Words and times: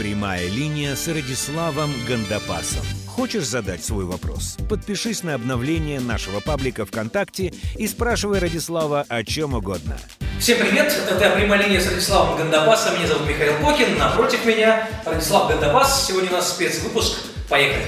Прямая 0.00 0.48
линия 0.48 0.94
с 0.94 1.08
Радиславом 1.08 1.90
Гандапасом. 2.08 2.82
Хочешь 3.06 3.46
задать 3.46 3.84
свой 3.84 4.06
вопрос? 4.06 4.56
Подпишись 4.66 5.22
на 5.22 5.34
обновление 5.34 6.00
нашего 6.00 6.40
паблика 6.40 6.86
ВКонтакте 6.86 7.52
и 7.76 7.86
спрашивай 7.86 8.38
Радислава 8.38 9.04
о 9.06 9.22
чем 9.24 9.52
угодно. 9.52 9.98
Всем 10.38 10.56
привет, 10.56 10.90
это 11.06 11.36
прямая 11.36 11.66
линия 11.66 11.82
с 11.82 11.86
Радиславом 11.86 12.38
Гандапасом. 12.38 12.94
Меня 12.94 13.08
зовут 13.08 13.28
Михаил 13.28 13.52
Кокин, 13.60 13.98
напротив 13.98 14.46
меня 14.46 14.88
Радислав 15.04 15.50
Гандапас. 15.50 16.06
Сегодня 16.06 16.30
у 16.30 16.32
нас 16.32 16.54
спецвыпуск. 16.54 17.18
Поехали. 17.50 17.84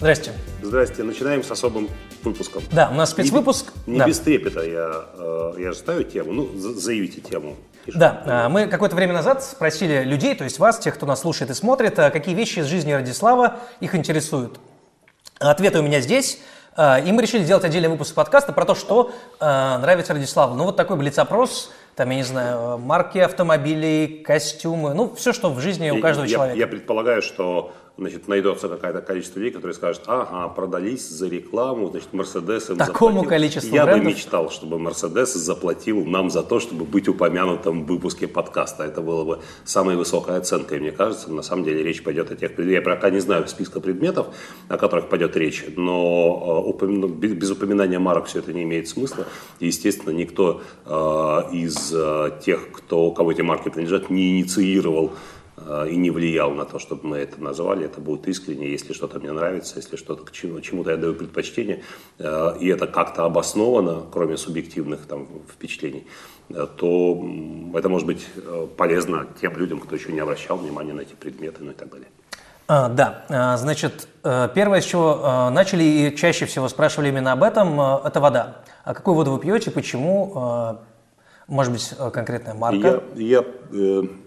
Здрасте. 0.00 0.32
Здрасте. 0.62 1.02
Начинаем 1.02 1.44
с 1.44 1.50
особым 1.50 1.90
выпуском. 2.24 2.62
Да, 2.72 2.88
у 2.90 2.94
нас 2.94 3.10
спецвыпуск. 3.10 3.66
Не, 3.86 3.92
не 3.92 3.98
да. 3.98 4.06
без 4.06 4.18
трепета 4.18 4.62
я, 4.62 5.04
э, 5.12 5.52
я 5.58 5.72
же 5.72 5.78
ставлю 5.78 6.04
тему. 6.04 6.32
Ну, 6.32 6.50
заявите 6.56 7.20
тему. 7.20 7.58
Да, 7.86 8.22
э, 8.24 8.48
мы 8.48 8.66
какое-то 8.66 8.96
время 8.96 9.12
назад 9.12 9.42
спросили 9.42 10.04
людей, 10.04 10.34
то 10.34 10.44
есть 10.44 10.58
вас, 10.58 10.78
тех, 10.78 10.94
кто 10.94 11.06
нас 11.06 11.20
слушает 11.20 11.50
и 11.50 11.54
смотрит, 11.54 11.98
э, 11.98 12.10
какие 12.10 12.34
вещи 12.34 12.60
из 12.60 12.66
жизни 12.66 12.92
Радислава 12.92 13.58
их 13.80 13.94
интересуют. 13.94 14.60
Ответы 15.38 15.80
у 15.80 15.82
меня 15.82 16.00
здесь. 16.00 16.38
И 16.74 17.12
мы 17.12 17.20
решили 17.20 17.42
сделать 17.44 17.64
отдельный 17.64 17.90
выпуск 17.90 18.14
подкаста 18.14 18.54
про 18.54 18.64
то, 18.64 18.74
что 18.74 19.12
нравится 19.40 20.14
Радиславу. 20.14 20.54
Ну, 20.54 20.64
вот 20.64 20.74
такой 20.74 20.96
блиц-опрос, 20.96 21.70
там, 21.96 22.08
я 22.08 22.16
не 22.16 22.22
знаю, 22.22 22.78
марки 22.78 23.18
автомобилей, 23.18 24.22
костюмы, 24.22 24.94
ну, 24.94 25.14
все, 25.14 25.34
что 25.34 25.50
в 25.50 25.60
жизни 25.60 25.90
у 25.90 26.00
каждого 26.00 26.24
я, 26.24 26.32
человека. 26.32 26.58
Я 26.58 26.66
предполагаю, 26.66 27.20
что 27.20 27.74
значит, 27.98 28.26
найдется 28.28 28.68
какое-то 28.68 29.00
количество 29.00 29.38
людей, 29.38 29.52
которые 29.52 29.74
скажут, 29.74 30.02
ага, 30.06 30.48
продались 30.48 31.08
за 31.08 31.28
рекламу, 31.28 31.90
значит, 31.90 32.12
Мерседес 32.12 32.70
им 32.70 32.76
Такому 32.76 33.20
заплатил. 33.20 33.30
количеству 33.30 33.74
Я 33.74 33.84
брендов? 33.84 34.04
бы 34.04 34.10
мечтал, 34.10 34.50
чтобы 34.50 34.78
Мерседес 34.78 35.34
заплатил 35.34 36.04
нам 36.04 36.30
за 36.30 36.42
то, 36.42 36.58
чтобы 36.58 36.84
быть 36.84 37.08
упомянутым 37.08 37.84
в 37.84 37.86
выпуске 37.86 38.26
подкаста. 38.26 38.84
Это 38.84 39.02
было 39.02 39.24
бы 39.24 39.40
самой 39.64 39.96
высокой 39.96 40.36
оценкой, 40.36 40.80
мне 40.80 40.90
кажется. 40.92 41.30
На 41.30 41.42
самом 41.42 41.64
деле 41.64 41.82
речь 41.82 42.02
пойдет 42.02 42.30
о 42.30 42.36
тех 42.36 42.54
предметах. 42.54 42.86
Я 42.86 42.94
пока 42.94 43.10
не 43.10 43.20
знаю 43.20 43.46
списка 43.46 43.80
предметов, 43.80 44.28
о 44.68 44.78
которых 44.78 45.08
пойдет 45.08 45.36
речь, 45.36 45.64
но 45.76 46.62
э, 46.64 46.68
упомя... 46.68 47.08
без 47.08 47.50
упоминания 47.50 47.98
марок 47.98 48.26
все 48.26 48.38
это 48.38 48.52
не 48.52 48.62
имеет 48.62 48.88
смысла. 48.88 49.26
И, 49.60 49.66
естественно, 49.66 50.12
никто 50.12 50.62
э, 50.86 50.90
из 51.52 51.92
э, 51.94 52.30
тех, 52.44 52.72
кто, 52.72 53.10
кого 53.10 53.32
эти 53.32 53.42
марки 53.42 53.68
принадлежат, 53.68 54.10
не 54.10 54.40
инициировал 54.40 55.12
и 55.88 55.96
не 55.96 56.10
влиял 56.10 56.50
на 56.52 56.64
то, 56.64 56.78
чтобы 56.78 57.06
мы 57.08 57.18
это 57.18 57.42
назвали. 57.42 57.86
Это 57.86 58.00
будет 58.00 58.28
искренне, 58.28 58.70
если 58.70 58.92
что-то 58.92 59.18
мне 59.18 59.32
нравится, 59.32 59.76
если 59.76 59.96
что-то 59.96 60.24
к 60.24 60.32
чему, 60.32 60.60
чему-то 60.60 60.90
я 60.90 60.96
даю 60.96 61.14
предпочтение, 61.14 61.82
э, 62.18 62.56
и 62.60 62.68
это 62.68 62.86
как-то 62.86 63.24
обосновано, 63.24 64.02
кроме 64.10 64.36
субъективных 64.36 65.06
там, 65.06 65.26
впечатлений, 65.48 66.06
э, 66.50 66.66
то 66.76 67.24
это 67.74 67.88
может 67.88 68.06
быть 68.06 68.26
э, 68.36 68.66
полезно 68.76 69.26
тем 69.40 69.56
людям, 69.56 69.80
кто 69.80 69.94
еще 69.94 70.12
не 70.12 70.20
обращал 70.20 70.56
внимания 70.56 70.92
на 70.92 71.00
эти 71.00 71.14
предметы, 71.14 71.62
ну 71.62 71.72
и 71.72 71.74
так 71.74 71.90
далее. 71.90 72.08
А, 72.68 72.88
да, 72.88 73.24
а, 73.28 73.56
значит, 73.56 74.08
э, 74.24 74.48
первое, 74.54 74.80
с 74.80 74.84
чего 74.84 75.20
э, 75.22 75.50
начали 75.50 75.82
и 75.82 76.16
чаще 76.16 76.46
всего 76.46 76.68
спрашивали 76.68 77.08
именно 77.08 77.32
об 77.32 77.42
этом, 77.42 77.78
э, 77.80 78.00
это 78.04 78.20
вода. 78.20 78.62
А 78.84 78.94
какую 78.94 79.14
воду 79.14 79.32
вы 79.32 79.40
пьете, 79.40 79.70
почему, 79.70 80.32
э, 80.34 80.76
может 81.48 81.72
быть, 81.72 81.92
э, 81.98 82.10
конкретная 82.10 82.54
марка? 82.54 83.02
Я, 83.14 83.22
я, 83.22 83.38
э, 83.40 83.44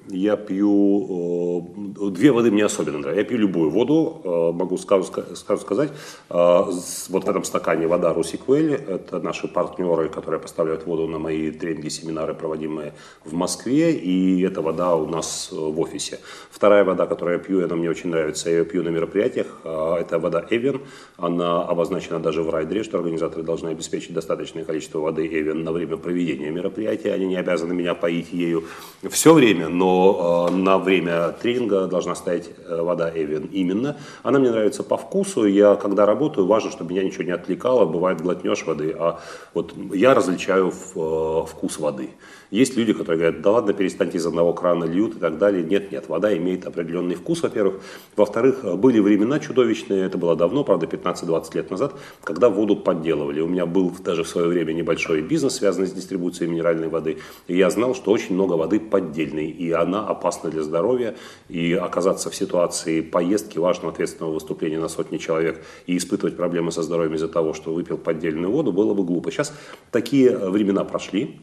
я 0.10 0.38
пью, 0.38 1.72
э, 1.98 2.10
две 2.12 2.32
воды 2.32 2.52
мне 2.52 2.66
особенно 2.66 3.00
нравятся. 3.00 3.22
Я 3.22 3.28
пью 3.28 3.38
любую 3.38 3.70
воду, 3.70 4.22
э, 4.24 4.52
могу 4.52 4.78
сразу, 4.78 5.12
сказать. 5.58 5.92
Э, 6.30 6.64
вот 7.10 7.24
в 7.24 7.30
этом 7.30 7.44
стакане 7.44 7.88
вода 7.88 8.14
Русиквель, 8.14 8.74
это 8.74 9.20
наши 9.20 9.48
партнеры, 9.48 10.10
которые 10.10 10.40
поставляют 10.40 10.86
воду 10.86 11.08
на 11.08 11.20
мои 11.20 11.52
тренинги, 11.52 11.90
семинары, 11.90 12.34
проводимые 12.34 12.94
в 13.24 13.34
Москве, 13.34 13.92
и 13.94 14.42
эта 14.42 14.62
вода 14.62 14.96
у 14.96 15.08
нас 15.08 15.50
э, 15.52 15.56
в 15.56 15.80
офисе. 15.80 16.20
Вторая 16.52 16.84
вода, 16.84 17.06
которую 17.06 17.38
я 17.38 17.44
пью, 17.44 17.64
она 17.64 17.76
мне 17.76 17.90
очень 17.90 18.10
нравится, 18.10 18.50
я 18.50 18.60
ее 18.60 18.66
пью 18.66 18.84
на 18.84 18.90
мероприятиях, 18.90 19.48
э, 19.64 19.98
это 20.02 20.20
вода 20.20 20.46
Эвен, 20.50 20.82
она 21.18 21.64
обозначена 21.64 22.20
даже 22.20 22.44
в 22.44 22.50
райдере, 22.50 22.84
что 22.84 22.98
организаторы 22.98 23.44
должны 23.44 23.70
обеспечить 23.70 24.14
достаточное 24.14 24.64
количество 24.64 25.00
воды 25.00 25.28
Эвен 25.28 25.64
на 25.64 25.72
время 25.72 25.98
проведения 25.98 26.52
мероприятия, 26.52 27.14
они 27.14 27.26
не 27.26 27.36
обязаны 27.36 27.74
меня 27.74 27.96
поить 27.96 28.32
ею. 28.32 28.64
Все 29.10 29.35
время, 29.36 29.70
но 29.70 30.48
э, 30.50 30.56
на 30.56 30.80
время 30.80 31.32
тренинга 31.34 31.88
должна 31.88 32.16
стоять 32.16 32.50
э, 32.68 32.82
вода 32.82 33.12
Эвен 33.14 33.46
именно. 33.54 33.98
Она 34.24 34.40
мне 34.40 34.50
нравится 34.50 34.84
по 34.84 34.98
вкусу, 34.98 35.46
я 35.46 35.76
когда 35.76 36.06
работаю, 36.06 36.48
важно, 36.48 36.72
чтобы 36.72 36.92
меня 36.92 37.04
ничего 37.04 37.24
не 37.24 37.32
отвлекало, 37.32 37.86
бывает 37.86 38.22
глотнешь 38.22 38.66
воды, 38.66 38.96
а 38.98 39.20
вот 39.54 39.74
я 39.94 40.14
различаю 40.14 40.70
э, 40.70 41.46
вкус 41.48 41.78
воды. 41.80 42.10
Есть 42.56 42.78
люди, 42.78 42.94
которые 42.94 43.18
говорят, 43.18 43.42
да 43.42 43.52
ладно, 43.52 43.74
перестаньте 43.74 44.18
из 44.18 44.26
одного 44.26 44.54
крана 44.54 44.86
льют 44.86 45.18
и 45.18 45.20
так 45.20 45.38
далее. 45.38 45.62
Нет, 45.62 45.92
нет, 45.92 46.08
вода 46.08 46.36
имеет 46.38 46.66
определенный 46.66 47.16
вкус, 47.16 47.44
во-первых. 47.44 47.82
Во-вторых, 48.16 48.64
были 48.78 49.00
времена 49.02 49.40
чудовищные, 49.40 50.06
это 50.06 50.18
было 50.18 50.38
давно, 50.38 50.64
правда, 50.64 50.86
15-20 50.86 51.54
лет 51.54 51.70
назад, 51.70 51.96
когда 52.24 52.48
воду 52.48 52.78
подделывали. 52.78 53.42
У 53.42 53.48
меня 53.48 53.66
был 53.66 53.92
даже 54.00 54.24
в 54.24 54.30
свое 54.30 54.48
время 54.48 54.72
небольшой 54.72 55.22
бизнес, 55.22 55.56
связанный 55.56 55.88
с 55.88 55.92
дистрибуцией 55.92 56.50
минеральной 56.50 56.88
воды. 56.88 57.18
И 57.48 57.58
я 57.58 57.70
знал, 57.70 57.94
что 57.94 58.12
очень 58.12 58.36
много 58.36 58.54
воды 58.54 58.80
поддельной, 58.80 59.50
и 59.50 59.74
она 59.74 60.08
опасна 60.08 60.50
для 60.50 60.64
здоровья. 60.64 61.16
И 61.50 61.74
оказаться 61.74 62.30
в 62.30 62.36
ситуации 62.36 63.02
поездки, 63.02 63.58
важного 63.58 63.92
ответственного 63.92 64.34
выступления 64.34 64.80
на 64.80 64.88
сотни 64.88 65.18
человек 65.18 65.62
и 65.88 65.98
испытывать 65.98 66.38
проблемы 66.38 66.72
со 66.72 66.84
здоровьем 66.84 67.16
из-за 67.16 67.28
того, 67.28 67.54
что 67.54 67.74
выпил 67.74 67.98
поддельную 67.98 68.50
воду, 68.50 68.72
было 68.72 68.94
бы 68.94 69.04
глупо. 69.04 69.30
Сейчас 69.30 69.54
такие 69.92 70.38
времена 70.38 70.86
прошли, 70.86 71.42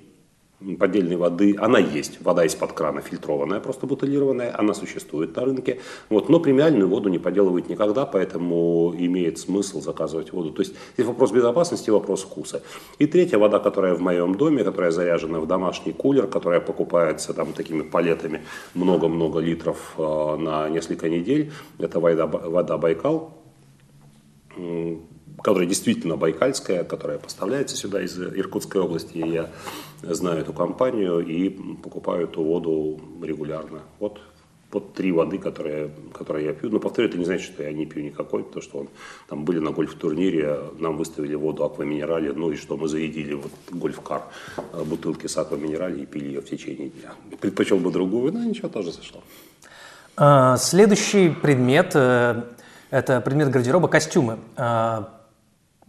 поддельной 0.78 1.16
воды, 1.16 1.56
она 1.58 1.78
есть, 1.78 2.20
вода 2.22 2.44
из-под 2.44 2.72
крана 2.72 3.00
фильтрованная, 3.00 3.60
просто 3.60 3.86
бутылированная, 3.86 4.58
она 4.58 4.74
существует 4.74 5.36
на 5.36 5.44
рынке, 5.44 5.80
вот, 6.10 6.28
но 6.28 6.40
премиальную 6.40 6.88
воду 6.88 7.08
не 7.08 7.18
подделывают 7.18 7.68
никогда, 7.68 8.06
поэтому 8.06 8.94
имеет 8.96 9.38
смысл 9.38 9.80
заказывать 9.80 10.32
воду. 10.32 10.50
То 10.50 10.62
есть 10.62 10.74
здесь 10.94 11.06
вопрос 11.06 11.32
безопасности, 11.32 11.90
вопрос 11.90 12.22
вкуса. 12.22 12.62
И 12.98 13.06
третья 13.06 13.38
вода, 13.38 13.58
которая 13.58 13.94
в 13.94 14.00
моем 14.00 14.34
доме, 14.34 14.64
которая 14.64 14.90
заряжена 14.90 15.40
в 15.40 15.46
домашний 15.46 15.92
кулер, 15.92 16.26
которая 16.26 16.60
покупается 16.60 17.34
там 17.34 17.52
такими 17.52 17.82
палетами 17.82 18.42
много-много 18.74 19.40
литров 19.40 19.94
э, 19.98 20.36
на 20.36 20.68
несколько 20.68 21.08
недель, 21.08 21.52
это 21.78 22.00
вода, 22.00 22.26
вода 22.26 22.78
Байкал, 22.78 23.42
которая 25.42 25.68
действительно 25.68 26.16
байкальская, 26.16 26.84
которая 26.84 27.18
поставляется 27.18 27.76
сюда 27.76 28.02
из 28.02 28.18
Иркутской 28.18 28.80
области. 28.80 29.18
И 29.18 29.28
я 29.32 29.50
знаю 30.02 30.40
эту 30.40 30.52
компанию 30.52 31.18
и 31.20 31.50
покупаю 31.50 32.24
эту 32.24 32.42
воду 32.42 33.00
регулярно. 33.22 33.80
Вот, 33.98 34.20
вот 34.70 34.94
три 34.94 35.12
воды, 35.12 35.38
которые, 35.38 35.90
которые 36.14 36.46
я 36.46 36.52
пью. 36.52 36.70
Но 36.70 36.78
повторю, 36.78 37.08
это 37.08 37.18
не 37.18 37.24
значит, 37.24 37.52
что 37.52 37.62
я 37.62 37.72
не 37.72 37.86
пью 37.86 38.02
никакой, 38.02 38.44
потому 38.44 38.62
что 38.62 38.78
он, 38.78 38.88
там 39.28 39.44
были 39.44 39.58
на 39.58 39.70
гольф-турнире, 39.70 40.58
нам 40.78 40.96
выставили 40.96 41.34
воду 41.34 41.64
акваминерали, 41.64 42.30
ну 42.30 42.52
и 42.52 42.56
что 42.56 42.76
мы 42.76 42.88
заедили 42.88 43.34
вот 43.34 43.52
гольф-кар 43.70 44.22
э, 44.56 44.84
бутылки 44.84 45.26
с 45.26 45.36
акваминерали 45.36 46.02
и 46.02 46.06
пили 46.06 46.26
ее 46.26 46.40
в 46.40 46.48
течение 46.48 46.88
дня. 46.88 47.12
Предпочел 47.40 47.78
бы 47.78 47.90
другую, 47.90 48.32
но 48.32 48.44
ничего, 48.44 48.68
тоже 48.68 48.92
зашло. 48.92 49.22
А, 50.16 50.56
Следующий 50.56 51.30
предмет 51.30 51.92
э,– 51.94 52.42
это 52.90 53.20
предмет 53.20 53.50
гардероба– 53.50 53.88
костюмы. 53.88 54.38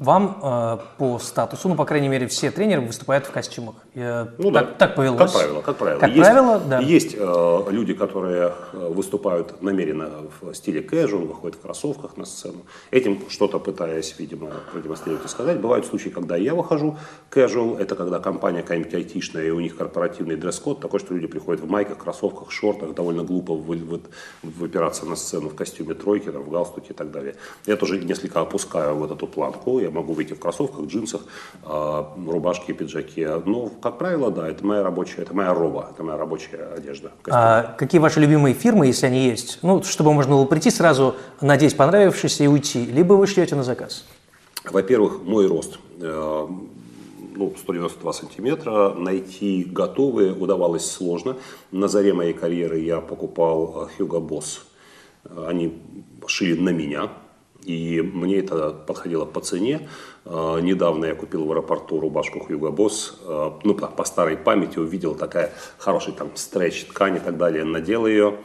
Вам 0.03 0.37
э, 0.43 0.77
по 0.97 1.17
статусу, 1.17 1.69
ну, 1.69 1.75
по 1.75 1.85
крайней 1.85 2.09
мере, 2.09 2.27
все 2.27 2.51
тренеры 2.51 2.81
выступают 2.81 3.25
в 3.25 3.31
костюмах. 3.31 3.75
Э, 3.95 4.25
Ну 4.37 4.51
так, 4.51 4.65
да. 4.67 4.73
так 4.77 4.95
повелось. 4.95 5.17
Как 5.19 5.31
правило, 5.31 5.61
как 5.61 5.77
правило. 5.77 5.99
Как 6.01 6.09
есть, 6.09 6.21
правило, 6.21 6.59
да. 6.59 6.79
Есть 6.79 7.15
э, 7.17 7.63
люди, 7.69 7.93
которые 7.93 8.51
э, 8.73 8.89
выступают 8.89 9.61
намеренно 9.61 10.09
в 10.41 10.53
стиле 10.55 10.81
casual, 10.81 11.25
выходят 11.25 11.57
в 11.57 11.61
кроссовках 11.61 12.17
на 12.17 12.25
сцену. 12.25 12.65
Этим 12.91 13.21
что-то 13.29 13.59
пытаясь, 13.59 14.13
видимо, 14.19 14.49
продемонстрировать 14.73 15.25
и 15.25 15.29
сказать. 15.29 15.61
Бывают 15.61 15.85
случаи, 15.85 16.09
когда 16.09 16.35
я 16.35 16.53
выхожу 16.53 16.97
casual, 17.31 17.79
это 17.79 17.95
когда 17.95 18.19
компания 18.19 18.61
какая-нибудь 18.61 18.93
айтишная, 18.93 19.45
и 19.45 19.51
у 19.51 19.61
них 19.61 19.77
корпоративный 19.77 20.35
дресс-код 20.35 20.81
такой, 20.81 20.99
что 20.99 21.13
люди 21.13 21.27
приходят 21.27 21.61
в 21.63 21.69
майках, 21.69 21.97
кроссовках, 21.97 22.51
шортах, 22.51 22.93
довольно 22.93 23.23
глупо 23.23 23.53
вы, 23.53 23.77
вы- 23.77 24.01
выпираться 24.43 25.05
на 25.05 25.15
сцену 25.15 25.47
в 25.47 25.55
костюме 25.55 25.93
тройки, 25.93 26.29
там, 26.29 26.43
в 26.43 26.49
галстуке 26.49 26.87
и 26.89 26.93
так 26.93 27.09
далее. 27.11 27.35
Я 27.65 27.77
тоже 27.77 27.99
несколько 28.03 28.41
опускаю 28.41 28.95
вот 28.95 29.09
эту 29.09 29.27
планку, 29.27 29.79
я 29.79 29.92
могу 29.93 30.13
выйти 30.13 30.33
в 30.33 30.39
кроссовках, 30.39 30.85
джинсах, 30.85 31.21
э, 31.63 32.03
рубашке, 32.27 32.73
пиджаке. 32.73 33.41
Но, 33.45 33.69
как 33.81 33.97
правило, 33.97 34.31
да, 34.31 34.49
это 34.49 34.65
моя 34.65 34.83
рабочая, 34.83 35.21
это 35.21 35.33
моя 35.33 35.53
роба, 35.53 35.89
это 35.91 36.03
моя 36.03 36.17
рабочая 36.17 36.73
одежда. 36.75 37.11
костюм. 37.21 37.33
А 37.33 37.75
какие 37.77 37.99
ваши 37.99 38.19
любимые 38.19 38.53
фирмы, 38.53 38.87
если 38.87 39.05
они 39.05 39.25
есть? 39.25 39.59
Ну, 39.61 39.83
чтобы 39.83 40.13
можно 40.13 40.33
было 40.33 40.45
прийти 40.45 40.69
сразу, 40.69 41.15
надеть 41.41 41.77
понравившееся 41.77 42.43
и 42.43 42.47
уйти. 42.47 42.85
Либо 42.85 43.13
вы 43.13 43.27
шлете 43.27 43.55
на 43.55 43.63
заказ. 43.63 44.05
Во-первых, 44.65 45.23
мой 45.23 45.47
рост 45.47 45.77
э, 45.99 46.47
ну, 47.35 47.53
192 47.57 48.13
сантиметра. 48.13 48.93
Найти 48.93 49.65
готовые 49.69 50.33
удавалось 50.33 50.89
сложно. 50.89 51.37
На 51.71 51.87
заре 51.87 52.13
моей 52.13 52.33
карьеры 52.33 52.79
я 52.79 53.01
покупал 53.01 53.89
э, 53.97 54.01
Hugo 54.01 54.25
Boss. 54.25 54.61
Они 55.47 55.81
шили 56.27 56.59
на 56.59 56.69
меня. 56.69 57.09
И 57.65 58.01
мне 58.01 58.39
это 58.39 58.71
подходило 58.71 59.25
по 59.25 59.39
цене. 59.41 59.87
Э, 60.25 60.59
Недавно 60.61 61.05
я 61.05 61.15
купил 61.15 61.45
в 61.45 61.51
аэропорту 61.51 61.99
рубашку 61.99 62.39
Hugo 62.39 62.75
Boss. 62.75 63.13
Э, 63.25 63.51
Ну, 63.63 63.73
по 63.73 64.03
старой 64.03 64.37
памяти 64.37 64.79
увидел 64.79 65.15
такая 65.15 65.53
хороший 65.77 66.13
там 66.13 66.29
стретч 66.35 66.85
ткань 66.85 67.17
и 67.17 67.19
так 67.19 67.37
далее. 67.37 67.63
Надел 67.63 68.05
ее. 68.07 68.37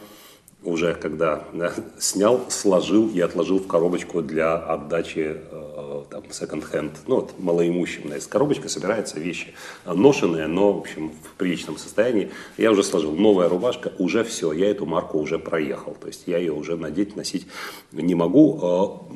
уже 0.65 0.95
когда 0.95 1.45
да, 1.53 1.73
снял, 1.99 2.41
сложил 2.49 3.09
и 3.09 3.21
отложил 3.21 3.59
в 3.61 3.67
коробочку 3.67 4.23
для 4.23 4.57
отдачи 4.57 5.37
э, 5.51 5.68
там, 6.11 6.25
секонд-хенд, 6.31 6.93
ну 7.07 7.17
вот 7.17 7.39
малоимущим. 7.39 8.13
Из 8.15 8.27
коробочка 8.27 8.69
собираются 8.69 9.21
вещи 9.21 9.55
ношенные, 9.85 10.47
но 10.47 10.73
в 10.73 10.79
общем 10.79 11.11
в 11.11 11.35
приличном 11.37 11.77
состоянии. 11.77 12.31
Я 12.57 12.71
уже 12.71 12.83
сложил. 12.83 13.13
Новая 13.13 13.49
рубашка, 13.49 13.93
уже 13.99 14.25
все, 14.25 14.53
я 14.53 14.71
эту 14.71 14.87
марку 14.87 15.19
уже 15.19 15.39
проехал. 15.39 15.97
То 16.01 16.09
есть 16.09 16.25
я 16.27 16.39
ее 16.39 16.53
уже 16.53 16.77
надеть, 16.77 17.17
носить 17.17 17.47
не 17.93 18.15
могу. 18.15 19.09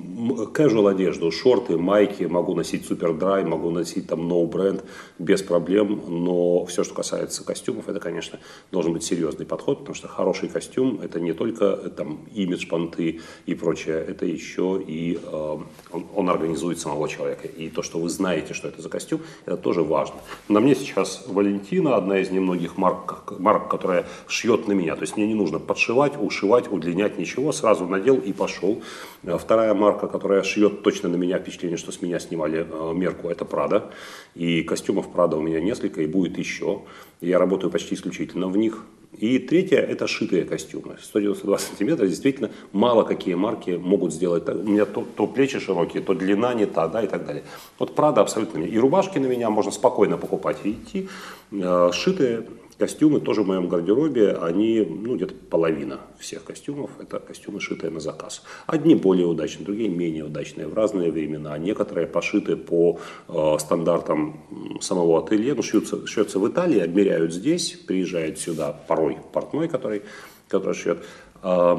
Casual 0.55 0.91
одежду, 0.91 1.31
шорты, 1.31 1.77
майки 1.77 2.25
могу 2.25 2.55
носить 2.55 2.87
супер 2.87 3.15
драй, 3.15 3.45
могу 3.45 3.71
носить 3.71 4.07
там 4.07 4.31
no 4.31 4.47
бренд 4.47 4.85
без 5.19 5.43
проблем. 5.43 6.03
Но 6.09 6.65
все, 6.67 6.85
что 6.85 6.95
касается 6.95 7.45
костюмов, 7.45 7.89
это, 7.89 8.01
конечно, 8.01 8.39
должен 8.71 8.93
быть 8.93 9.05
серьезный 9.05 9.47
подход, 9.47 9.81
потому 9.81 9.95
что 9.95 10.09
хороший 10.09 10.49
костюм 10.49 11.01
это 11.03 11.21
не 11.21 11.33
только 11.33 11.65
э, 11.65 11.91
там 11.91 12.21
имидж, 12.35 12.67
понты 12.69 13.21
и 13.47 13.55
прочее, 13.55 14.05
это 14.07 14.27
еще 14.27 14.83
и 14.87 15.19
э, 15.23 15.59
он, 15.91 16.07
он 16.15 16.31
организует 16.53 16.79
самого 16.79 17.09
человека. 17.09 17.49
И 17.49 17.69
то, 17.69 17.83
что 17.83 17.99
вы 17.99 18.09
знаете, 18.09 18.55
что 18.55 18.69
это 18.69 18.83
за 18.83 18.89
костюм, 18.89 19.21
это 19.47 19.57
тоже 19.57 19.83
важно. 19.83 20.17
На 20.49 20.61
мне 20.61 20.75
сейчас 20.75 21.25
Валентина, 21.27 21.97
одна 21.97 22.19
из 22.19 22.31
немногих 22.31 22.77
марк, 22.77 23.33
марк, 23.39 23.69
которая 23.69 24.05
шьет 24.29 24.69
на 24.69 24.73
меня. 24.73 24.95
То 24.95 25.03
есть 25.03 25.17
мне 25.17 25.27
не 25.27 25.35
нужно 25.35 25.59
подшивать, 25.59 26.13
ушивать, 26.21 26.71
удлинять 26.71 27.19
ничего, 27.19 27.53
сразу 27.53 27.87
надел 27.87 28.17
и 28.17 28.33
пошел. 28.33 28.83
Э, 29.25 29.39
вторая 29.39 29.75
марка, 29.75 30.07
которая 30.09 30.43
шьет 30.43 30.83
точно 30.83 31.09
на 31.09 31.17
меня, 31.17 31.39
впечатление, 31.39 31.79
что 31.79 31.91
с 31.93 32.03
меня 32.03 32.21
снимали 32.21 32.67
э, 32.71 32.93
мерку, 32.95 33.29
это 33.29 33.45
Прада. 33.45 33.91
И 34.35 34.63
костюмов 34.63 35.11
Прада 35.13 35.37
у 35.37 35.41
меня 35.41 35.61
несколько, 35.61 36.03
и 36.03 36.07
будет 36.07 36.39
еще. 36.39 36.83
Я 37.21 37.39
работаю 37.39 37.71
почти 37.71 37.95
исключительно 37.95 38.49
в 38.49 38.57
них. 38.57 38.85
И 39.19 39.39
третье– 39.39 39.77
это 39.79 40.07
шитые 40.07 40.45
костюмы. 40.45 40.97
192 41.01 41.59
сантиметра 41.59 42.07
действительно 42.07 42.51
мало 42.73 43.05
какие 43.05 43.35
марки 43.35 43.71
могут 43.71 44.13
сделать. 44.13 44.49
У 44.49 44.71
меня 44.71 44.87
то, 44.87 45.07
то 45.17 45.27
плечи 45.27 45.61
широкие, 45.61 46.03
то 46.03 46.15
длина 46.15 46.55
не 46.55 46.67
та, 46.67 46.89
да, 46.89 47.03
и 47.03 47.07
так 47.07 47.27
далее. 47.27 47.45
Вот 47.79 47.95
Прада 47.95 48.23
абсолютно. 48.23 48.61
И 48.65 48.79
рубашки 48.79 49.19
на 49.19 49.27
меня 49.27 49.51
можно 49.51 49.71
спокойно 49.71 50.17
покупать 50.17 50.59
и 50.65 50.73
идти. 50.73 51.09
Э, 51.53 51.91
шитые 51.93 52.47
Костюмы 52.83 53.21
тоже 53.21 53.43
в 53.43 53.47
моем 53.47 53.69
гардеробе, 53.69 54.33
они, 54.33 54.81
ну, 54.81 55.15
где-то 55.15 55.35
половина 55.35 56.01
всех 56.19 56.43
костюмов, 56.43 56.91
это 56.99 57.21
костюмы, 57.21 57.61
шитые 57.61 57.93
на 57.93 58.01
заказ. 58.01 58.43
Одни 58.67 58.97
более 58.97 59.27
удачные, 59.27 59.65
другие 59.65 59.89
менее 59.89 60.25
удачные 60.25 60.67
в 60.67 60.75
разные 60.75 61.13
времена. 61.13 61.57
Некоторые 61.59 62.09
пошиты 62.09 62.57
по 62.57 62.99
э, 63.29 63.57
стандартам 63.61 64.41
самого 64.81 65.21
ателье, 65.21 65.55
ну, 65.55 65.63
шьются, 65.63 66.05
шьется 66.09 66.41
в 66.41 66.49
Италии, 66.49 66.81
обмеряют 66.81 67.33
здесь, 67.33 67.71
приезжает 67.87 68.41
сюда 68.41 68.73
порой 68.73 69.19
портной, 69.33 69.69
который, 69.69 70.03
который 70.49 70.75
шьет. 70.75 71.05
Э, 71.45 71.77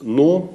но 0.00 0.54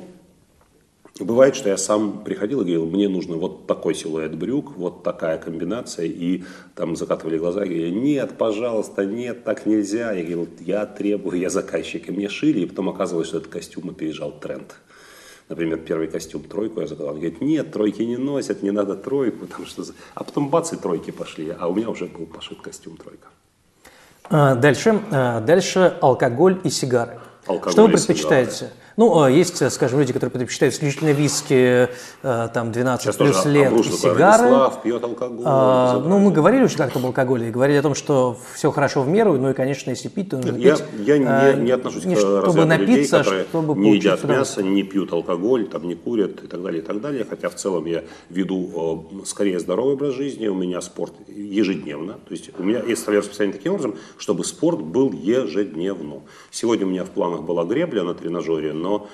Бывает, 1.22 1.56
что 1.56 1.70
я 1.70 1.78
сам 1.78 2.24
приходил 2.24 2.62
и 2.62 2.64
говорил, 2.64 2.86
мне 2.88 3.08
нужно 3.08 3.38
вот 3.38 3.68
такой 3.68 3.94
силуэт 3.94 4.36
брюк, 4.36 4.76
вот 4.76 5.04
такая 5.04 5.38
комбинация, 5.38 6.06
и 6.08 6.44
там 6.76 6.96
закатывали 6.96 7.38
глаза, 7.38 7.64
и 7.64 7.70
говорили, 7.70 7.90
нет, 7.92 8.38
пожалуйста, 8.38 9.06
нет, 9.06 9.44
так 9.44 9.66
нельзя. 9.66 10.12
Я 10.14 10.24
говорил, 10.24 10.50
я 10.60 10.86
требую, 10.86 11.40
я 11.40 11.50
заказчик, 11.50 12.10
и 12.10 12.12
мне 12.12 12.28
шили, 12.28 12.62
и 12.62 12.66
потом 12.66 12.90
оказывалось, 12.90 13.28
что 13.28 13.38
этот 13.38 13.52
костюм 13.52 13.90
опережал 13.90 14.32
тренд. 14.32 14.76
Например, 15.48 15.78
первый 15.78 16.08
костюм 16.08 16.44
тройку 16.44 16.82
я 16.82 16.88
заказал. 16.88 17.14
Он 17.14 17.20
говорит, 17.20 17.42
нет, 17.42 17.72
тройки 17.72 18.02
не 18.02 18.18
носят, 18.18 18.64
не 18.64 18.72
надо 18.72 18.96
тройку. 18.96 19.48
Там 19.48 19.66
что 19.66 19.84
за... 19.84 19.94
А 20.16 20.24
потом 20.24 20.50
бац, 20.50 20.72
и 20.74 20.78
тройки 20.78 21.12
пошли, 21.12 21.54
а 21.60 21.68
у 21.68 21.76
меня 21.76 21.90
уже 21.90 22.06
был 22.06 22.26
пошит 22.26 22.62
костюм 22.62 22.96
тройка. 22.96 23.28
А, 24.24 24.56
дальше, 24.56 25.02
а, 25.12 25.42
дальше 25.42 25.98
алкоголь 26.02 26.62
и 26.64 26.70
сигары. 26.70 27.20
Алкоголь 27.48 27.72
что 27.74 27.82
вы 27.84 27.90
предпочитаете? 27.90 28.52
Сигары. 28.52 28.74
Ну, 28.98 29.22
а, 29.22 29.30
есть, 29.30 29.72
скажем, 29.72 30.00
люди, 30.00 30.14
которые 30.14 30.32
предпочитают 30.32 30.76
исключительно 30.76 31.12
виски, 31.12 31.90
э, 32.24 32.48
там, 32.54 32.72
12 32.72 33.04
Сейчас 33.04 33.16
плюс 33.16 33.46
лет 33.46 33.72
и 33.72 33.84
сигары. 33.84 34.44
Радислав 34.44 34.82
пьет 34.82 35.04
алкоголь. 35.04 35.44
А, 35.46 36.00
ну, 36.00 36.20
мы 36.20 36.32
говорили 36.32 36.64
уже 36.64 36.78
как-то 36.78 37.00
об 37.00 37.06
алкоголе, 37.06 37.50
и 37.50 37.52
говорили 37.52 37.78
о 37.78 37.82
том, 37.82 37.96
что 37.96 38.38
все 38.54 38.72
хорошо 38.72 39.04
в 39.04 39.08
меру, 39.08 39.34
ну 39.34 39.50
и, 39.50 39.54
конечно, 39.54 39.90
если 39.90 40.10
пить, 40.10 40.30
то 40.30 40.38
нужно 40.38 40.58
я, 40.58 40.76
пить. 40.76 40.86
Я 41.06 41.18
не, 41.18 41.26
а, 41.26 41.54
не 41.54 41.72
отношусь 41.72 42.06
не, 42.06 42.16
к 42.16 42.20
чтобы 42.20 42.66
напиться, 42.66 42.90
людей, 42.90 43.08
которые 43.08 43.44
чтобы 43.46 43.80
не 43.80 43.96
едят 43.96 44.24
мясо, 44.24 44.64
не 44.64 44.84
пьют 44.84 45.14
алкоголь, 45.14 45.68
там, 45.68 45.88
не 45.88 45.96
курят 45.96 46.44
и 46.44 46.48
так 46.48 46.62
далее, 46.62 46.82
и 46.82 46.86
так 46.86 47.02
далее. 47.02 47.26
Хотя 47.30 47.50
в 47.50 47.56
целом 47.56 47.86
я 47.86 48.04
веду 48.30 49.08
э, 49.22 49.26
скорее 49.26 49.60
здоровый 49.60 49.94
образ 49.94 50.16
жизни, 50.16 50.48
у 50.48 50.56
меня 50.56 50.82
спорт 50.82 51.14
ежедневно. 51.28 52.14
То 52.14 52.34
есть 52.34 52.52
у 52.58 52.64
меня 52.64 52.82
есть 52.84 53.08
расписание 53.08 53.54
таким 53.54 53.74
образом, 53.74 53.96
чтобы 54.18 54.44
спорт 54.44 54.82
был 54.82 55.12
ежедневно. 55.12 56.22
Сегодня 56.50 56.86
у 56.86 56.90
меня 56.90 57.04
в 57.06 57.10
планах 57.10 57.44
была 57.44 57.64
гребля 57.64 58.04
на 58.04 58.14
тренажере, 58.14 58.74
но 58.82 59.08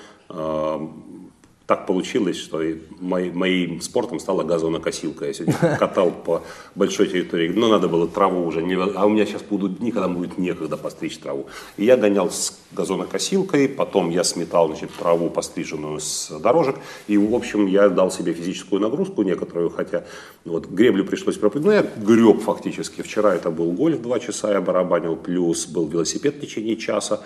так 1.68 1.84
получилось, 1.84 2.38
что 2.38 2.62
мой, 2.98 3.30
моим 3.30 3.82
спортом 3.82 4.20
стала 4.20 4.42
газонокосилка. 4.42 5.26
Я 5.26 5.34
сегодня 5.34 5.76
катал 5.78 6.10
по 6.10 6.42
большой 6.74 7.08
территории, 7.08 7.50
но 7.50 7.68
надо 7.68 7.88
было 7.88 8.08
траву 8.08 8.46
уже, 8.46 8.62
не, 8.62 8.72
а 8.74 9.04
у 9.04 9.10
меня 9.10 9.26
сейчас 9.26 9.42
будут, 9.42 9.78
никогда 9.78 10.08
будет 10.08 10.38
некогда 10.38 10.78
постричь 10.78 11.18
траву. 11.18 11.46
И 11.76 11.84
я 11.84 11.98
гонял 11.98 12.30
с 12.30 12.58
газонокосилкой, 12.72 13.68
потом 13.68 14.08
я 14.08 14.24
сметал 14.24 14.68
значит, 14.68 14.90
траву 14.98 15.28
постриженную 15.28 16.00
с 16.00 16.30
дорожек, 16.40 16.76
и, 17.06 17.18
в 17.18 17.34
общем, 17.34 17.66
я 17.66 17.90
дал 17.90 18.10
себе 18.10 18.32
физическую 18.32 18.80
нагрузку 18.80 19.22
некоторую, 19.22 19.68
хотя 19.68 20.04
вот, 20.46 20.68
греблю 20.68 21.04
пришлось 21.04 21.36
пропустить. 21.36 21.66
Ну, 21.66 21.72
я 21.72 21.82
греб 21.82 22.40
фактически. 22.40 23.02
Вчера 23.02 23.34
это 23.34 23.50
был 23.50 23.72
гольф 23.72 24.00
два 24.00 24.20
часа, 24.20 24.52
я 24.52 24.62
барабанил, 24.62 25.16
плюс 25.16 25.66
был 25.66 25.86
велосипед 25.86 26.36
в 26.36 26.40
течение 26.40 26.76
часа, 26.76 27.20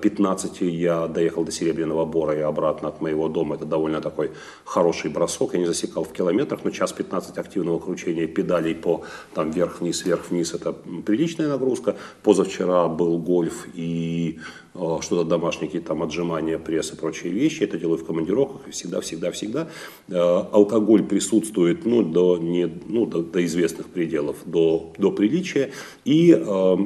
15 0.00 0.62
я 0.62 1.08
доехал 1.08 1.44
до 1.44 1.52
Серебряного 1.52 2.06
Бора 2.06 2.34
и 2.34 2.40
обратно 2.40 2.88
от 2.88 3.02
моего 3.02 3.28
дома, 3.28 3.56
это 3.56 3.66
довольно 3.66 3.81
такой 4.00 4.30
хороший 4.64 5.10
бросок, 5.10 5.54
я 5.54 5.60
не 5.60 5.66
засекал 5.66 6.04
в 6.04 6.12
километрах, 6.12 6.64
но 6.64 6.70
час 6.70 6.92
15 6.92 7.38
активного 7.38 7.78
кручения 7.78 8.26
педалей 8.26 8.74
по 8.74 9.04
там 9.34 9.50
вверх-вниз, 9.50 10.04
вверх-вниз, 10.04 10.54
это 10.54 10.72
приличная 10.72 11.48
нагрузка. 11.48 11.96
Позавчера 12.22 12.88
был 12.88 13.18
гольф 13.18 13.66
и 13.74 14.38
э, 14.74 14.98
что-то 15.00 15.24
домашние 15.24 15.66
какие-то 15.66 15.88
там 15.88 16.02
отжимания, 16.02 16.58
пресс 16.58 16.92
и 16.92 16.96
прочие 16.96 17.32
вещи. 17.32 17.64
Это 17.64 17.78
делаю 17.78 17.98
в 17.98 18.04
командировках 18.06 18.70
всегда, 18.70 19.00
всегда, 19.00 19.30
всегда. 19.30 19.68
Э, 20.08 20.44
алкоголь 20.52 21.02
присутствует 21.04 21.84
ну, 21.84 22.02
до, 22.02 22.38
не, 22.38 22.70
ну, 22.86 23.06
до, 23.06 23.22
до 23.22 23.44
известных 23.44 23.88
пределов, 23.88 24.36
до, 24.44 24.92
до 24.98 25.10
приличия. 25.10 25.72
И 26.04 26.32
э, 26.32 26.76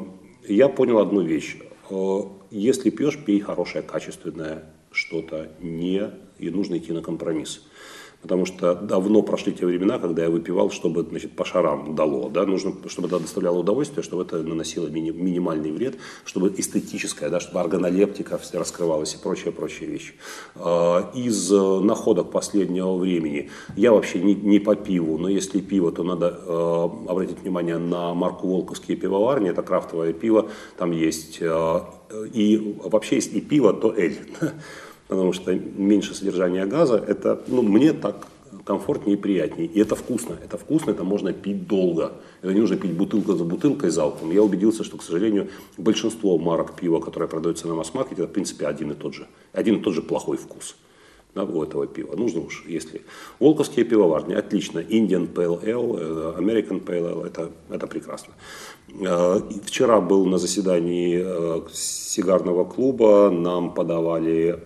я 0.49 0.69
понял 0.69 0.99
одну 0.99 1.23
вещь. 1.23 1.57
Э, 1.91 2.21
если 2.51 2.91
пьешь, 2.91 3.19
пей 3.19 3.41
хорошее, 3.41 3.83
качественное 3.83 4.65
что-то, 4.91 5.51
не 5.61 6.11
и 6.39 6.51
нужно 6.51 6.79
идти 6.79 6.93
на 6.93 7.03
компромисс. 7.03 7.63
Потому 8.23 8.47
что 8.47 8.75
давно 8.75 9.23
прошли 9.23 9.53
те 9.53 9.67
времена, 9.67 9.99
когда 9.99 10.25
я 10.25 10.31
выпивал, 10.31 10.71
чтобы 10.71 11.03
значит, 11.03 11.37
по 11.37 11.45
шарам 11.45 11.95
дало. 11.95 12.29
Да? 12.29 12.45
Нужно, 12.45 12.73
чтобы 12.89 13.09
это 13.09 13.21
доставляло 13.21 13.59
удовольствие, 13.59 14.03
чтобы 14.03 14.23
это 14.23 14.39
наносило 14.39 14.89
мини, 14.89 15.11
минимальный 15.11 15.71
вред, 15.71 15.97
чтобы 16.25 16.53
эстетическое, 16.57 17.29
да, 17.29 17.41
чтобы 17.41 17.61
органолептика 17.61 18.41
раскрывалась 18.55 19.15
и 19.15 19.19
прочие, 19.19 19.53
прочие 19.53 19.91
вещи. 19.91 20.15
А, 20.57 21.13
из 21.15 21.53
э, 21.53 21.81
находок 21.81 22.33
последнего 22.33 22.97
времени 22.97 23.51
я 23.77 23.93
вообще 23.93 24.19
не, 24.19 24.35
не 24.35 24.59
по 24.59 24.75
пиву, 24.75 25.19
но 25.19 25.29
если 25.29 25.61
пиво, 25.61 25.93
то 25.93 26.03
надо 26.03 26.41
э, 26.45 26.89
обратить 27.09 27.41
внимание 27.41 27.79
на 27.79 28.15
марку 28.15 28.49
Волковские 28.49 28.97
пивоварни, 28.97 29.51
это 29.51 29.63
крафтовое 29.63 30.13
пиво, 30.13 30.49
там 30.79 30.91
есть 30.91 31.39
э, 31.41 31.81
и 32.33 32.77
вообще 32.83 33.17
есть 33.17 33.35
и 33.35 33.41
пиво, 33.41 33.73
то 33.73 33.95
эль 33.95 34.19
потому 35.09 35.33
что 35.33 35.55
меньше 35.55 36.15
содержания 36.15 36.67
газа, 36.67 36.97
это, 36.97 37.43
ну, 37.47 37.63
мне 37.63 37.93
так 37.93 38.29
комфортнее 38.65 39.17
и 39.17 39.21
приятнее. 39.21 39.69
И 39.69 39.81
это 39.81 39.95
вкусно. 39.95 40.37
Это 40.43 40.59
вкусно, 40.59 40.91
это 40.91 41.05
можно 41.05 41.33
пить 41.33 41.69
долго. 41.69 42.13
Это 42.43 42.53
не 42.53 42.61
нужно 42.61 42.77
пить 42.77 42.93
бутылку 42.93 43.35
за 43.35 43.45
бутылкой 43.45 43.91
залпом. 43.91 44.33
Я 44.33 44.43
убедился, 44.43 44.83
что, 44.83 44.97
к 44.97 45.03
сожалению, 45.03 45.49
большинство 45.79 46.39
марок 46.39 46.75
пива, 46.75 47.01
которые 47.01 47.29
продаются 47.29 47.69
на 47.69 47.75
масс-маркете, 47.75 48.23
это, 48.23 48.31
в 48.31 48.35
принципе, 48.35 48.67
один 48.67 48.93
и 48.93 48.95
тот 48.95 49.15
же. 49.15 49.27
Один 49.53 49.77
и 49.77 49.83
тот 49.83 49.95
же 49.95 50.03
плохой 50.03 50.37
вкус 50.37 50.77
у 51.45 51.63
этого 51.63 51.87
пива. 51.87 52.17
Нужно 52.17 52.41
уж, 52.41 52.65
если... 52.69 53.03
Волковские 53.41 53.85
пивоварни, 53.85 54.35
отлично. 54.35 54.79
Indian 54.79 55.33
Pale 55.33 55.63
Ale, 55.63 55.99
э, 55.99 56.41
American 56.41 56.85
Pale 56.85 57.13
Ale, 57.13 57.27
это, 57.27 57.51
это 57.71 57.87
прекрасно. 57.87 58.35
Э, 59.01 59.41
вчера 59.65 60.01
был 60.01 60.27
на 60.27 60.39
заседании 60.39 61.23
э, 61.25 61.61
сигарного 61.73 62.65
клуба, 62.65 63.31
нам 63.31 63.75
подавали 63.75 64.59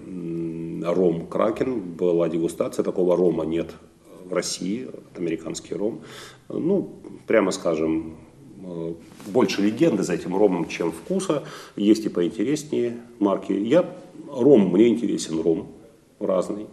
ром 0.84 1.26
Кракен, 1.26 1.80
была 1.80 2.28
дегустация, 2.28 2.82
такого 2.82 3.16
рома 3.16 3.44
нет 3.44 3.70
в 4.24 4.32
России, 4.32 4.88
американский 5.16 5.74
ром. 5.74 6.00
Ну, 6.48 6.94
прямо 7.26 7.50
скажем, 7.50 8.16
больше 9.26 9.62
легенды 9.62 10.02
за 10.02 10.14
этим 10.14 10.36
ромом, 10.36 10.68
чем 10.68 10.92
вкуса. 10.92 11.42
Есть 11.76 12.06
и 12.06 12.08
поинтереснее 12.08 12.96
марки. 13.18 13.52
Я, 13.52 13.84
ром, 14.28 14.70
мне 14.72 14.88
интересен 14.88 15.40
ром 15.40 15.68
разный. 16.20 16.66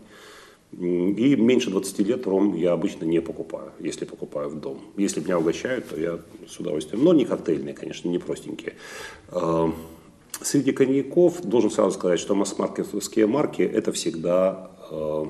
И 0.73 1.35
меньше 1.37 1.69
20 1.71 1.99
лет 1.99 2.27
ром 2.27 2.53
я 2.53 2.73
обычно 2.73 3.05
не 3.05 3.21
покупаю, 3.21 3.71
если 3.79 4.03
покупаю 4.03 4.49
в 4.49 4.59
дом. 4.59 4.81
Если 4.97 5.21
меня 5.21 5.39
угощают, 5.39 5.87
то 5.87 5.99
я 5.99 6.19
с 6.47 6.59
удовольствием. 6.59 7.03
Но 7.03 7.13
не 7.13 7.25
коктейльные, 7.25 7.73
конечно, 7.73 8.09
не 8.09 8.19
простенькие. 8.19 8.73
А, 9.29 9.71
Среди 10.41 10.71
коньяков 10.71 11.41
должен 11.41 11.71
сразу 11.71 11.97
сказать, 11.97 12.19
что 12.19 12.35
масс-маркетовские 12.35 13.25
марки 13.25 13.63
это 13.63 13.91
всегда 13.91 14.69
э, 14.91 15.25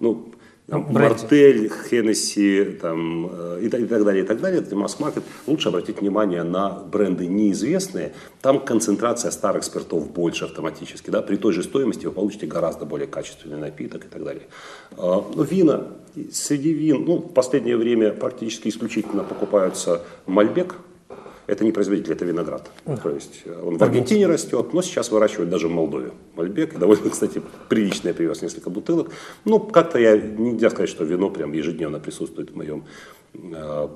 ну, 0.00 0.26
там, 0.68 0.86
Мартель, 0.90 1.70
Хеннесси 1.70 2.64
там, 2.82 3.30
э, 3.32 3.60
и, 3.62 3.66
и 3.66 3.68
так 3.68 4.04
далее, 4.04 4.24
и 4.24 4.26
так 4.26 4.40
далее, 4.40 4.60
это 4.60 4.74
масс-маркет. 4.74 5.22
Лучше 5.46 5.68
обратить 5.68 6.00
внимание 6.00 6.42
на 6.42 6.70
бренды 6.70 7.28
неизвестные. 7.28 8.14
Там 8.42 8.58
концентрация 8.58 9.30
старых 9.30 9.62
спиртов 9.62 10.10
больше 10.10 10.46
автоматически. 10.46 11.10
Да? 11.10 11.22
При 11.22 11.36
той 11.36 11.52
же 11.52 11.62
стоимости 11.62 12.06
вы 12.06 12.12
получите 12.12 12.46
гораздо 12.46 12.84
более 12.84 13.06
качественный 13.06 13.58
напиток 13.58 14.06
и 14.06 14.08
так 14.08 14.24
далее. 14.24 14.42
А, 14.96 15.24
ну, 15.34 15.42
вина. 15.44 15.86
Среди 16.32 16.72
вин, 16.72 17.04
ну, 17.04 17.18
в 17.18 17.32
последнее 17.32 17.76
время 17.76 18.10
практически 18.10 18.68
исключительно 18.68 19.22
покупаются 19.22 20.02
Мальбек, 20.26 20.76
это 21.46 21.64
не 21.64 21.72
производитель, 21.72 22.12
это 22.12 22.24
виноград. 22.24 22.70
Да. 22.84 22.96
То 22.96 23.10
есть 23.10 23.42
э, 23.44 23.62
он 23.62 23.78
в 23.78 23.82
Аргентине 23.82 24.26
растет, 24.26 24.72
но 24.72 24.82
сейчас 24.82 25.10
выращивают 25.10 25.50
даже 25.50 25.68
в 25.68 25.70
Молдове. 25.70 26.10
Мальбек, 26.34 26.78
довольно, 26.78 27.10
кстати, 27.10 27.42
приличный, 27.68 28.08
я 28.08 28.14
привез 28.14 28.42
несколько 28.42 28.70
бутылок. 28.70 29.10
Ну, 29.44 29.60
как-то 29.60 29.98
я, 29.98 30.16
нельзя 30.16 30.70
сказать, 30.70 30.90
что 30.90 31.04
вино 31.04 31.30
прям 31.30 31.52
ежедневно 31.52 32.00
присутствует 32.00 32.50
в 32.50 32.56
моем, 32.56 32.84
э, 33.34 33.88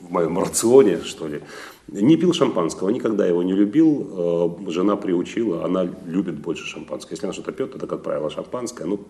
в 0.00 0.10
моем 0.10 0.38
рационе, 0.38 1.00
что 1.04 1.28
ли. 1.28 1.42
Не 1.88 2.16
пил 2.16 2.32
шампанского, 2.32 2.88
никогда 2.88 3.26
его 3.26 3.42
не 3.42 3.52
любил. 3.52 4.56
Э, 4.66 4.70
жена 4.70 4.96
приучила, 4.96 5.64
она 5.64 5.86
любит 6.06 6.36
больше 6.36 6.64
шампанское. 6.64 7.14
Если 7.14 7.26
она 7.26 7.34
что-то 7.34 7.52
пьет, 7.52 7.74
это, 7.74 7.86
как 7.86 8.02
правило, 8.02 8.30
шампанское. 8.30 8.86
Ну, 8.86 9.00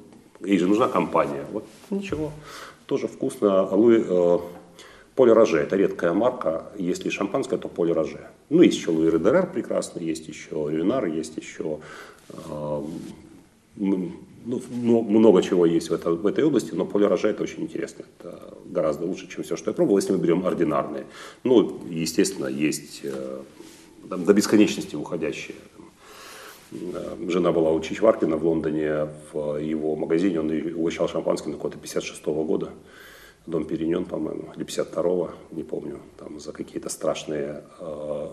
ей 0.45 0.59
же 0.59 0.67
нужна 0.67 0.89
компания. 0.89 1.47
Вот 1.53 1.65
ничего, 1.91 2.33
тоже 2.87 3.07
вкусно. 3.07 3.69
Луи, 3.71 4.03
э, 4.05 4.39
Поле 5.15 5.33
Роже– 5.33 5.59
это 5.61 5.77
редкая 5.77 6.13
марка. 6.13 6.65
Если 6.77 7.09
шампанское, 7.09 7.57
то 7.57 7.69
Поле 7.69 7.93
Роже. 7.93 8.27
Ну, 8.51 8.63
есть 8.63 8.77
еще 8.79 8.91
Луи 8.91 9.11
Редерер 9.11 9.47
прекрасный, 9.47 10.05
есть 10.05 10.29
еще 10.29 10.69
Рюнар, 10.71 11.07
есть 11.07 11.37
еще 11.37 11.79
э, 12.29 12.83
ну, 13.77 14.13
много 15.03 15.43
чего 15.43 15.67
есть 15.67 15.91
в, 15.91 15.95
это, 15.95 16.11
в 16.11 16.27
этой 16.27 16.45
области, 16.45 16.75
но 16.75 16.85
Поле 16.85 17.07
Роже– 17.07 17.29
это 17.31 17.45
очень 17.45 17.63
интересно. 17.63 18.05
Это 18.19 18.55
гораздо 18.67 19.07
лучше, 19.07 19.29
чем 19.29 19.45
все, 19.45 19.57
что 19.57 19.71
я 19.71 19.75
пробовал, 19.75 19.99
если 19.99 20.13
мы 20.13 20.19
берем 20.19 20.45
ординарные. 20.45 21.07
Ну, 21.45 21.81
естественно, 21.89 22.47
есть 22.47 23.01
э, 23.05 23.39
там, 24.09 24.25
до 24.25 24.33
бесконечности 24.33 24.97
уходящие. 24.97 25.57
Жена 27.29 27.53
была 27.53 27.71
у 27.71 27.81
Чичваркина 27.81 28.37
в 28.37 28.45
Лондоне, 28.45 29.09
в 29.33 29.59
его 29.59 29.95
магазине, 29.95 30.41
он 30.41 30.51
угощал 30.75 31.09
шампанским 31.09 31.53
года 31.53 31.77
56 31.79 32.21
-го 32.25 32.45
года. 32.45 32.71
Дом 33.47 33.67
Перенен, 33.67 34.07
по-моему, 34.07 34.53
или 34.57 34.65
52-го, 34.65 35.33
не 35.51 35.65
помню, 35.65 35.99
там 36.19 36.41
за 36.41 36.53
какие-то 36.53 36.89
страшные 36.89 37.63
э, 37.79 38.29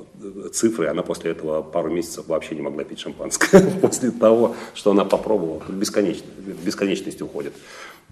цифры. 0.54 0.88
Она 0.88 1.04
после 1.04 1.32
этого 1.32 1.62
пару 1.62 1.92
месяцев 1.92 2.28
вообще 2.28 2.56
не 2.56 2.62
могла 2.62 2.86
пить 2.86 3.00
шампанское. 3.00 3.62
после 3.82 4.12
того, 4.12 4.56
что 4.74 4.92
она 4.92 5.04
попробовала. 5.04 5.62
Бесконечно, 5.68 6.26
бесконечность 6.66 7.22
уходит. 7.22 7.54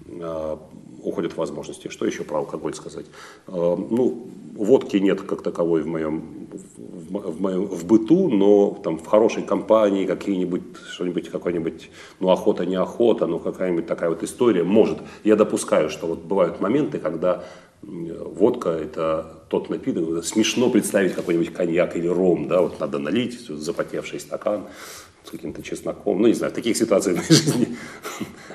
Э, 0.08 0.58
уходят 1.02 1.38
возможности. 1.38 1.88
Что 1.88 2.06
еще 2.06 2.24
про 2.24 2.40
алкоголь 2.40 2.74
сказать? 2.74 3.06
Э, 3.48 3.52
ну, 3.90 4.28
водки 4.56 4.98
нет 4.98 5.22
как 5.22 5.42
таковой 5.42 5.82
в 5.82 5.88
моем, 5.88 6.48
в, 6.52 7.42
моем, 7.42 7.66
в 7.68 7.86
быту, 7.86 8.30
но 8.30 8.78
там 8.84 8.98
в 8.98 9.06
хорошей 9.06 9.44
компании 9.44 10.06
какие-нибудь, 10.06 10.62
что-нибудь, 10.92 11.30
какой-нибудь, 11.30 11.90
ну, 12.20 12.30
охота, 12.30 12.66
не 12.66 12.76
охота, 12.76 13.28
ну, 13.28 13.40
какая-нибудь 13.40 13.88
такая 13.88 14.10
вот 14.10 14.24
история 14.24 14.64
может. 14.64 14.98
Я 15.24 15.36
допускаю, 15.36 15.90
что 15.90 16.08
вот 16.08 16.20
бывают 16.20 16.60
моменты, 16.60 17.00
когда 17.00 17.44
водка– 17.82 18.70
это 18.72 19.26
тот 19.48 19.70
напиток, 19.70 20.26
смешно 20.26 20.70
представить 20.70 21.14
какой-нибудь 21.14 21.54
коньяк 21.54 21.96
или 21.96 22.08
ром, 22.08 22.48
да, 22.50 22.62
вот 22.62 22.80
надо 22.80 23.00
налить 23.00 23.40
запотевший 23.40 24.20
стакан 24.20 24.66
с 25.30 25.32
каким-то 25.32 25.62
чесноком, 25.62 26.20
ну, 26.22 26.28
не 26.28 26.34
знаю, 26.34 26.52
таких 26.52 26.76
ситуациях 26.76 27.18
в 27.18 27.20
моей 27.20 27.32
жизни, 27.32 27.78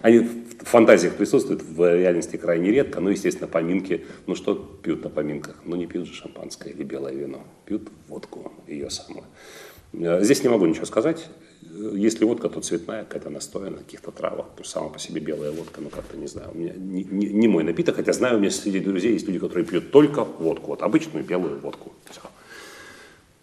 они 0.03 0.19
в 0.19 0.65
фантазиях 0.65 1.15
присутствуют, 1.15 1.63
в 1.63 1.97
реальности 1.97 2.37
крайне 2.37 2.73
редко, 2.73 3.01
ну, 3.01 3.11
естественно, 3.11 3.47
поминки, 3.47 4.05
ну, 4.27 4.35
что 4.35 4.55
пьют 4.55 5.05
на 5.05 5.11
поминках? 5.11 5.57
Ну, 5.65 5.77
не 5.77 5.87
пьют 5.87 6.09
же 6.09 6.15
шампанское 6.15 6.71
или 6.71 6.83
белое 6.83 7.15
вино, 7.15 7.45
пьют 7.65 7.89
водку, 8.09 8.51
ее 8.67 8.91
самую. 8.91 9.25
Э, 9.93 10.25
здесь 10.25 10.43
не 10.43 10.49
могу 10.49 10.67
ничего 10.67 10.87
сказать, 10.87 11.29
если 11.93 12.25
водка, 12.25 12.49
то 12.49 12.61
цветная, 12.61 13.05
какая-то 13.05 13.31
настоя 13.31 13.71
на 13.71 13.79
каких-то 13.79 14.11
травах. 14.11 14.47
Что 14.57 14.65
сама 14.65 14.89
по 14.89 14.99
себе 14.99 15.21
белая 15.21 15.53
водка, 15.53 15.81
ну 15.81 15.91
как-то 15.91 16.17
не 16.17 16.27
знаю. 16.27 16.51
У 16.53 16.59
меня 16.59 16.73
не, 16.77 17.05
не, 17.05 17.27
не 17.27 17.49
мой 17.49 17.65
напиток, 17.65 17.97
хотя 17.97 18.13
знаю, 18.13 18.37
у 18.37 18.41
меня 18.41 18.51
среди 18.51 18.81
друзей 18.81 19.13
есть 19.13 19.27
люди, 19.27 19.39
которые 19.39 19.65
пьют 19.65 19.91
только 19.91 20.25
водку. 20.25 20.69
Вот 20.69 20.83
обычную 20.83 21.25
белую 21.25 21.59
водку. 21.61 21.93
Все. 22.11 22.21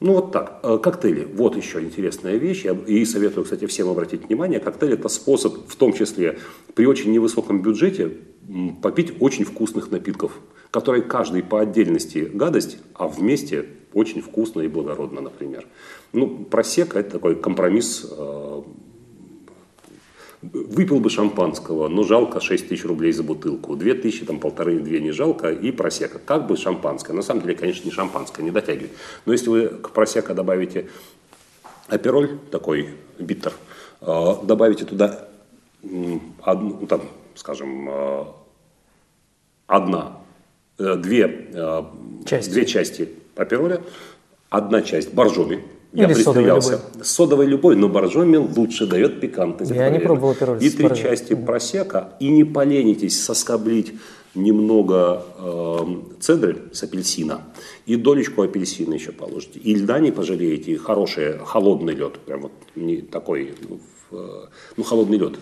Ну 0.01 0.13
вот 0.13 0.31
так. 0.31 0.59
Э, 0.63 0.79
коктейли. 0.81 1.27
Вот 1.31 1.55
еще 1.55 1.79
интересная 1.79 2.37
вещь. 2.37 2.65
И 2.87 3.05
советую, 3.05 3.43
кстати, 3.43 3.67
всем 3.67 3.87
обратить 3.87 4.27
внимание. 4.27 4.59
Коктейль 4.59 4.93
это 4.93 5.07
способ, 5.09 5.67
в 5.67 5.75
том 5.75 5.93
числе 5.93 6.39
при 6.73 6.87
очень 6.87 7.11
невысоком 7.11 7.61
бюджете, 7.61 8.11
попить 8.81 9.13
очень 9.19 9.45
вкусных 9.45 9.91
напитков, 9.91 10.39
которые 10.71 11.03
каждый 11.03 11.43
по 11.43 11.61
отдельности 11.61 12.29
гадость, 12.33 12.79
а 12.95 13.07
вместе 13.07 13.67
очень 13.93 14.21
вкусно 14.21 14.61
и 14.61 14.67
благородно, 14.67 15.21
например. 15.21 15.67
Ну, 16.13 16.45
просека– 16.45 16.99
это 17.01 17.11
такой 17.11 17.35
компромисс. 17.35 18.07
Э, 18.09 18.63
выпил 20.41 20.99
бы 20.99 21.09
шампанского, 21.09 21.87
но 21.87 22.03
жалко 22.03 22.39
6 22.39 22.69
тысяч 22.69 22.83
рублей 22.85 23.11
за 23.11 23.23
бутылку. 23.23 23.75
2 23.75 23.93
тысячи, 23.95 24.25
там 24.25 24.39
полторы-две 24.39 24.99
не 24.99 25.11
жалко, 25.11 25.51
и 25.51 25.71
просека. 25.71 26.19
Как 26.19 26.47
бы 26.47 26.57
шампанское. 26.57 27.13
На 27.13 27.21
самом 27.21 27.41
деле, 27.41 27.55
конечно, 27.55 27.85
не 27.85 27.91
шампанское, 27.91 28.43
не 28.43 28.51
дотягивает. 28.51 28.91
Но 29.25 29.33
если 29.33 29.49
вы 29.49 29.67
к 29.67 29.91
просека 29.91 30.33
добавите 30.33 30.89
апероль, 31.87 32.39
такой 32.49 32.89
биттер, 33.19 33.53
э, 34.01 34.35
добавите 34.43 34.85
туда 34.85 35.27
одну, 35.83 36.77
ну, 36.81 36.87
там, 36.87 37.01
скажем, 37.35 37.89
э, 37.89 38.25
одна, 39.67 40.17
две 40.77 41.51
части, 42.25 42.49
две 42.49 42.65
части 42.65 43.09
апероля, 43.35 43.81
одна 44.49 44.81
часть 44.81 45.13
боржоми, 45.13 45.63
я 45.93 46.05
Или 46.05 46.13
пристрелялся. 46.13 46.77
Содовой, 46.77 47.05
содовой 47.05 47.45
любой, 47.47 47.75
но 47.75 47.89
боржоми 47.89 48.37
лучше 48.37 48.87
дает 48.87 49.19
пикантность. 49.19 49.71
Я 49.71 49.89
не 49.89 49.99
пробовал 49.99 50.31
апероль. 50.31 50.63
И 50.63 50.69
три 50.69 50.95
части 50.95 51.33
просека. 51.33 52.13
И 52.19 52.29
не 52.29 52.43
поленитесь 52.45 53.21
соскоблить 53.21 53.93
немного 54.33 55.25
э, 55.37 55.77
цедры 56.21 56.59
с 56.71 56.83
апельсина 56.83 57.41
и 57.85 57.97
долечку 57.97 58.43
апельсина 58.43 58.93
еще 58.93 59.11
положите. 59.11 59.59
И 59.59 59.75
льда 59.75 59.99
не 59.99 60.11
пожалеете, 60.11 60.77
хороший 60.77 61.37
холодный 61.39 61.93
лед, 61.93 62.17
прям 62.19 62.43
вот 62.43 62.53
не 62.75 63.01
такой, 63.01 63.53
ну, 63.67 63.79
в, 64.09 64.49
ну 64.77 64.83
холодный 64.83 65.17
лед, 65.17 65.37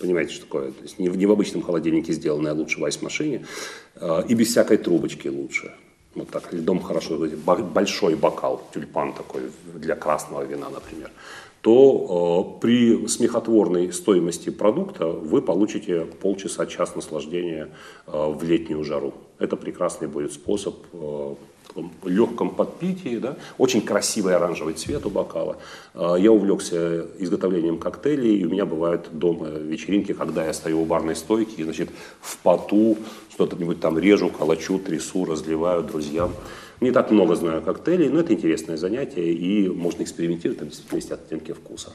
понимаете, 0.00 0.32
что 0.32 0.46
такое, 0.46 0.72
то 0.72 0.82
есть 0.82 0.98
не, 0.98 1.08
в, 1.08 1.16
не 1.16 1.26
в 1.26 1.30
обычном 1.30 1.62
холодильнике 1.62 2.12
сделанное, 2.12 2.52
а 2.52 2.54
лучше 2.54 2.80
в 2.80 2.84
айс-машине, 2.84 3.46
э, 3.94 4.22
и 4.28 4.34
без 4.34 4.48
всякой 4.48 4.78
трубочки 4.78 5.28
лучше 5.28 5.72
вот 6.16 6.30
так 6.30 6.52
льдом 6.52 6.80
хорошо, 6.80 7.18
большой 7.74 8.14
бокал, 8.14 8.62
тюльпан 8.72 9.12
такой 9.12 9.42
для 9.74 9.94
красного 9.94 10.42
вина, 10.42 10.68
например, 10.70 11.10
то 11.60 12.54
э, 12.56 12.60
при 12.60 13.06
смехотворной 13.08 13.92
стоимости 13.92 14.50
продукта 14.50 15.06
вы 15.06 15.42
получите 15.42 16.06
полчаса-час 16.20 16.94
наслаждения 16.94 17.68
э, 18.06 18.10
в 18.12 18.42
летнюю 18.44 18.84
жару. 18.84 19.14
Это 19.38 19.56
прекрасный 19.56 20.08
будет 20.08 20.32
способ 20.32 20.76
э, 20.92 21.34
легком 22.04 22.50
подпитии, 22.50 23.18
да, 23.18 23.36
очень 23.58 23.82
красивый 23.82 24.34
оранжевый 24.34 24.74
цвет 24.74 25.06
у 25.06 25.10
бокала. 25.10 25.56
А, 25.94 26.16
я 26.16 26.32
увлекся 26.32 27.06
изготовлением 27.18 27.78
коктейлей, 27.78 28.38
и 28.38 28.44
у 28.44 28.50
меня 28.50 28.66
бывают 28.66 29.08
дома 29.12 29.48
вечеринки, 29.48 30.12
когда 30.12 30.44
я 30.44 30.52
стою 30.52 30.82
у 30.82 30.84
барной 30.84 31.16
стойки 31.16 31.60
и, 31.60 31.64
значит, 31.64 31.90
в 32.20 32.38
поту 32.38 32.98
что-то-нибудь 33.30 33.80
там 33.80 33.98
режу, 33.98 34.28
колочу, 34.30 34.78
трясу, 34.78 35.24
разливаю 35.24 35.82
друзьям. 35.82 36.32
Не 36.80 36.90
так 36.90 37.10
много 37.10 37.34
знаю 37.36 37.62
коктейлей, 37.62 38.08
но 38.08 38.20
это 38.20 38.34
интересное 38.34 38.76
занятие, 38.76 39.32
и 39.32 39.68
можно 39.68 40.02
экспериментировать, 40.02 40.58
там 40.58 40.68
действительно 40.68 40.96
есть 40.96 41.10
оттенки 41.10 41.52
вкуса. 41.52 41.92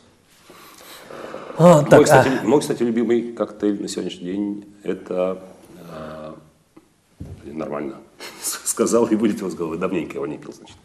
А, 1.58 1.84
так, 1.84 1.92
мой, 1.92 2.04
кстати, 2.04 2.30
а... 2.42 2.48
мой, 2.48 2.60
кстати, 2.62 2.84
любимый 2.84 3.34
коктейль 3.34 3.82
на 3.82 3.88
сегодняшний 3.88 4.32
день– 4.32 4.66
это 4.84 5.44
э, 5.90 6.34
нормально 7.46 7.98
сказал 8.42 9.08
и 9.08 9.16
будете 9.16 9.44
вас 9.44 9.54
головы. 9.56 9.78
Давненько 9.78 10.16
его 10.16 10.28
не 10.28 10.38
пил, 10.38 10.54
значит. 10.54 10.76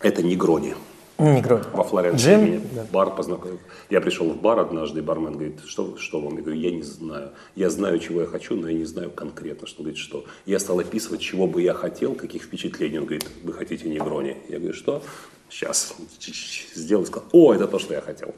Это 0.00 0.22
Негрони. 0.22 0.74
Негрони. 1.18 1.64
Во 1.72 1.82
Флоренции 1.82 2.24
Джим? 2.24 2.62
Да. 2.72 2.86
бар 2.92 3.14
познакомил. 3.14 3.58
Я 3.90 4.00
пришел 4.00 4.30
в 4.30 4.40
бар 4.40 4.60
однажды, 4.60 5.02
бармен 5.02 5.32
говорит, 5.32 5.60
что, 5.66 5.96
что 5.96 6.20
вам? 6.20 6.36
Я 6.36 6.42
говорю, 6.42 6.60
я 6.60 6.70
не 6.70 6.82
знаю. 6.82 7.32
Я 7.56 7.70
знаю, 7.70 7.98
чего 7.98 8.20
я 8.20 8.26
хочу, 8.28 8.54
но 8.54 8.68
я 8.68 8.78
не 8.78 8.84
знаю 8.84 9.10
конкретно. 9.10 9.66
Что 9.66 9.80
он 9.80 9.84
говорит, 9.86 9.98
что? 9.98 10.24
Я 10.46 10.60
стал 10.60 10.78
описывать, 10.78 11.20
чего 11.20 11.48
бы 11.48 11.62
я 11.62 11.74
хотел, 11.74 12.14
каких 12.14 12.44
впечатлений. 12.44 12.98
Он 12.98 13.06
говорит, 13.06 13.26
вы 13.42 13.52
хотите 13.52 13.88
Негрони? 13.88 14.36
Я 14.48 14.58
говорю, 14.58 14.74
что? 14.74 15.02
Сейчас 15.50 15.94
сделал, 16.74 17.04
сказал, 17.04 17.28
о, 17.32 17.52
это 17.52 17.66
то, 17.66 17.80
что 17.80 17.94
я 17.94 18.00
хотел. 18.00 18.34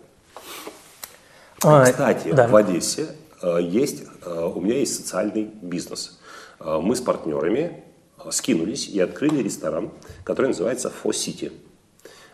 А, 1.62 1.84
Кстати, 1.84 2.32
да. 2.32 2.48
в 2.48 2.56
Одессе 2.56 3.08
э, 3.42 3.58
есть, 3.60 4.04
э, 4.24 4.52
у 4.54 4.58
меня 4.62 4.78
есть 4.78 4.96
социальный 4.96 5.50
бизнес– 5.60 6.18
мы 6.60 6.94
с 6.94 7.00
партнерами 7.00 7.82
скинулись 8.30 8.88
и 8.88 9.00
открыли 9.00 9.42
ресторан, 9.42 9.90
который 10.24 10.48
называется 10.48 10.90
Фо 10.90 11.12
Сити. 11.12 11.52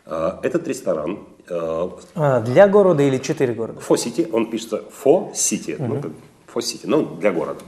Этот 0.05 0.67
ресторан 0.69 1.21
а, 1.49 2.41
для 2.41 2.69
города 2.69 3.03
или 3.03 3.19
четыре 3.19 3.55
города? 3.55 3.81
Фо 3.81 3.97
Сити, 3.97 4.29
он 4.33 4.51
пишется 4.51 4.83
Фо 4.91 5.33
Сити, 5.35 5.77
угу. 5.79 5.95
ну, 5.95 6.03
Фо 6.47 6.61
Сити, 6.61 6.87
ну, 6.87 7.17
для 7.17 7.33
города. 7.33 7.61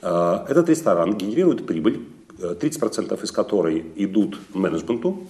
Этот 0.00 0.68
ресторан 0.68 1.16
генерирует 1.16 1.66
прибыль, 1.66 2.06
30% 2.38 3.22
из 3.22 3.32
которой 3.32 3.84
идут 3.96 4.38
менеджменту, 4.54 5.26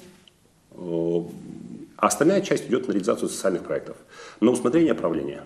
а 0.76 2.06
остальная 2.06 2.40
часть 2.42 2.66
идет 2.66 2.86
на 2.86 2.92
реализацию 2.92 3.28
социальных 3.28 3.64
проектов, 3.64 3.96
на 4.40 4.50
усмотрение 4.52 4.94
правления. 4.94 5.44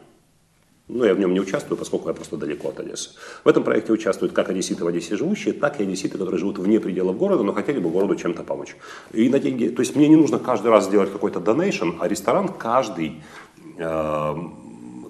Ну, 0.88 1.04
я 1.04 1.14
в 1.14 1.18
нем 1.18 1.32
не 1.32 1.40
участвую, 1.40 1.78
поскольку 1.78 2.08
я 2.08 2.14
просто 2.14 2.36
далеко 2.36 2.68
от 2.68 2.80
Одессы. 2.80 3.10
В 3.44 3.48
этом 3.48 3.62
проекте 3.62 3.92
участвуют 3.92 4.32
как 4.32 4.50
одесситы 4.50 4.84
в 4.84 4.88
Одессе 4.88 5.16
живущие, 5.16 5.54
так 5.54 5.80
и 5.80 5.84
одесситы, 5.84 6.18
которые 6.18 6.38
живут 6.38 6.58
вне 6.58 6.80
пределов 6.80 7.16
города, 7.16 7.44
но 7.44 7.52
хотели 7.52 7.78
бы 7.78 7.88
городу 7.88 8.16
чем-то 8.16 8.42
помочь. 8.42 8.76
И 9.12 9.28
на 9.28 9.38
деньги, 9.38 9.68
то 9.68 9.80
есть 9.80 9.94
мне 9.94 10.08
не 10.08 10.16
нужно 10.16 10.38
каждый 10.40 10.70
раз 10.70 10.86
сделать 10.86 11.12
какой-то 11.12 11.38
донейшн, 11.38 11.90
а 12.00 12.08
ресторан 12.08 12.48
каждый, 12.48 13.22
э, 13.78 14.34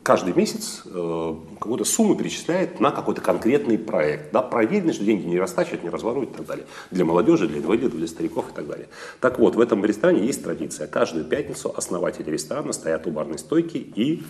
каждый 0.03 0.35
месяц 0.35 0.83
э, 0.85 1.35
какую-то 1.59 1.85
сумму 1.85 2.17
перечисляет 2.17 2.79
на 2.79 2.91
какой-то 2.91 3.23
конкретный 3.23 3.79
проект. 3.79 4.31
Да, 4.31 4.43
проверенный, 4.43 4.93
что 4.93 5.05
деньги 5.05 5.27
не 5.27 5.41
растачивают, 5.41 5.85
не 5.85 5.91
разворуют 5.91 6.33
и 6.33 6.35
так 6.35 6.47
далее. 6.47 6.67
Для 6.91 7.07
молодежи, 7.07 7.49
для 7.49 7.61
инвалидов, 7.61 7.97
для 7.97 8.07
стариков 8.07 8.51
и 8.51 8.55
так 8.55 8.69
далее. 8.69 8.89
Так 9.21 9.39
вот, 9.39 9.57
в 9.57 9.61
этом 9.61 9.83
ресторане 9.85 10.27
есть 10.27 10.45
традиция. 10.45 10.87
Каждую 10.87 11.25
пятницу 11.25 11.73
основатели 11.75 12.31
ресторана 12.31 12.75
стоят 12.75 13.07
у 13.07 13.11
барной 13.11 13.39
стойки 13.39 13.79
и 13.79 14.23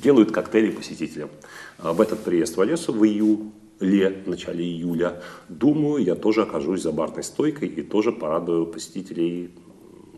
делают 0.00 0.32
коктейли 0.32 0.70
посетителям. 0.70 1.30
А 1.78 1.92
в 1.92 2.00
этот 2.00 2.20
приезд 2.20 2.56
в 2.56 2.60
Одессу 2.60 2.92
в 2.92 3.04
июле, 3.04 4.22
в 4.24 4.28
начале 4.28 4.64
июля, 4.64 5.20
думаю, 5.48 6.02
я 6.02 6.14
тоже 6.14 6.42
окажусь 6.42 6.82
за 6.82 6.92
барной 6.92 7.22
стойкой 7.22 7.68
и 7.68 7.82
тоже 7.82 8.12
порадую 8.12 8.66
посетителей 8.66 9.50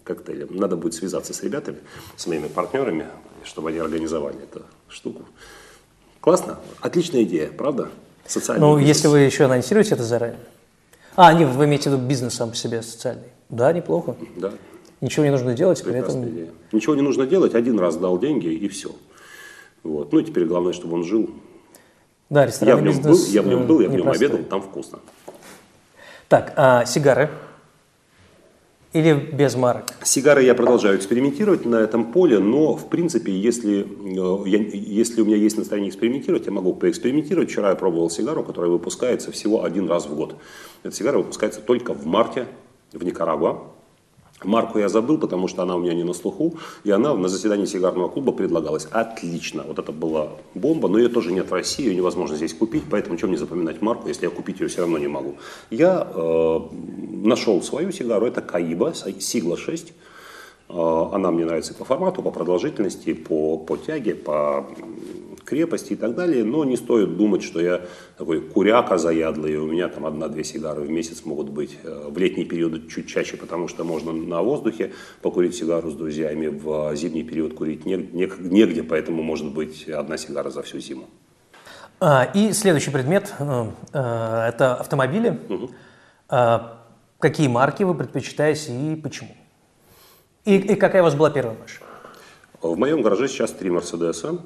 коктейлем. 0.04 0.48
Надо 0.56 0.76
будет 0.76 0.94
связаться 0.94 1.32
с 1.32 1.42
ребятами, 1.42 1.78
с 2.16 2.26
моими 2.26 2.48
партнерами, 2.48 3.06
чтобы 3.44 3.70
они 3.70 3.78
организовали 3.78 4.38
эту 4.42 4.62
штуку. 4.88 5.24
Классно? 6.20 6.58
Отличная 6.80 7.22
идея, 7.24 7.50
правда? 7.50 7.88
Социальный 8.26 8.60
ну, 8.60 8.76
бизнес. 8.76 8.96
если 8.96 9.08
вы 9.08 9.20
еще 9.20 9.44
анонсируете 9.44 9.94
это 9.94 10.04
заранее. 10.04 10.38
А, 11.16 11.32
не, 11.32 11.44
вы 11.44 11.64
имеете 11.64 11.90
в 11.90 11.94
виду 11.94 12.06
бизнес 12.06 12.34
сам 12.34 12.50
по 12.50 12.56
себе 12.56 12.82
социальный. 12.82 13.28
Да, 13.48 13.72
неплохо. 13.72 14.16
Да. 14.36 14.52
Ничего 15.00 15.24
не 15.24 15.30
нужно 15.30 15.54
делать, 15.54 15.82
Прекрасная 15.82 16.22
при 16.22 16.30
этом... 16.30 16.34
идея. 16.36 16.50
Ничего 16.72 16.94
не 16.94 17.02
нужно 17.02 17.26
делать, 17.26 17.54
один 17.54 17.78
раз 17.78 17.96
дал 17.96 18.18
деньги 18.18 18.48
и 18.48 18.68
все. 18.68 18.90
Вот. 19.82 20.12
Ну 20.12 20.18
и 20.18 20.24
теперь 20.24 20.44
главное, 20.44 20.72
чтобы 20.72 20.94
он 20.94 21.04
жил. 21.04 21.30
Да, 22.28 22.48
я 22.60 22.76
в 22.76 22.82
нем 22.82 22.94
бизнес 22.94 23.26
был, 23.26 23.32
я 23.32 23.42
в 23.42 23.46
нем 23.46 23.66
был, 23.66 23.80
я 23.80 23.88
в 23.88 23.94
нем 23.94 24.08
обедал, 24.08 24.38
там 24.44 24.62
вкусно. 24.62 25.00
Так, 26.28 26.52
а 26.56 26.84
сигары? 26.84 27.28
Или 28.92 29.14
без 29.14 29.54
марок? 29.54 29.84
Сигары 30.02 30.42
я 30.42 30.54
продолжаю 30.54 30.96
экспериментировать 30.96 31.64
на 31.64 31.76
этом 31.76 32.12
поле, 32.12 32.40
но 32.40 32.74
в 32.74 32.88
принципе, 32.88 33.32
если, 33.32 33.82
э, 33.82 34.48
я, 34.48 34.58
если 34.58 35.22
у 35.22 35.24
меня 35.24 35.36
есть 35.36 35.56
настроение 35.56 35.90
экспериментировать, 35.90 36.46
я 36.46 36.52
могу 36.52 36.72
поэкспериментировать. 36.74 37.50
Вчера 37.50 37.70
я 37.70 37.76
пробовал 37.76 38.10
сигару, 38.10 38.42
которая 38.42 38.70
выпускается 38.70 39.30
всего 39.30 39.62
один 39.62 39.88
раз 39.88 40.06
в 40.06 40.14
год. 40.16 40.36
Эта 40.82 40.94
сигара 40.94 41.18
выпускается 41.18 41.60
только 41.60 41.94
в 41.94 42.04
марте 42.06 42.46
в 42.92 43.04
Никарагуа. 43.04 43.62
Марку 44.44 44.78
я 44.78 44.88
забыл, 44.88 45.18
потому 45.18 45.48
что 45.48 45.62
она 45.62 45.76
у 45.76 45.80
меня 45.80 45.94
не 45.94 46.04
на 46.04 46.14
слуху, 46.14 46.54
и 46.84 46.90
она 46.90 47.14
на 47.14 47.28
заседании 47.28 47.66
сигарного 47.66 48.08
клуба 48.08 48.32
предлагалась. 48.32 48.86
Отлично, 48.90 49.64
вот 49.66 49.78
это 49.78 49.92
была 49.92 50.28
бомба, 50.54 50.88
но 50.88 50.98
ее 50.98 51.08
тоже 51.08 51.32
нет 51.32 51.50
в 51.50 51.54
России, 51.54 51.86
ее 51.86 51.96
невозможно 51.96 52.36
здесь 52.36 52.54
купить, 52.54 52.84
поэтому 52.90 53.16
чем 53.16 53.30
мне 53.30 53.38
запоминать 53.38 53.82
марку, 53.82 54.08
если 54.08 54.26
я 54.26 54.30
купить 54.30 54.60
ее 54.60 54.68
все 54.68 54.80
равно 54.80 54.98
не 54.98 55.08
могу. 55.08 55.36
Я 55.70 56.06
э, 56.12 56.60
нашел 57.22 57.62
свою 57.62 57.92
сигару, 57.92 58.26
это 58.26 58.40
Каиба, 58.40 58.94
Сигла 58.94 59.56
6, 59.56 59.92
э, 60.68 61.08
она 61.12 61.30
мне 61.30 61.44
нравится 61.44 61.74
по 61.74 61.84
формату, 61.84 62.22
по 62.22 62.30
продолжительности, 62.30 63.12
по, 63.12 63.58
по 63.58 63.76
тяге, 63.76 64.14
по 64.14 64.66
крепости 65.44 65.92
и 65.92 65.96
так 65.96 66.14
далее, 66.14 66.44
но 66.44 66.64
не 66.64 66.76
стоит 66.76 67.16
думать, 67.16 67.42
что 67.42 67.60
я 67.60 67.82
такой 68.16 68.40
куряка 68.40 68.98
заядлый, 68.98 69.54
и 69.54 69.56
у 69.56 69.66
меня 69.66 69.88
там 69.88 70.06
одна-две 70.06 70.44
сигары 70.44 70.82
в 70.82 70.90
месяц 70.90 71.24
могут 71.24 71.48
быть. 71.48 71.78
Э, 71.82 72.08
в 72.08 72.18
летний 72.18 72.44
период 72.44 72.88
чуть 72.88 73.08
чаще, 73.08 73.36
потому 73.36 73.68
что 73.68 73.84
можно 73.84 74.12
на 74.12 74.42
воздухе 74.42 74.92
покурить 75.22 75.54
сигару 75.54 75.90
с 75.90 75.94
друзьями, 75.94 76.46
в 76.46 76.94
зимний 76.94 77.24
период 77.24 77.54
курить 77.54 77.86
негде, 77.86 78.82
поэтому 78.82 79.22
может 79.22 79.52
быть 79.52 79.88
одна 79.88 80.16
сигара 80.16 80.50
за 80.50 80.62
всю 80.62 80.78
зиму. 80.78 81.06
А, 82.00 82.30
и 82.34 82.52
следующий 82.52 82.90
предмет 82.90 83.34
э, 83.38 83.66
э,– 83.92 84.48
это 84.48 84.74
автомобили. 84.76 85.38
Угу. 85.48 85.70
Какие 87.18 87.48
марки 87.48 87.82
вы 87.82 87.94
предпочитаете 87.94 88.72
и 88.72 88.96
почему? 88.96 89.36
И, 90.46 90.56
и 90.56 90.74
какая 90.74 91.02
у 91.02 91.04
вас 91.04 91.14
была 91.14 91.28
первая 91.30 91.56
машина? 91.58 91.86
В 92.62 92.78
моем 92.78 93.02
гараже 93.02 93.28
сейчас 93.28 93.52
три 93.52 93.70
Мерседеса 93.70 94.38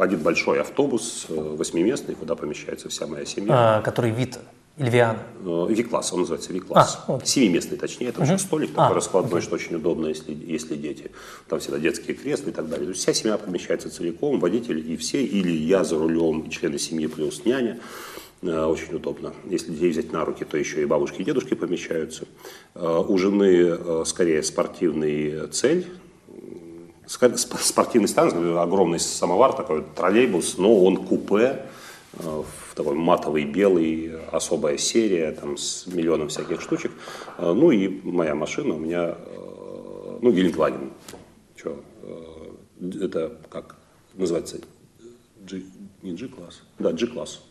один 0.00 0.20
большой 0.20 0.60
автобус, 0.60 1.26
э, 1.28 1.34
восьмиместный, 1.34 2.14
куда 2.14 2.34
помещается 2.34 2.88
вся 2.88 3.06
моя 3.06 3.24
семья. 3.24 3.78
А, 3.78 3.82
который 3.82 4.10
Вита 4.10 4.40
или 4.78 4.88
Виана? 4.88 5.18
Э, 5.44 5.66
Ви-класс, 5.68 6.12
он 6.12 6.20
называется 6.20 6.52
Ви-класс. 6.52 7.00
А, 7.06 7.20
Семиместный, 7.22 7.76
точнее, 7.76 8.08
это 8.08 8.22
угу. 8.22 8.38
столик 8.38 8.70
такой 8.70 8.92
а, 8.92 8.94
раскладной, 8.94 9.38
окей. 9.38 9.42
что 9.42 9.54
очень 9.56 9.76
удобно, 9.76 10.06
если, 10.06 10.32
если 10.32 10.74
дети. 10.74 11.10
Там 11.48 11.60
всегда 11.60 11.78
детские 11.78 12.16
кресла 12.16 12.48
и 12.48 12.52
так 12.52 12.68
далее. 12.68 12.86
То 12.86 12.92
есть 12.92 13.02
вся 13.02 13.12
семья 13.12 13.36
помещается 13.36 13.90
целиком, 13.90 14.40
водитель 14.40 14.90
и 14.90 14.96
все, 14.96 15.22
или 15.22 15.52
я 15.52 15.84
за 15.84 15.98
рулем, 15.98 16.48
члены 16.48 16.78
семьи 16.78 17.06
плюс 17.06 17.44
няня. 17.44 17.78
Э, 18.40 18.64
очень 18.64 18.94
удобно. 18.94 19.34
Если 19.44 19.70
детей 19.70 19.90
взять 19.90 20.12
на 20.12 20.24
руки, 20.24 20.44
то 20.46 20.56
еще 20.56 20.80
и 20.80 20.86
бабушки 20.86 21.20
и 21.20 21.24
дедушки 21.24 21.54
помещаются. 21.54 22.24
У 22.74 23.18
жены 23.18 24.04
скорее 24.06 24.42
спортивный 24.42 25.48
цель, 25.48 25.86
спортивный 27.10 28.08
стан, 28.08 28.56
огромный 28.56 29.00
самовар, 29.00 29.52
такой 29.52 29.84
троллейбус, 29.96 30.58
но 30.58 30.84
он 30.84 30.96
купе, 30.96 31.66
э, 32.12 32.42
в 32.68 32.74
такой 32.74 32.94
матовый 32.94 33.44
белый, 33.44 34.12
особая 34.30 34.78
серия, 34.78 35.32
там 35.32 35.56
с 35.56 35.86
миллионом 35.88 36.28
всяких 36.28 36.60
штучек. 36.60 36.92
Э, 37.38 37.52
ну 37.52 37.72
и 37.72 38.00
моя 38.04 38.34
машина 38.36 38.74
у 38.74 38.78
меня, 38.78 39.16
э, 39.16 40.18
ну, 40.22 40.30
Гелендваген. 40.30 40.92
Что, 41.56 41.82
это 42.80 43.36
как 43.50 43.76
называется? 44.14 44.60
G, 45.40 45.62
не 46.02 46.12
G-класс? 46.12 46.62
Да, 46.78 46.92
G-класс. 46.92 47.42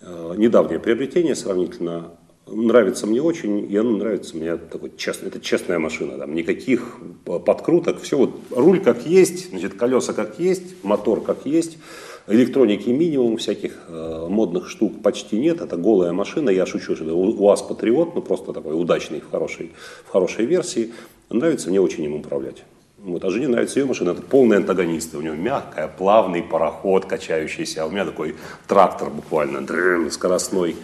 Недавнее 0.00 0.78
приобретение 0.78 1.34
сравнительно 1.34 2.12
нравится 2.50 3.06
мне 3.06 3.22
очень, 3.22 3.70
и 3.70 3.76
она 3.76 3.90
нравится 3.90 4.36
мне 4.36 4.56
такой 4.56 4.92
честный, 4.96 5.28
это 5.28 5.40
честная 5.40 5.78
машина, 5.78 6.18
там 6.18 6.34
никаких 6.34 6.98
подкруток, 7.24 8.00
все 8.00 8.16
вот 8.16 8.30
руль 8.50 8.80
как 8.80 9.06
есть, 9.06 9.50
значит 9.50 9.74
колеса 9.74 10.12
как 10.12 10.38
есть, 10.38 10.82
мотор 10.82 11.22
как 11.22 11.46
есть, 11.46 11.78
электроники 12.26 12.88
минимум, 12.90 13.36
всяких 13.36 13.72
э, 13.88 14.26
модных 14.28 14.68
штук 14.68 15.02
почти 15.02 15.38
нет, 15.38 15.60
это 15.60 15.76
голая 15.76 16.12
машина, 16.12 16.50
я 16.50 16.66
шучу, 16.66 16.94
что 16.94 17.04
это 17.04 17.14
УАЗ 17.14 17.62
Патриот, 17.62 18.14
ну 18.14 18.22
просто 18.22 18.52
такой 18.52 18.80
удачный 18.80 19.20
в 19.20 19.30
хорошей, 19.30 19.72
в 20.06 20.10
хорошей 20.10 20.46
версии, 20.46 20.92
нравится 21.30 21.70
мне 21.70 21.80
очень 21.80 22.04
им 22.04 22.14
управлять. 22.14 22.64
Вот, 22.98 23.24
а 23.24 23.30
жене 23.30 23.46
нравится 23.46 23.78
ее 23.78 23.86
машина, 23.86 24.10
это 24.10 24.22
полный 24.22 24.56
антагонист. 24.56 25.14
У 25.14 25.20
него 25.20 25.36
мягкая, 25.36 25.86
плавный 25.86 26.42
пароход 26.42 27.04
качающийся, 27.04 27.84
а 27.84 27.86
у 27.86 27.90
меня 27.90 28.04
такой 28.04 28.34
трактор 28.66 29.08
буквально, 29.08 29.64
дрым, 29.64 30.10
скоростной. 30.10 30.74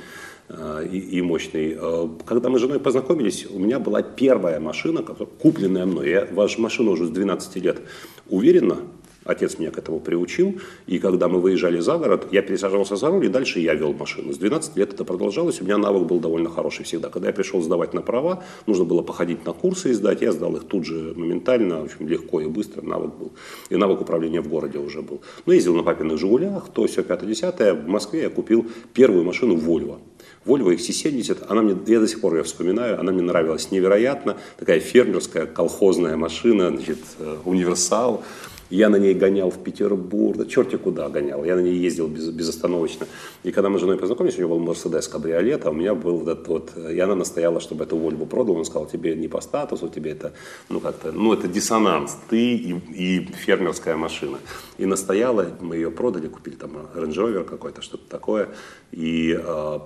Э, 0.48 0.86
и, 0.86 1.22
мощный. 1.22 1.76
Э, 1.78 2.08
когда 2.26 2.48
мы 2.48 2.58
с 2.58 2.62
женой 2.62 2.78
познакомились, 2.78 3.46
у 3.50 3.58
меня 3.58 3.78
была 3.78 4.02
первая 4.02 4.60
машина, 4.60 5.02
купленная 5.02 5.86
мной. 5.86 6.10
Я 6.10 6.28
вашу 6.30 6.60
машину 6.60 6.92
уже 6.92 7.06
с 7.06 7.10
12 7.10 7.56
лет 7.56 7.80
уверенно, 8.28 8.78
отец 9.24 9.58
меня 9.58 9.70
к 9.70 9.78
этому 9.78 10.00
приучил, 10.00 10.60
и 10.86 10.98
когда 10.98 11.28
мы 11.28 11.40
выезжали 11.40 11.80
за 11.80 11.96
город, 11.96 12.26
я 12.30 12.42
пересаживался 12.42 12.96
за 12.96 13.08
руль, 13.08 13.24
и 13.24 13.28
дальше 13.28 13.58
я 13.58 13.74
вел 13.74 13.94
машину. 13.94 14.34
С 14.34 14.38
12 14.38 14.76
лет 14.76 14.92
это 14.92 15.04
продолжалось, 15.04 15.62
у 15.62 15.64
меня 15.64 15.78
навык 15.78 16.06
был 16.06 16.20
довольно 16.20 16.50
хороший 16.50 16.84
всегда. 16.84 17.08
Когда 17.08 17.28
я 17.28 17.34
пришел 17.34 17.62
сдавать 17.62 17.94
на 17.94 18.02
права, 18.02 18.44
нужно 18.66 18.84
было 18.84 19.00
походить 19.00 19.46
на 19.46 19.54
курсы 19.54 19.90
и 19.90 19.92
сдать, 19.94 20.20
я 20.20 20.32
сдал 20.32 20.54
их 20.56 20.64
тут 20.64 20.84
же 20.84 21.14
моментально, 21.16 21.80
общем, 21.80 22.06
легко 22.06 22.42
и 22.42 22.46
быстро 22.46 22.82
навык 22.82 23.14
был. 23.14 23.32
И 23.70 23.76
навык 23.76 24.02
управления 24.02 24.42
в 24.42 24.48
городе 24.48 24.78
уже 24.78 25.00
был. 25.00 25.22
Ну, 25.46 25.54
ездил 25.54 25.74
на 25.74 25.82
папиных 25.82 26.18
«Жигулях», 26.18 26.68
то 26.68 26.86
все, 26.86 27.02
пятое-десятое. 27.02 27.72
В 27.72 27.88
Москве 27.88 28.22
я 28.22 28.30
купил 28.30 28.66
первую 28.92 29.24
машину 29.24 29.56
«Вольво». 29.56 30.00
Volvo 30.44 30.72
XC70, 30.72 31.46
она 31.48 31.62
мне, 31.62 31.76
я 31.86 32.00
до 32.00 32.08
сих 32.08 32.20
пор 32.20 32.36
ее 32.36 32.42
вспоминаю, 32.42 33.00
она 33.00 33.12
мне 33.12 33.22
нравилась 33.22 33.70
невероятно, 33.70 34.36
такая 34.58 34.80
фермерская 34.80 35.46
колхозная 35.46 36.16
машина, 36.16 36.68
значит, 36.68 36.98
э, 37.18 37.36
универсал, 37.44 38.22
Я 38.70 38.88
на 38.88 38.96
ней 38.96 39.14
гонял 39.14 39.50
в 39.50 39.62
Петербург, 39.62 40.38
да 40.38 40.46
черти 40.46 40.76
куда 40.76 41.08
гонял. 41.08 41.44
Я 41.44 41.56
на 41.56 41.60
ней 41.60 41.76
ездил 41.76 42.08
без, 42.08 42.28
безостановочно. 42.30 43.06
И 43.42 43.52
когда 43.52 43.68
мы 43.68 43.78
с 43.78 43.80
женой 43.80 43.98
познакомились, 43.98 44.36
у 44.36 44.38
нее 44.38 44.48
был 44.48 44.58
Мерседес 44.58 45.06
кабриолет, 45.08 45.66
а 45.66 45.70
у 45.70 45.74
меня 45.74 45.94
был 45.94 46.18
вот 46.18 46.28
этот 46.28 46.48
вот... 46.48 46.70
И 46.76 46.98
она 46.98 47.14
настояла, 47.14 47.60
чтобы 47.60 47.84
эту 47.84 47.96
Вольву 47.96 48.26
продал. 48.26 48.56
Он 48.56 48.64
сказал, 48.64 48.86
тебе 48.86 49.14
не 49.14 49.28
по 49.28 49.40
статусу, 49.40 49.88
тебе 49.88 50.12
это, 50.12 50.32
ну 50.68 50.80
как-то, 50.80 51.12
ну 51.12 51.32
это 51.32 51.46
диссонанс. 51.48 52.16
Ты 52.28 52.54
и, 52.54 52.74
и 52.94 53.26
фермерская 53.26 53.96
машина. 53.96 54.38
И 54.78 54.86
настояла, 54.86 55.46
мы 55.60 55.76
ее 55.76 55.90
продали, 55.90 56.28
купили 56.28 56.56
там 56.56 56.72
Range 56.94 57.44
какой-то, 57.44 57.82
что-то 57.82 58.08
такое. 58.08 58.48
И, 58.92 59.38
э, 59.38 59.78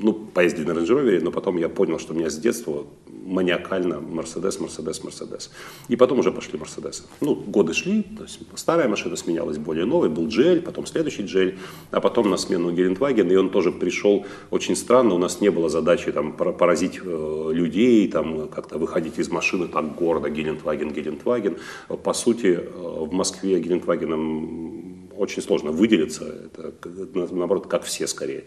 ну, 0.00 0.12
поездили 0.12 0.66
на 0.66 0.78
Range 0.78 1.20
но 1.20 1.30
потом 1.30 1.56
я 1.56 1.68
понял, 1.68 1.98
что 1.98 2.12
у 2.12 2.16
меня 2.16 2.30
с 2.30 2.36
детства 2.36 2.86
маниакально 3.26 4.00
Мерседес, 4.00 4.60
Мерседес, 4.60 5.04
Мерседес. 5.04 5.50
И 5.88 5.96
потом 5.96 6.20
уже 6.20 6.32
пошли 6.32 6.58
Мерседесы. 6.58 7.02
Ну, 7.20 7.34
годы 7.34 7.74
шли, 7.74 8.02
то 8.02 8.22
есть 8.22 8.40
старая 8.54 8.88
машина 8.88 9.16
сменялась 9.16 9.58
более 9.58 9.84
новой, 9.84 10.08
был 10.08 10.28
джель, 10.28 10.62
потом 10.62 10.86
следующий 10.86 11.24
джель, 11.24 11.58
а 11.90 12.00
потом 12.00 12.30
на 12.30 12.36
смену 12.36 12.72
Гелендваген, 12.72 13.30
и 13.30 13.36
он 13.36 13.50
тоже 13.50 13.72
пришел 13.72 14.24
очень 14.50 14.76
странно, 14.76 15.14
у 15.14 15.18
нас 15.18 15.40
не 15.40 15.50
было 15.50 15.68
задачи 15.68 16.12
там 16.12 16.32
поразить 16.32 17.00
э, 17.02 17.50
людей, 17.52 18.08
там 18.08 18.48
как-то 18.48 18.78
выходить 18.78 19.18
из 19.18 19.28
машины 19.28 19.68
так 19.68 19.94
гордо, 19.96 20.30
Гелендваген, 20.30 20.90
Гелендваген. 20.90 21.56
По 22.04 22.12
сути, 22.12 22.58
э, 22.60 22.70
в 22.72 23.12
Москве 23.12 23.60
Гелендвагеном 23.60 25.05
очень 25.16 25.42
сложно 25.42 25.70
выделиться, 25.70 26.24
это 26.24 26.72
наоборот, 27.34 27.66
как 27.66 27.84
все 27.84 28.06
скорее. 28.06 28.44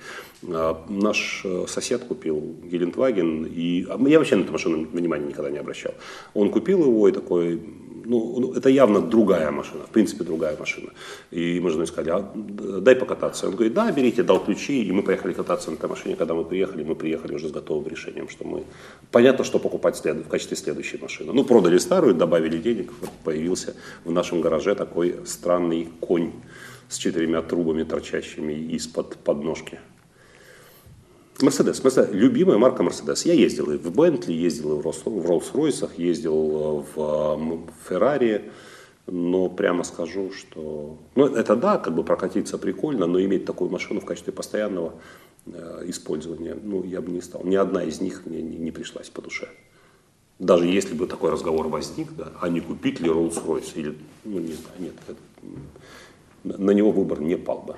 А, 0.47 0.86
наш 0.89 1.41
э, 1.43 1.65
сосед 1.67 2.03
купил 2.03 2.55
Гелендваген, 2.63 3.45
и 3.45 3.86
а, 3.89 3.99
я 4.08 4.19
вообще 4.19 4.36
на 4.36 4.43
эту 4.43 4.51
машину 4.51 4.88
внимания 4.91 5.27
никогда 5.27 5.49
не 5.49 5.58
обращал. 5.58 5.93
Он 6.34 6.49
купил 6.49 6.82
его 6.84 7.08
и 7.08 7.12
такой, 7.12 7.62
ну, 8.10 8.39
ну, 8.39 8.54
это 8.54 8.69
явно 8.69 9.02
другая 9.02 9.52
машина, 9.52 9.84
в 9.84 9.91
принципе, 9.91 10.24
другая 10.24 10.58
машина. 10.58 10.89
И 11.30 11.60
мы 11.60 11.69
женой 11.69 11.86
сказали, 11.86 12.10
а, 12.10 12.82
дай 12.82 12.95
покататься. 12.95 13.48
Он 13.48 13.54
говорит, 13.54 13.74
да, 13.74 13.91
берите, 13.91 14.24
дал 14.24 14.43
ключи, 14.43 14.84
и 14.84 14.91
мы 14.91 15.04
поехали 15.04 15.34
кататься 15.34 15.69
на 15.72 15.76
этой 15.76 15.89
машине. 15.89 16.15
Когда 16.15 16.34
мы 16.34 16.43
приехали, 16.43 16.84
мы 16.84 16.95
приехали 16.95 17.36
уже 17.36 17.48
с 17.48 17.52
готовым 17.52 17.88
решением, 17.88 18.28
что 18.28 18.45
мы... 18.45 18.63
Понятно, 19.12 19.45
что 19.45 19.60
покупать 19.60 19.95
след... 19.95 20.26
в 20.26 20.28
качестве 20.28 20.58
следующей 20.58 20.98
машины. 20.98 21.34
Ну, 21.34 21.43
продали 21.43 21.78
старую, 21.78 22.15
добавили 22.15 22.58
денег, 22.58 22.91
вот 23.02 23.12
появился 23.24 23.76
в 24.06 24.12
нашем 24.12 24.41
гараже 24.41 24.74
такой 24.74 25.15
странный 25.26 25.88
конь 26.00 26.32
с 26.88 26.98
четырьмя 26.98 27.43
трубами, 27.43 27.84
торчащими 27.84 28.54
из-под 28.54 29.17
подножки. 29.17 29.78
Мерседес. 31.41 31.82
Мерседес. 31.84 32.10
Любимая 32.12 32.58
марка 32.58 32.84
Мерседес. 32.84 33.25
Я 33.25 33.34
ездил 33.34 33.71
и 33.71 33.78
в 33.78 33.91
Бентли, 33.95 34.34
ездил 34.34 34.80
и 34.80 34.82
в 34.82 34.86
Роллс-Ройсах, 34.86 35.91
ездил 35.97 36.86
в 36.95 37.67
Феррари. 37.88 38.52
Но 39.08 39.49
прямо 39.49 39.84
скажу, 39.84 40.32
что... 40.32 40.97
Ну, 41.15 41.25
это 41.25 41.56
да, 41.56 41.78
как 41.78 41.95
бы 41.95 42.04
прокатиться 42.04 42.58
прикольно, 42.58 43.08
но 43.08 43.19
иметь 43.21 43.45
такую 43.45 43.71
машину 43.71 44.02
в 44.02 44.06
качестве 44.06 44.32
постоянного 44.34 44.93
э, 45.47 45.84
использования, 45.88 46.56
ну, 46.62 46.84
я 46.84 47.02
бы 47.02 47.12
не 47.12 47.21
стал. 47.21 47.43
Ни 47.43 47.56
одна 47.56 47.84
из 47.84 48.02
них 48.02 48.25
мне 48.25 48.41
не, 48.41 48.58
не 48.58 48.71
пришлась 48.71 49.10
по 49.10 49.21
душе. 49.21 49.47
Даже 50.38 50.67
если 50.67 50.93
бы 50.93 51.08
такой 51.08 51.32
разговор 51.32 51.69
возник, 51.69 52.10
да, 52.15 52.34
а 52.39 52.49
не 52.49 52.62
купить 52.62 52.99
ли 52.99 53.10
Rolls-Royce 53.10 53.71
или, 53.75 53.97
ну, 54.25 54.39
не 54.39 54.54
знаю, 54.54 54.75
нет, 54.78 54.93
это, 55.08 56.62
на 56.62 56.71
него 56.71 56.91
выбор 56.91 57.19
не 57.19 57.36
пал 57.36 57.63
бы. 57.63 57.78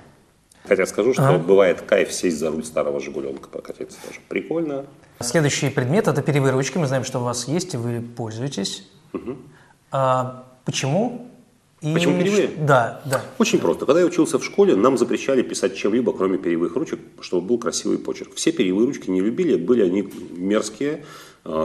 Хотя 0.66 0.86
скажу, 0.86 1.12
что 1.12 1.28
ага. 1.28 1.38
бывает 1.38 1.80
кайф 1.82 2.12
сесть 2.12 2.38
за 2.38 2.50
руль 2.50 2.64
старого 2.64 3.00
«Жигуленка», 3.00 3.48
прокатиться 3.48 3.98
тоже. 4.06 4.20
Прикольно. 4.28 4.86
Следующий 5.20 5.70
предмет– 5.70 6.06
это 6.08 6.22
перьевые 6.22 6.52
ручки. 6.52 6.78
Мы 6.78 6.86
знаем, 6.86 7.04
что 7.04 7.18
у 7.20 7.24
вас 7.24 7.48
есть, 7.48 7.74
и 7.74 7.76
вы 7.76 8.00
пользуетесь. 8.00 8.88
Угу. 9.12 9.36
А, 9.90 10.44
почему? 10.64 11.28
И... 11.80 11.92
Почему 11.92 12.16
перьевые? 12.16 12.48
Да, 12.58 13.02
да. 13.04 13.22
Очень 13.38 13.58
просто. 13.58 13.86
Когда 13.86 14.00
я 14.00 14.06
учился 14.06 14.38
в 14.38 14.44
школе, 14.44 14.76
нам 14.76 14.96
запрещали 14.96 15.42
писать 15.42 15.76
чем-либо, 15.76 16.12
кроме 16.12 16.38
перьевых 16.38 16.76
ручек, 16.76 17.00
чтобы 17.20 17.46
был 17.46 17.58
красивый 17.58 17.98
почерк. 17.98 18.34
Все 18.34 18.52
перьевые 18.52 18.86
ручки 18.86 19.10
не 19.10 19.20
любили, 19.20 19.56
были 19.56 19.82
они 19.82 20.08
мерзкие, 20.30 21.04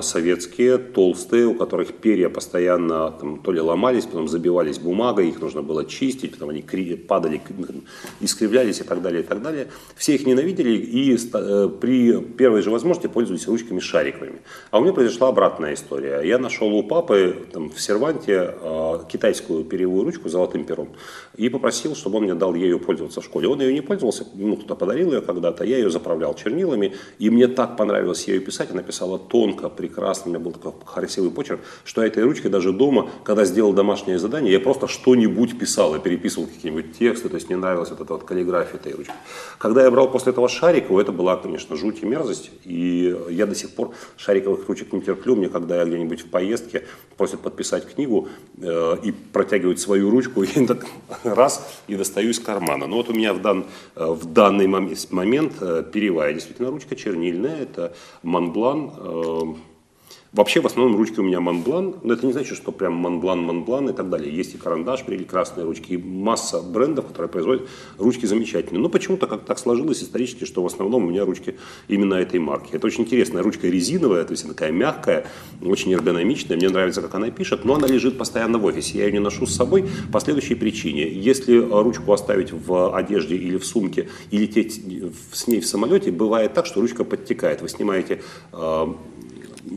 советские, 0.02 0.80
толстые, 0.80 1.46
у 1.46 1.54
которых 1.54 1.94
перья 1.94 2.30
постоянно 2.30 3.12
там, 3.12 3.40
то 3.40 3.52
ли 3.52 3.62
ломались, 3.62 4.06
потом 4.06 4.28
забивались 4.28 4.80
бумагой, 4.80 5.30
их 5.30 5.40
нужно 5.40 5.62
было 5.62 5.86
чистить, 5.86 6.32
потом 6.32 6.50
они 6.50 6.64
падали, 7.08 7.42
искривлялись 8.20 8.80
и 8.80 8.84
так 8.84 9.02
далее, 9.02 9.22
и 9.22 9.26
так 9.26 9.42
далее. 9.42 9.68
Все 9.96 10.16
их 10.16 10.26
ненавидели 10.26 10.72
и 10.72 11.16
э, 11.16 11.70
при 11.80 12.20
первой 12.22 12.62
же 12.62 12.72
возможности 12.72 13.08
пользовались 13.08 13.48
ручками 13.48 13.80
шариковыми. 13.80 14.40
А 14.72 14.80
у 14.80 14.82
меня 14.82 14.94
произошла 14.94 15.28
обратная 15.28 15.76
история. 15.76 16.22
Я 16.22 16.40
нашел 16.40 16.74
у 16.74 16.84
папы 16.84 17.48
там, 17.52 17.70
в 17.70 17.80
серванте 17.80 18.56
э, 18.60 19.00
китайскую 19.12 19.64
перьевую 19.64 20.06
ручку 20.06 20.28
с 20.28 20.32
золотым 20.32 20.66
пером 20.66 20.90
и 21.36 21.50
попросил, 21.50 21.96
чтобы 21.96 22.18
он 22.18 22.24
мне 22.24 22.34
дал 22.34 22.56
ею 22.56 22.80
пользоваться 22.80 23.22
в 23.22 23.26
школе. 23.26 23.48
Он 23.48 23.62
ее 23.62 23.74
не 23.74 23.82
пользовался, 23.82 24.26
ну, 24.34 24.56
кто-то 24.56 24.76
подарил 24.76 25.14
ее 25.14 25.22
когда-то, 25.22 25.64
я 25.64 25.78
ее 25.78 25.90
заправлял 25.90 26.34
чернилами, 26.34 26.94
и 27.20 27.30
мне 27.30 27.48
так 27.48 27.78
понравилось 27.78 28.28
ею 28.28 28.42
писать, 28.42 28.72
она 28.72 28.82
писала 28.82 29.20
тонко, 29.20 29.67
прекрасно, 29.70 30.26
у 30.26 30.30
меня 30.30 30.40
был 30.40 30.52
такой 30.52 30.74
красивый 30.86 31.32
почерк, 31.32 31.60
что 31.84 32.02
этой 32.02 32.24
ручкой 32.24 32.50
даже 32.50 32.72
дома, 32.72 33.10
когда 33.24 33.46
сделал 33.46 33.74
домашнее 33.74 34.20
задание, 34.20 34.52
я 34.52 34.60
просто 34.60 34.88
что-нибудь 34.88 35.58
писал, 35.58 35.94
я 35.94 36.00
переписывал 36.00 36.48
какие-нибудь 36.48 36.98
тексты, 36.98 37.30
то 37.30 37.36
есть 37.36 37.50
мне 37.50 37.58
нравилась 37.58 37.90
вот 37.90 38.02
эта 38.02 38.14
вот 38.14 38.24
каллиграфия 38.24 38.80
этой 38.80 38.94
ручки. 38.94 39.14
Когда 39.58 39.84
я 39.84 39.92
брал 39.92 40.10
после 40.10 40.32
этого 40.32 40.50
шариковую, 40.50 41.02
это 41.02 41.12
была, 41.12 41.38
конечно, 41.38 41.76
жуть 41.76 42.04
и 42.04 42.06
мерзость, 42.06 42.52
и 42.64 43.16
я 43.30 43.46
до 43.46 43.56
сих 43.56 43.72
пор 43.72 43.94
шариковых 44.18 44.68
ручек 44.68 44.94
не 44.94 45.02
терплю, 45.02 45.36
мне 45.36 45.50
когда 45.50 45.78
я 45.78 45.86
где-нибудь 45.86 46.22
в 46.22 46.30
поездке 46.30 46.84
просят 47.18 47.42
подписать 47.42 47.88
книгу 47.94 48.30
э, 48.62 48.98
и 49.04 49.12
протягивают 49.12 49.80
свою 49.80 50.10
ручку, 50.10 50.44
и 50.44 50.66
так 50.66 50.86
раз 51.24 51.68
и 51.88 51.96
достаю 51.96 52.30
из 52.30 52.40
кармана. 52.40 52.88
Но 52.88 52.98
вот 52.98 53.10
у 53.10 53.14
меня 53.14 53.34
в, 53.34 53.42
дан, 53.42 53.66
э, 53.96 54.06
в 54.06 54.26
данный 54.34 54.68
момент 54.68 55.54
э, 55.62 55.84
перевая 55.92 56.34
действительно 56.34 56.70
ручка 56.70 56.96
чернильная, 56.96 57.62
это 57.62 57.94
Монблан, 58.24 58.92
э, 58.98 59.42
Вообще, 60.34 60.60
в 60.60 60.66
основном, 60.66 60.98
ручки 60.98 61.20
у 61.20 61.24
меня 61.24 61.40
Монблан, 61.40 61.96
но 62.04 62.14
это 62.14 62.26
не 62.26 62.34
значит, 62.34 62.58
что 62.58 62.72
прям 62.72 62.94
Монблан, 62.94 63.40
Монблан 63.40 63.90
и 63.90 63.94
так 63.94 64.10
далее. 64.10 64.36
Есть 64.36 64.56
и 64.56 64.58
карандаш, 64.58 65.06
прекрасные 65.06 65.66
ручки, 65.66 65.94
и 65.94 65.98
масса 65.98 66.62
брендов, 66.62 67.08
которые 67.08 67.30
производят 67.30 67.68
ручки 67.98 68.26
замечательные. 68.26 68.82
Но 68.82 68.90
почему-то 68.90 69.28
как 69.28 69.46
так 69.46 69.58
сложилось 69.58 70.04
исторически, 70.04 70.44
что 70.44 70.62
в 70.64 70.66
основном 70.66 71.06
у 71.06 71.10
меня 71.10 71.24
ручки 71.24 71.56
именно 71.88 72.16
этой 72.16 72.40
марки. 72.40 72.74
Это 72.74 72.88
очень 72.88 73.06
интересная 73.06 73.42
ручка 73.42 73.68
резиновая, 73.68 74.26
то 74.26 74.32
есть 74.32 74.44
она 74.44 74.54
такая 74.54 74.72
мягкая, 74.72 75.28
очень 75.62 75.94
эргономичная. 75.94 76.58
Мне 76.58 76.70
нравится, 76.70 77.02
как 77.02 77.16
она 77.16 77.32
пишет, 77.32 77.64
но 77.64 77.76
она 77.76 77.88
лежит 77.88 78.18
постоянно 78.18 78.58
в 78.58 78.66
офисе. 78.66 78.98
Я 78.98 79.06
ее 79.06 79.14
не 79.14 79.20
ношу 79.20 79.46
с 79.46 79.56
собой 79.56 79.90
по 80.12 80.20
следующей 80.20 80.56
причине. 80.56 81.10
Если 81.10 81.58
ручку 81.58 82.12
оставить 82.12 82.52
в 82.52 82.96
одежде 82.96 83.36
или 83.38 83.58
в 83.58 83.66
сумке 83.66 84.10
и 84.32 84.38
лететь 84.38 84.82
с 85.32 85.48
ней 85.48 85.62
в 85.62 85.66
самолете, 85.68 86.12
бывает 86.12 86.54
так, 86.54 86.66
что 86.66 86.82
ручка 86.82 87.04
подтекает. 87.06 87.62
Вы 87.62 87.70
снимаете 87.70 88.22
э, 88.52 88.88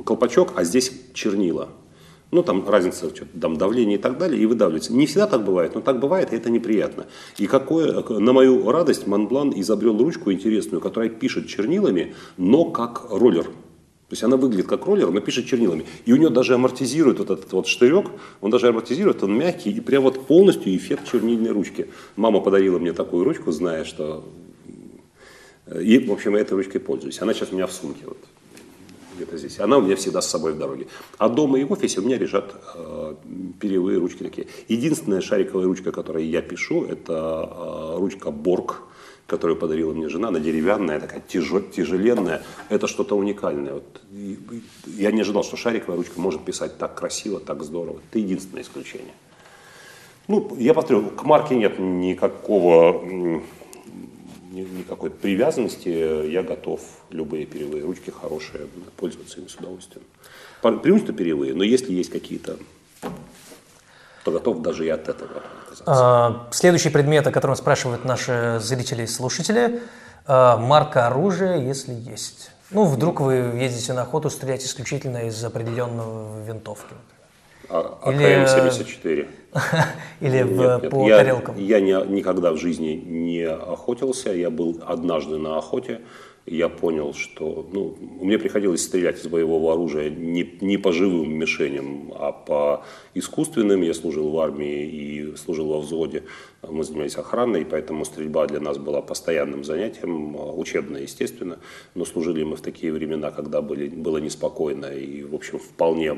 колпачок, 0.05 0.53
а 0.57 0.64
здесь 0.64 0.92
чернила. 1.14 1.68
Ну, 2.31 2.44
там 2.44 2.68
разница, 2.68 3.11
там 3.40 3.57
давление 3.57 3.98
и 3.98 4.00
так 4.00 4.16
далее, 4.16 4.40
и 4.40 4.46
выдавливается. 4.46 4.92
Не 4.92 5.07
всегда 5.07 5.26
так 5.26 5.44
бывает, 5.44 5.74
но 5.74 5.81
так 5.81 5.98
бывает, 5.98 6.33
и 6.33 6.37
это 6.37 6.48
неприятно. 6.48 7.07
И 7.38 7.46
какое, 7.46 8.03
на 8.09 8.33
мою 8.33 8.70
радость 8.70 9.09
Монблан 9.09 9.53
изобрел 9.57 9.98
ручку 9.98 10.31
интересную, 10.31 10.81
которая 10.81 11.11
пишет 11.11 11.48
чернилами, 11.48 12.14
но 12.37 12.66
как 12.66 13.07
роллер. 13.11 13.44
То 13.44 14.14
есть 14.14 14.22
она 14.22 14.37
выглядит 14.37 14.66
как 14.66 14.87
роллер, 14.87 15.11
но 15.11 15.20
пишет 15.20 15.46
чернилами. 15.46 15.87
И 16.05 16.12
у 16.12 16.16
нее 16.16 16.31
даже 16.31 16.55
амортизирует 16.55 17.18
вот 17.18 17.31
этот 17.31 17.53
вот 17.53 17.66
штырек, 17.66 18.07
он 18.40 18.50
даже 18.50 18.68
амортизирует, 18.68 19.22
он 19.24 19.37
мягкий, 19.37 19.70
и 19.70 19.81
прям 19.81 20.05
вот 20.05 20.26
полностью 20.26 20.74
эффект 20.76 21.11
чернильной 21.11 21.50
ручки. 21.50 21.88
Мама 22.14 22.40
подарила 22.40 22.79
мне 22.79 22.92
такую 22.92 23.24
ручку, 23.24 23.50
зная, 23.50 23.85
что... 23.85 24.24
И, 25.81 25.98
в 25.98 26.12
общем, 26.12 26.35
этой 26.35 26.55
ручкой 26.55 26.79
пользуюсь. 26.79 27.20
Она 27.20 27.35
сейчас 27.35 27.53
у 27.53 27.55
меня 27.55 27.66
в 27.66 27.72
сумке. 27.72 28.05
Вот 28.05 28.18
где-то 29.20 29.37
здесь. 29.37 29.61
Она 29.61 29.78
у 29.78 29.83
меня 29.83 29.96
всегда 29.96 30.20
с 30.20 30.30
собой 30.30 30.52
в 30.52 30.59
дороге. 30.59 30.87
А 31.18 31.28
дома 31.28 31.59
и 31.59 31.64
в 31.64 31.72
офисе 31.72 32.00
у 32.00 32.04
меня 32.04 32.16
лежат 32.16 32.54
э, 32.74 33.14
перьевые 33.61 33.98
ручки 33.98 34.22
такие. 34.22 34.46
Единственная 34.68 35.20
шариковая 35.20 35.66
ручка, 35.66 35.92
которой 35.92 36.24
я 36.24 36.40
пишу, 36.40 36.85
это 36.85 37.12
э, 37.12 37.98
ручка 37.98 38.30
Борг, 38.30 38.83
которую 39.26 39.56
подарила 39.56 39.92
мне 39.92 40.09
жена. 40.09 40.28
Она 40.28 40.40
деревянная, 40.40 41.00
такая 41.00 41.22
тяжел, 41.26 41.61
тяжеленная. 41.61 42.42
Это 42.70 42.87
что-то 42.87 43.16
уникальное. 43.16 43.74
Вот, 43.74 44.00
я 44.87 45.12
не 45.12 45.20
ожидал, 45.20 45.44
что 45.44 45.56
шариковая 45.56 45.96
ручка 45.96 46.20
может 46.20 46.44
писать 46.44 46.78
так 46.78 46.94
красиво, 46.94 47.40
так 47.40 47.62
здорово. 47.62 47.98
Это 48.11 48.18
единственное 48.18 48.62
исключение. 48.62 49.14
Ну, 50.28 50.56
я 50.59 50.74
повторю, 50.74 51.11
к 51.11 51.24
марке 51.24 51.56
нет 51.56 51.78
никакого 51.78 53.42
никакой 54.50 55.10
привязанности, 55.10 56.28
я 56.28 56.42
готов 56.42 56.80
любые 57.10 57.46
перьевые 57.46 57.84
ручки 57.84 58.10
хорошие, 58.10 58.66
пользоваться 58.96 59.38
ими 59.40 59.48
с 59.48 59.54
удовольствием. 59.56 60.04
Преимущества 60.60 61.14
перьевые, 61.14 61.54
но 61.54 61.62
если 61.62 61.92
есть 61.92 62.10
какие-то, 62.10 62.56
то 64.24 64.30
готов 64.30 64.60
даже 64.60 64.86
и 64.86 64.88
от 64.88 65.08
этого 65.08 65.42
отказаться. 65.70 65.84
А, 65.86 66.48
следующий 66.50 66.90
предмет, 66.90 67.26
о 67.26 67.32
котором 67.32 67.56
спрашивают 67.56 68.04
наши 68.04 68.58
зрители 68.60 69.04
и 69.04 69.06
слушатели, 69.06 69.80
а, 70.26 70.56
марка 70.58 71.06
оружия, 71.06 71.56
если 71.58 71.92
есть. 71.92 72.50
Ну, 72.70 72.84
вдруг 72.84 73.20
вы 73.20 73.34
ездите 73.34 73.94
на 73.94 74.02
охоту, 74.02 74.30
стреляете 74.30 74.66
исключительно 74.66 75.26
из 75.26 75.42
определенного 75.42 76.44
винтовки. 76.44 76.94
А, 77.68 77.98
АКМ-74. 78.04 79.28
Или 80.20 80.42
нет, 80.42 80.90
по 80.90 81.08
я, 81.08 81.18
тарелкам? 81.18 81.58
Я 81.58 81.80
не, 81.80 81.92
никогда 82.08 82.52
в 82.52 82.56
жизни 82.56 83.02
не 83.04 83.46
охотился. 83.46 84.32
Я 84.32 84.50
был 84.50 84.80
однажды 84.86 85.38
на 85.38 85.58
охоте. 85.58 86.00
Я 86.46 86.68
понял, 86.68 87.12
что 87.12 87.68
ну, 87.72 87.96
мне 88.20 88.38
приходилось 88.38 88.82
стрелять 88.82 89.20
из 89.20 89.28
боевого 89.28 89.72
оружия 89.72 90.08
не, 90.08 90.58
не 90.60 90.78
по 90.78 90.90
живым 90.90 91.32
мишеням, 91.32 92.12
а 92.16 92.32
по 92.32 92.84
искусственным. 93.14 93.82
Я 93.82 93.94
служил 93.94 94.30
в 94.30 94.38
армии 94.38 94.84
и 94.84 95.36
служил 95.36 95.68
во 95.68 95.80
взводе. 95.80 96.24
Мы 96.66 96.82
занимались 96.82 97.16
охраной, 97.16 97.64
поэтому 97.64 98.04
стрельба 98.04 98.46
для 98.46 98.60
нас 98.60 98.78
была 98.78 99.02
постоянным 99.02 99.64
занятием, 99.64 100.34
учебное, 100.58 101.02
естественно. 101.02 101.58
Но 101.94 102.04
служили 102.04 102.42
мы 102.42 102.56
в 102.56 102.62
такие 102.62 102.92
времена, 102.92 103.30
когда 103.30 103.60
были, 103.60 103.88
было 103.88 104.18
неспокойно 104.18 104.86
и, 104.86 105.22
в 105.22 105.34
общем, 105.34 105.58
вполне 105.58 106.16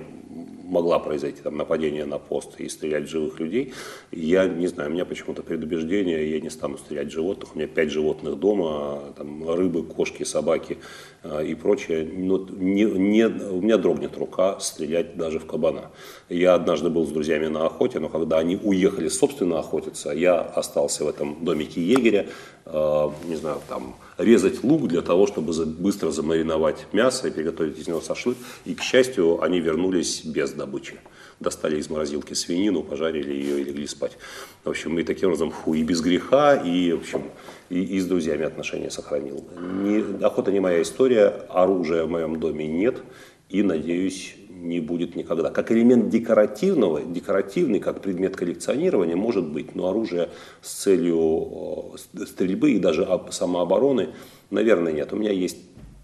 могла 0.73 0.99
произойти 0.99 1.43
там, 1.43 1.57
нападение 1.57 2.07
на 2.07 2.19
пост 2.19 2.59
и 2.59 2.69
стрелять 2.69 3.05
в 3.05 3.11
живых 3.11 3.39
людей. 3.39 3.75
Я 4.11 4.47
не 4.47 4.67
знаю, 4.67 4.91
у 4.91 4.93
меня 4.93 5.05
почему-то 5.05 5.43
предубеждение, 5.43 6.31
я 6.31 6.41
не 6.41 6.51
стану 6.51 6.79
стрелять 6.79 7.09
в 7.09 7.13
животных. 7.13 7.55
У 7.55 7.59
меня 7.59 7.69
пять 7.69 7.91
животных 7.91 8.39
дома, 8.39 9.13
там, 9.17 9.49
рыбы, 9.51 9.83
кошки, 9.83 10.25
собаки 10.25 10.79
э, 11.23 11.47
и 11.47 11.55
прочее. 11.55 12.09
Но 12.11 12.39
не, 12.51 12.85
не, 12.85 13.27
у 13.27 13.61
меня 13.61 13.77
дрогнет 13.77 14.17
рука 14.17 14.59
стрелять 14.61 15.17
даже 15.17 15.39
в 15.39 15.47
кабана. 15.47 15.91
Я 16.31 16.55
однажды 16.55 16.89
был 16.89 17.07
с 17.07 17.11
друзьями 17.11 17.49
на 17.49 17.67
охоте, 17.67 17.99
но 17.99 18.09
когда 18.09 18.39
они 18.39 18.57
уехали 18.57 19.09
собственно 19.09 19.59
охотиться, 19.59 20.11
я 20.11 20.41
остался 20.41 21.05
в 21.05 21.09
этом 21.09 21.45
домике 21.45 21.83
егеря, 21.83 22.27
не 22.64 23.37
знаю, 23.37 23.61
там 23.68 23.96
резать 24.18 24.62
лук 24.62 24.88
для 24.88 25.03
того, 25.03 25.27
чтобы 25.27 25.53
быстро 25.66 26.11
замариновать 26.11 26.87
мясо 26.92 27.29
и 27.29 27.31
приготовить 27.31 27.79
из 27.79 27.88
него 27.88 28.01
шашлык. 28.01 28.37
И, 28.64 28.75
к 28.75 28.83
счастью, 28.83 29.42
они 29.42 29.61
вернулись 29.61 30.25
без 30.25 30.53
добычи. 30.53 30.94
Достали 31.40 31.81
из 31.81 31.90
морозилки 31.90 32.35
свинину, 32.35 32.85
пожарили 32.85 33.33
ее 33.33 33.61
и 33.61 33.64
легли 33.64 33.87
спать. 33.88 34.16
В 34.62 34.70
общем, 34.70 34.96
и 34.98 35.03
таким 35.03 35.29
образом, 35.29 35.51
фу, 35.51 35.75
и 35.75 35.83
без 35.83 36.01
греха, 36.01 36.55
и, 36.55 36.92
в 36.92 37.01
общем, 37.01 37.25
и, 37.68 37.83
и 37.83 37.98
с 37.98 38.07
друзьями 38.07 38.44
отношения 38.44 38.90
сохранил. 38.90 39.44
Не, 39.61 40.25
охота 40.25 40.53
не 40.53 40.61
моя 40.61 40.83
история, 40.83 41.29
оружия 41.48 42.05
в 42.05 42.11
моем 42.11 42.38
доме 42.38 42.68
нет, 42.68 43.03
и, 43.48 43.64
надеюсь, 43.64 44.37
не 44.62 44.81
будет 44.81 45.16
никогда. 45.16 45.51
Как 45.51 45.72
элемент 45.72 46.09
декоративного, 46.09 47.03
декоративный, 47.03 47.81
как 47.81 48.01
предмет 48.01 48.37
коллекционирования, 48.37 49.16
может 49.16 49.44
быть, 49.44 49.75
но 49.75 49.88
оружие 49.88 50.29
с 50.61 50.72
целью 50.72 51.94
э, 52.14 52.25
стрельбы 52.27 52.72
и 52.72 52.79
даже 52.79 53.07
самообороны, 53.31 54.11
наверное, 54.51 54.92
нет. 54.92 55.12
У 55.12 55.16
меня 55.16 55.33
есть 55.33 55.59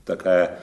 такая 0.05 0.61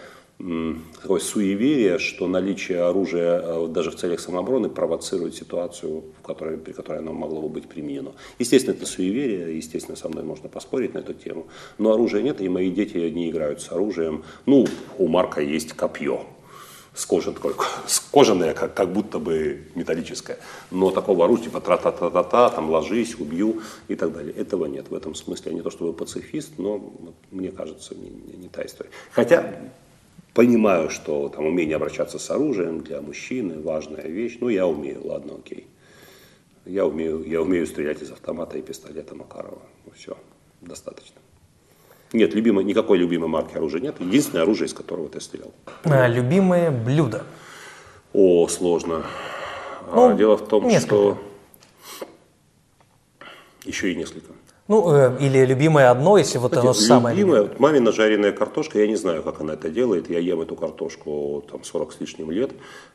такое 1.02 1.22
суеверие, 1.22 1.98
что 1.98 2.28
наличие 2.28 2.82
оружия 2.82 3.42
э, 3.42 3.68
даже 3.70 3.92
в 3.92 3.96
целях 3.96 4.20
самообороны 4.20 4.70
провоцирует 4.70 5.34
ситуацию, 5.34 6.04
в 6.20 6.22
которой, 6.22 6.58
при 6.58 6.74
которой 6.74 7.00
оно 7.00 7.14
могло 7.14 7.42
бы 7.42 7.48
быть 7.48 7.70
применено. 7.70 8.12
Естественно, 8.38 8.76
это 8.76 8.86
суеверие, 8.86 9.56
естественно, 9.56 9.96
со 9.96 10.10
мной 10.10 10.24
можно 10.24 10.50
поспорить 10.50 10.94
на 10.94 11.00
эту 11.00 11.14
тему, 11.14 11.48
но 11.78 11.94
оружия 11.94 12.22
нет, 12.22 12.42
и 12.42 12.50
мои 12.50 12.70
дети 12.70 12.98
не 12.98 13.30
играют 13.30 13.62
с 13.62 13.72
оружием. 13.72 14.26
Ну, 14.46 14.66
у 14.98 15.08
Марка 15.08 15.42
есть 15.42 15.72
копье, 15.72 16.26
с 16.96 17.06
кожи, 17.06 17.34
кожаное, 18.12 18.54
как, 18.54 18.74
как 18.74 18.94
будто 18.94 19.20
бы 19.20 19.64
металлическое. 19.76 20.40
Но 20.72 20.92
такого 20.92 21.26
оружия, 21.26 21.46
типа 21.46 21.62
тра-та-та-та-та, 21.62 22.50
там 22.50 22.70
ложись, 22.70 23.16
убью 23.20 23.62
и 23.88 23.96
так 23.96 24.14
далее. 24.14 24.34
Этого 24.34 24.66
нет. 24.66 24.90
В 24.90 24.96
этом 24.96 25.14
смысле 25.14 25.52
я 25.52 25.58
не 25.58 25.62
то 25.62 25.70
чтобы 25.70 25.94
пацифист, 25.94 26.54
но 26.58 26.78
вот, 26.78 27.16
мне 27.32 27.52
кажется, 27.52 27.96
не, 27.96 28.10
не, 28.10 28.38
не 28.38 28.48
та 28.48 28.66
история. 28.66 28.90
Хотя 29.12 29.60
понимаю, 30.34 30.90
что 30.90 31.30
там 31.30 31.46
умение 31.46 31.76
обращаться 31.76 32.18
с 32.18 32.32
оружием 32.32 32.82
для 32.82 33.02
мужчины 33.02 33.62
важная 33.62 34.08
вещь. 34.08 34.38
Ну, 34.40 34.50
я 34.50 34.66
умею, 34.66 35.06
ладно, 35.06 35.36
окей. 35.36 35.68
Я 36.66 36.86
умею, 36.86 37.24
я 37.28 37.42
умею 37.42 37.68
стрелять 37.68 38.02
из 38.02 38.12
автомата 38.12 38.58
и 38.58 38.62
пистолета 38.62 39.16
Макарова. 39.16 39.62
Ну, 39.86 39.92
все, 39.96 40.18
достаточно. 40.62 41.05
Нет, 42.16 42.34
любимой, 42.34 42.64
никакой 42.64 42.98
любимой 42.98 43.28
марки 43.28 43.58
оружия 43.58 43.82
нет. 43.82 43.96
Единственное 44.00 44.44
оружие, 44.44 44.68
из 44.68 44.74
которого 44.74 45.10
ты 45.10 45.20
стрелял. 45.20 45.52
А, 45.84 46.08
любимые 46.08 46.72
блюда? 46.72 47.26
О, 48.14 48.48
сложно. 48.48 49.04
А, 49.92 50.10
ну, 50.12 50.18
Дело 50.18 50.38
в 50.38 50.48
том, 50.48 50.66
несколько. 50.66 50.88
что... 50.88 51.18
Еще 53.66 53.92
и 53.92 53.96
несколько. 53.96 54.32
Ну, 54.68 54.92
э, 54.92 55.18
или 55.20 55.46
любимое 55.46 55.92
одно, 55.92 56.18
если 56.18 56.40
вот 56.40 56.58
оно 56.58 56.74
самое 56.74 57.16
любимое, 57.16 57.44
вот 57.44 57.60
мамина 57.60 57.92
жареная 57.92 58.32
картошка, 58.32 58.80
я 58.80 58.88
не 58.88 58.96
знаю, 58.96 59.22
как 59.22 59.42
она 59.42 59.54
это 59.54 59.70
делает. 59.70 60.10
Я 60.10 60.18
ем 60.18 60.42
эту 60.42 60.56
картошку 60.56 61.44
там 61.52 61.64
40 61.64 61.94
с 61.94 62.00
лишним 62.00 62.32
лет. 62.32 62.52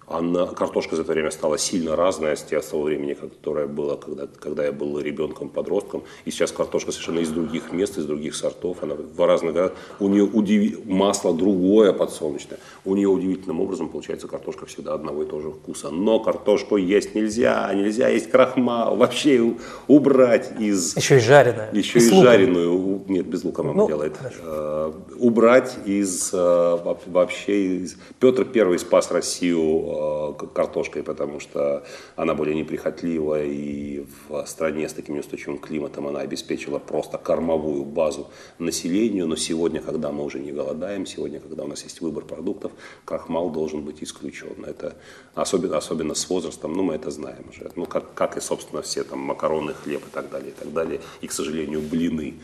Она, 0.09 0.47
картошка 0.47 0.97
за 0.97 1.03
это 1.03 1.13
время 1.13 1.31
стала 1.31 1.57
сильно 1.57 1.95
разная 1.95 2.35
с 2.35 2.43
того 2.43 2.83
времени, 2.83 3.15
которое 3.15 3.69
было, 3.69 3.95
когда, 3.95 4.27
когда 4.27 4.65
я 4.65 4.73
был 4.73 4.99
ребенком, 4.99 5.49
подростком. 5.49 6.03
И 6.25 6.33
сейчас 6.33 6.51
картошка 6.51 6.91
совершенно 6.91 7.21
из 7.21 7.29
других 7.29 7.71
мест, 7.71 7.97
из 7.97 8.07
других 8.07 8.35
сортов. 8.35 8.83
Она 8.83 8.97
в 8.97 9.25
разных 9.25 9.55
городах. 9.55 9.79
У 10.01 10.09
нее 10.09 10.25
удиви... 10.25 10.77
масло 10.85 11.33
другое 11.33 11.93
подсолнечное. 11.93 12.59
У 12.85 12.97
нее 12.97 13.07
удивительным 13.07 13.61
образом 13.61 13.89
получается 13.89 14.27
картошка 14.27 14.67
всегда 14.67 14.95
одного 14.95 15.23
и 15.23 15.27
того 15.27 15.43
же 15.43 15.51
вкуса. 15.53 15.91
Но 15.91 16.19
картошку 16.19 16.77
есть 16.77 17.15
нельзя, 17.15 17.73
нельзя 17.73 18.09
есть 18.09 18.33
крахмал. 18.33 18.97
Вообще 18.97 19.55
убрать 19.87 20.51
из... 20.59 20.97
Еще 20.97 21.19
и 21.19 21.21
жареная. 21.21 21.60
Еще 21.73 21.99
и, 21.99 22.03
и 22.03 22.23
жареную, 22.23 23.05
нет, 23.09 23.27
без 23.27 23.45
лука 23.45 23.63
мама 23.63 23.83
Ну, 23.83 23.87
делает. 23.89 24.17
хорошо. 24.17 24.39
Э, 24.43 24.93
убрать 25.19 25.77
из 25.85 26.31
э, 26.33 26.97
вообще 27.07 27.77
из... 27.79 27.97
Петр 28.19 28.45
Первый 28.45 28.79
спас 28.79 29.11
Россию 29.11 30.37
э, 30.41 30.47
картошкой, 30.55 31.03
потому 31.03 31.41
что 31.41 31.85
она 32.17 32.35
более 32.35 32.55
неприхотливая 32.57 33.45
и 33.45 34.05
в 34.29 34.45
стране 34.47 34.89
с 34.89 34.93
таким 34.93 35.17
неустойчивым 35.17 35.59
климатом 35.59 36.07
она 36.07 36.21
обеспечила 36.21 36.79
просто 36.79 37.19
кормовую 37.19 37.85
базу 37.85 38.29
населению. 38.59 39.27
Но 39.27 39.37
сегодня, 39.37 39.81
когда 39.81 40.11
мы 40.11 40.25
уже 40.25 40.39
не 40.39 40.53
голодаем, 40.53 41.07
сегодня, 41.07 41.41
когда 41.41 41.65
у 41.65 41.67
нас 41.67 41.83
есть 41.85 42.01
выбор 42.01 42.25
продуктов, 42.25 42.73
крахмал 43.05 43.51
должен 43.51 43.83
быть 43.83 44.03
исключен. 44.03 44.65
Это 44.67 44.95
особенно, 45.35 45.77
особенно 45.77 46.15
с 46.15 46.29
возрастом, 46.29 46.73
ну 46.73 46.83
мы 46.83 46.95
это 46.95 47.11
знаем 47.11 47.45
уже. 47.51 47.71
Ну 47.77 47.87
как, 47.87 48.15
как 48.15 48.37
и, 48.37 48.41
собственно, 48.41 48.83
все 48.83 49.05
там 49.05 49.19
макароны, 49.21 49.75
хлеб 49.75 50.03
и 50.07 50.11
так 50.11 50.31
далее, 50.31 50.51
и 50.51 50.55
так 50.55 50.73
далее. 50.73 51.01
И, 51.21 51.27
к 51.27 51.33
сожалению, 51.33 51.50
блины. 51.81 52.35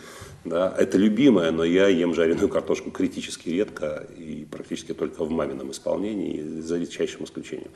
Да, 0.46 0.72
это 0.78 0.96
любимое, 0.96 1.50
но 1.50 1.64
я 1.64 1.88
ем 1.88 2.14
жареную 2.14 2.48
картошку 2.48 2.92
критически 2.92 3.48
редко 3.48 4.06
и 4.16 4.46
практически 4.48 4.94
только 4.94 5.24
в 5.24 5.30
мамином 5.30 5.72
исполнении, 5.72 6.60
за 6.60 6.78
редчайшим 6.78 7.24
исключением. 7.24 7.70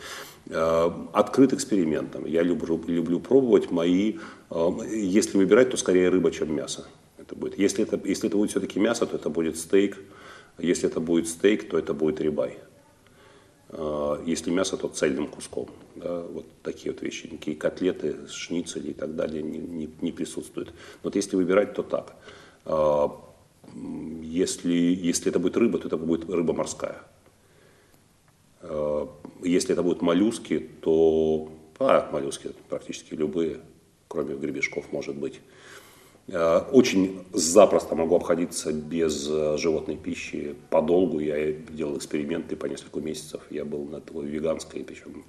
Э, 0.46 0.88
Открыт 1.12 1.52
экспериментом. 1.52 2.26
Я 2.26 2.44
люблю, 2.44 2.80
люблю 2.86 3.18
пробовать 3.18 3.72
мои, 3.72 4.18
э, 4.50 4.70
если 4.92 5.36
выбирать, 5.36 5.70
то 5.70 5.76
скорее 5.76 6.10
рыба, 6.10 6.30
чем 6.30 6.54
мясо. 6.54 6.86
Это 7.18 7.34
будет. 7.34 7.58
Если, 7.58 7.82
это, 7.82 8.00
если 8.04 8.28
это 8.28 8.36
будет 8.36 8.50
все-таки 8.50 8.78
мясо, 8.78 9.04
то 9.04 9.16
это 9.16 9.30
будет 9.30 9.56
стейк. 9.58 9.98
Если 10.58 10.88
это 10.88 11.00
будет 11.00 11.26
стейк, 11.26 11.68
то 11.68 11.76
это 11.76 11.92
будет 11.92 12.20
рибай. 12.20 12.58
Э, 13.72 14.22
Если 14.26 14.50
мясо, 14.50 14.76
то 14.76 14.88
цельным 14.88 15.26
куском. 15.28 15.68
Да, 15.96 16.20
вот 16.22 16.46
такие 16.62 16.92
вот 16.92 17.02
вещи. 17.02 17.26
Никакие 17.26 17.56
котлеты, 17.56 18.28
шницели 18.28 18.90
и 18.90 18.94
так 18.94 19.14
далее 19.16 19.42
не, 19.42 19.58
не, 19.58 19.88
не 20.00 20.12
присутствуют. 20.12 20.72
Вот 21.02 21.16
если 21.16 21.36
выбирать, 21.36 21.74
то 21.74 21.82
так. 21.82 22.16
М, 22.66 24.22
Если, 24.22 24.74
если 24.74 25.30
это 25.30 25.38
будет 25.38 25.56
рыба, 25.56 25.78
то 25.78 25.88
это 25.88 25.96
будет 25.96 26.28
рыба 26.28 26.52
морская. 26.52 27.02
А, 28.62 29.08
Если 29.42 29.72
это 29.72 29.82
будут 29.82 30.02
моллюски, 30.02 30.68
то 30.82 31.50
а, 31.78 32.10
моллюски 32.12 32.50
практически 32.68 33.14
любые, 33.14 33.60
кроме 34.08 34.36
гребешков, 34.36 34.92
может 34.92 35.16
быть. 35.16 35.40
А, 36.32 36.68
Очень 36.72 37.24
запросто 37.32 37.94
могу 37.94 38.16
обходиться 38.16 38.72
без 38.72 39.28
э, 39.28 39.56
животной 39.58 39.96
пищи 39.96 40.54
подолгу. 40.70 41.18
Я 41.20 41.52
делал 41.52 41.96
эксперименты 41.96 42.56
по 42.56 42.66
несколько 42.66 43.00
месяцев. 43.00 43.40
Я 43.50 43.64
был 43.64 43.84
на 43.84 44.00
такой 44.00 44.26
веганской, 44.26 44.84
причем 44.84 45.24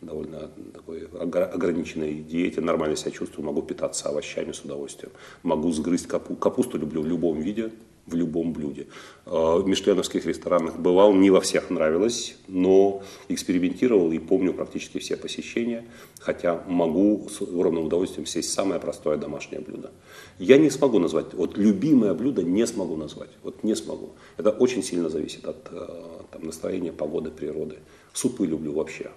довольно 0.00 0.50
такой 0.72 1.02
огра- 1.06 1.50
ограниченной 1.50 2.14
диете, 2.14 2.60
нормально 2.60 2.96
себя 2.96 3.10
чувствую, 3.10 3.44
могу 3.46 3.62
питаться 3.62 4.08
овощами 4.08 4.52
с 4.52 4.60
удовольствием. 4.60 5.12
Могу 5.42 5.70
сгрызть 5.72 6.06
капу- 6.06 6.36
капусту, 6.36 6.78
люблю 6.78 7.02
в 7.02 7.06
любом 7.06 7.40
виде, 7.40 7.72
в 8.10 8.14
любом 8.14 8.52
блюде. 8.52 8.86
Э, 9.26 9.58
В 9.58 9.66
мишленовских 9.66 10.26
ресторанах 10.26 10.78
бывал, 10.78 11.12
не 11.12 11.30
во 11.30 11.40
всех 11.40 11.70
нравилось, 11.70 12.36
но 12.48 13.02
экспериментировал 13.28 14.10
и 14.12 14.18
помню 14.18 14.54
практически 14.54 14.98
все 14.98 15.16
посещения, 15.16 15.84
хотя 16.20 16.62
могу 16.66 17.28
с 17.28 17.42
огромным 17.42 17.86
удовольствием 17.86 18.26
сесть 18.26 18.52
самое 18.52 18.80
простое 18.80 19.16
домашнее 19.16 19.60
блюдо. 19.60 19.90
Я 20.38 20.58
не 20.58 20.70
смогу 20.70 20.98
назвать, 20.98 21.34
вот 21.34 21.58
любимое 21.58 22.14
блюдо 22.14 22.42
не 22.42 22.66
смогу 22.66 22.96
назвать, 22.96 23.30
вот 23.42 23.62
не 23.64 23.74
смогу. 23.76 24.10
Это 24.36 24.50
очень 24.50 24.82
сильно 24.82 25.08
зависит 25.08 25.44
от 25.44 25.68
э, 25.70 25.88
там, 26.30 26.44
настроения, 26.44 26.92
погоды, 26.92 27.30
природы. 27.30 27.76
Супы 28.12 28.46
люблю 28.46 28.72
вообще. 28.72 29.10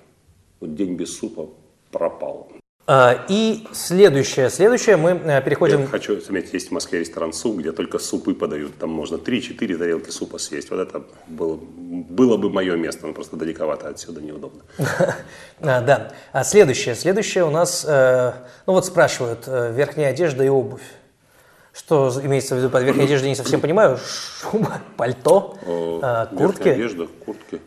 Вот 0.59 0.75
день 0.75 0.95
без 0.95 1.17
супа 1.17 1.49
пропал. 1.91 2.50
А, 2.93 3.23
И 3.29 3.65
следующее, 3.71 4.49
следующее 4.49 4.97
мы 4.97 5.11
э, 5.11 5.41
переходим... 5.41 5.79
Я 5.79 5.87
хочу 5.87 6.19
заметить, 6.19 6.51
есть 6.51 6.67
в 6.67 6.71
Москве 6.71 6.99
ресторан 6.99 7.31
«Суп», 7.31 7.59
где 7.59 7.71
только 7.71 7.99
супы 7.99 8.33
подают. 8.33 8.77
Там 8.79 8.89
можно 8.89 9.15
3-4 9.15 9.77
тарелки 9.77 10.09
супа 10.09 10.39
съесть. 10.39 10.69
Вот 10.71 10.79
это 10.81 11.01
было, 11.25 11.57
было 11.57 12.35
бы 12.35 12.49
мое 12.49 12.75
место, 12.75 13.07
но 13.07 13.13
просто 13.13 13.37
далековато 13.37 13.87
отсюда, 13.87 14.19
неудобно. 14.19 14.63
А, 15.61 15.79
Да. 15.79 16.11
А 16.33 16.43
следующее, 16.43 16.95
следующее 16.95 17.45
у 17.45 17.49
нас, 17.49 17.85
э, 17.87 18.33
ну 18.67 18.73
вот 18.73 18.85
спрашивают, 18.85 19.45
э, 19.47 19.71
верхняя 19.73 20.09
одежда 20.09 20.43
и 20.43 20.49
обувь. 20.49 20.81
Что 21.71 22.11
имеется 22.21 22.55
в 22.55 22.57
виду 22.57 22.69
под 22.69 22.83
верхней 22.83 23.05
одеждой, 23.05 23.29
не 23.29 23.35
совсем 23.35 23.61
понимаю. 23.65 23.99
Шуба, 24.41 24.81
пальто, 24.97 25.57
э, 25.61 25.65
Верхняя 25.65 26.25
куртки. 26.35 26.67
одежда, 26.67 27.07
куртки. 27.25 27.61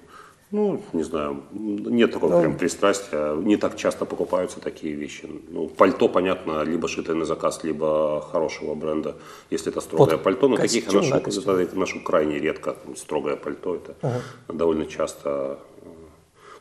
Ну, 0.55 0.81
не 0.93 1.03
знаю, 1.03 1.43
нет 1.53 2.13
такого 2.13 2.35
Ну. 2.37 2.41
прям 2.41 2.57
пристрастия. 2.57 3.35
Не 3.35 3.57
так 3.57 3.77
часто 3.77 4.05
покупаются 4.05 4.61
такие 4.61 4.95
вещи. 4.95 5.29
Ну, 5.49 5.67
пальто, 5.67 6.09
понятно, 6.09 6.63
либо 6.63 6.87
шитое 6.87 7.17
на 7.17 7.25
заказ, 7.25 7.65
либо 7.65 8.21
хорошего 8.21 8.77
бренда, 8.77 9.17
если 9.51 9.73
это 9.73 9.81
строгое 9.81 10.15
Под 10.17 10.23
пальто. 10.23 10.47
Но 10.49 10.57
таких 10.57 10.75
я 10.77 10.83
костюм, 10.83 11.01
да, 11.03 11.09
ношу, 11.17 11.25
костюм. 11.25 11.57
это 11.57 11.77
ношу 11.77 12.01
крайне 12.05 12.39
редко. 12.39 12.77
Строгое 12.97 13.35
пальто 13.37 13.75
это 13.75 14.23
довольно 14.47 14.87
часто. 14.87 15.59
э, 15.83 15.89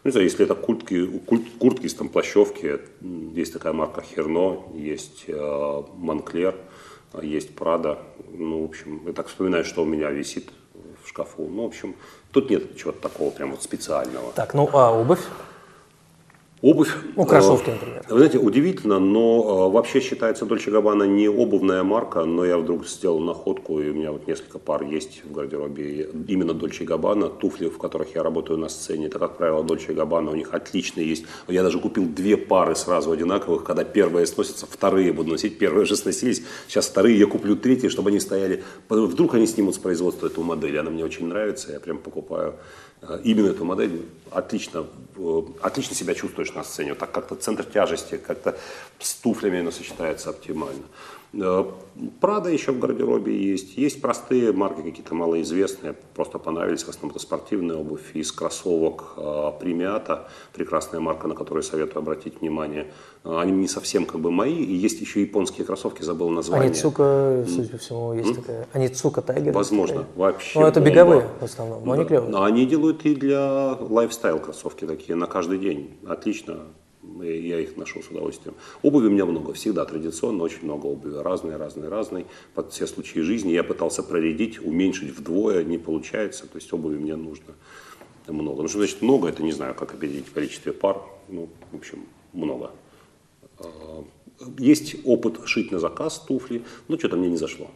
Ну, 0.03 0.09
не 0.09 0.11
знаю, 0.11 0.25
если 0.25 0.43
это 0.43 0.55
куртки, 0.55 1.05
курт- 1.27 1.57
куртки 1.59 1.85
из 1.85 1.93
там 1.93 2.09
плащевки, 2.09 2.79
есть 3.35 3.53
такая 3.53 3.73
марка 3.73 4.01
Херно, 4.01 4.63
есть 4.73 5.25
э, 5.27 5.83
Монклер, 5.97 6.55
э, 7.13 7.19
есть 7.23 7.55
Прада. 7.55 7.99
Ну, 8.31 8.63
в 8.63 8.65
общем, 8.65 9.01
я 9.05 9.13
так 9.13 9.27
вспоминаю, 9.27 9.63
что 9.65 9.83
у 9.83 9.85
меня 9.85 10.09
висит 10.09 10.49
в 11.03 11.07
шкафу. 11.09 11.47
Ну, 11.47 11.61
в 11.63 11.67
общем, 11.67 11.93
тут 12.33 12.49
нет 12.49 12.75
чего-то 12.77 12.99
такого 12.99 13.29
прям 13.29 13.51
вот 13.51 13.63
специального. 13.63 14.33
Так, 14.33 14.53
ну 14.53 14.69
а 14.73 14.91
обувь? 14.91 15.21
Обувь. 16.63 16.95
Ну, 17.17 17.25
кроссовки, 17.25 17.69
э, 17.69 17.73
например. 17.73 18.05
Вы 18.09 18.17
знаете, 18.19 18.37
удивительно, 18.37 18.97
но 18.97 19.67
э, 19.67 19.73
вообще 19.73 19.99
считается 19.99 20.45
Дольче 20.45 20.71
Габбана 20.71 21.03
не 21.03 21.27
обувная 21.27 21.83
марка, 21.83 22.23
но 22.23 22.45
я 22.45 22.57
вдруг 22.57 22.87
сделал 22.87 23.19
находку, 23.19 23.81
и 23.81 23.89
у 23.89 23.93
меня 23.93 24.13
вот 24.13 24.27
несколько 24.27 24.59
пар 24.59 24.81
есть 24.83 25.23
в 25.25 25.33
гардеробе 25.33 26.09
именно 26.29 26.53
Дольче 26.53 26.85
Габбана. 26.85 27.27
Туфли, 27.27 27.67
в 27.67 27.77
которых 27.77 28.15
я 28.15 28.23
работаю 28.23 28.59
на 28.59 28.69
сцене, 28.69 29.07
это, 29.07 29.19
как 29.19 29.35
правило, 29.35 29.61
Дольче 29.61 29.91
Габбана, 29.91 30.31
у 30.31 30.35
них 30.35 30.53
отличные 30.53 31.05
есть. 31.05 31.25
Я 31.49 31.63
даже 31.63 31.81
купил 31.81 32.05
две 32.05 32.37
пары 32.37 32.75
сразу 32.75 33.11
одинаковых, 33.11 33.65
когда 33.65 33.83
первые 33.83 34.25
сносятся, 34.25 34.65
вторые 34.65 35.11
буду 35.11 35.31
носить, 35.31 35.57
первые 35.57 35.85
же 35.85 35.97
сносились, 35.97 36.43
сейчас 36.69 36.87
вторые 36.87 37.19
я 37.19 37.25
куплю 37.25 37.57
третьи, 37.57 37.89
чтобы 37.89 38.09
они 38.09 38.21
стояли. 38.21 38.63
Вдруг 38.87 39.33
они 39.33 39.47
снимут 39.47 39.75
с 39.75 39.79
производства 39.79 40.27
эту 40.27 40.41
модель, 40.43 40.79
она 40.79 40.91
мне 40.91 41.03
очень 41.03 41.27
нравится, 41.27 41.73
я 41.73 41.81
прям 41.81 41.97
покупаю 41.97 42.53
э, 42.53 42.92
именно 43.23 43.47
эту 43.47 43.65
модель. 43.65 44.05
Отлично, 44.31 44.85
э, 45.15 45.41
отлично 45.61 45.95
себя 45.95 46.15
чувствуешь 46.15 46.53
на 46.53 46.63
сцене, 46.63 46.91
вот 46.91 46.99
так 46.99 47.11
как-то 47.11 47.35
центр 47.35 47.63
тяжести, 47.63 48.17
как-то 48.17 48.57
с 48.99 49.13
туфлями 49.15 49.69
сочетается 49.69 50.29
оптимально. 50.29 50.83
Э, 51.33 51.65
Прада 52.19 52.49
еще 52.49 52.71
в 52.71 52.79
гардеробе 52.79 53.35
есть. 53.35 53.77
Есть 53.77 54.01
простые 54.01 54.51
марки, 54.51 54.81
какие-то 54.81 55.13
малоизвестные, 55.13 55.93
просто 56.15 56.39
понравились. 56.39 56.83
В 56.83 56.89
основном 56.89 57.11
это 57.11 57.19
спортивная 57.19 57.75
обувь 57.77 58.15
из 58.15 58.31
кроссовок 58.31 59.13
э, 59.17 59.51
Примята, 59.59 60.27
прекрасная 60.53 60.99
марка, 60.99 61.27
на 61.27 61.35
которую 61.35 61.63
советую 61.63 61.99
обратить 62.01 62.41
внимание. 62.41 62.87
Э, 63.23 63.37
Они 63.39 63.51
не 63.51 63.67
совсем 63.67 64.05
как 64.05 64.21
бы 64.21 64.31
мои. 64.31 64.63
И 64.63 64.73
есть 64.73 65.01
еще 65.01 65.21
японские 65.21 65.65
кроссовки, 65.65 66.03
забыл 66.03 66.29
название. 66.29 66.69
Аницука, 66.69 67.45
судя 67.47 67.69
по 67.69 67.77
всему, 67.77 68.13
есть 68.13 68.35
такая. 68.35 68.67
Аницука 68.73 69.21
Тайгер. 69.21 69.53
Возможно, 69.53 70.05
вообще. 70.15 70.59
Ну, 70.59 70.67
это 70.67 70.79
бомба. 70.79 70.91
беговые 70.91 71.29
в 71.39 71.43
основном, 71.43 71.85
но 71.85 71.91
они 71.93 72.05
клевые. 72.05 72.29
Но 72.31 72.43
они 72.43 72.65
делают 72.65 73.05
и 73.05 73.15
для 73.15 73.75
лайфстайл 73.79 74.39
кроссовки 74.39 74.85
такие 74.85 75.15
на 75.15 75.27
каждый 75.27 75.57
день. 75.59 75.97
Отлично. 76.07 76.59
Я 77.21 77.59
их 77.59 77.77
ношу 77.77 78.01
с 78.01 78.07
удовольствием. 78.07 78.55
Обуви 78.81 79.07
у 79.07 79.11
меня 79.11 79.25
много, 79.25 79.53
всегда 79.53 79.85
традиционно, 79.85 80.43
очень 80.43 80.63
много 80.63 80.87
обуви. 80.87 81.15
Разные, 81.15 81.57
разные, 81.57 81.89
разные. 81.89 82.25
Под 82.53 82.71
все 82.71 82.87
случаи 82.87 83.19
жизни 83.19 83.51
я 83.51 83.63
пытался 83.63 84.03
проредить, 84.03 84.59
уменьшить 84.59 85.11
вдвое, 85.11 85.63
не 85.63 85.77
получается. 85.77 86.47
То 86.47 86.57
есть 86.57 86.71
обуви 86.73 86.97
мне 86.97 87.15
нужно 87.15 87.53
много. 88.27 88.61
Ну, 88.61 88.67
что 88.67 88.77
значит 88.77 89.01
много, 89.01 89.27
это 89.27 89.43
не 89.43 89.51
знаю, 89.51 89.75
как 89.75 89.93
определить 89.93 90.27
в 90.27 90.33
количестве 90.33 90.71
пар. 90.71 91.01
Ну, 91.27 91.49
в 91.71 91.75
общем, 91.75 92.05
много. 92.31 92.71
А, 93.59 94.03
Есть 94.57 94.95
опыт 95.03 95.39
шить 95.45 95.71
на 95.71 95.79
заказ 95.79 96.19
туфли, 96.19 96.63
но 96.87 96.97
что-то 96.97 97.17
мне 97.17 97.29
не 97.29 97.37
зашло. 97.37 97.69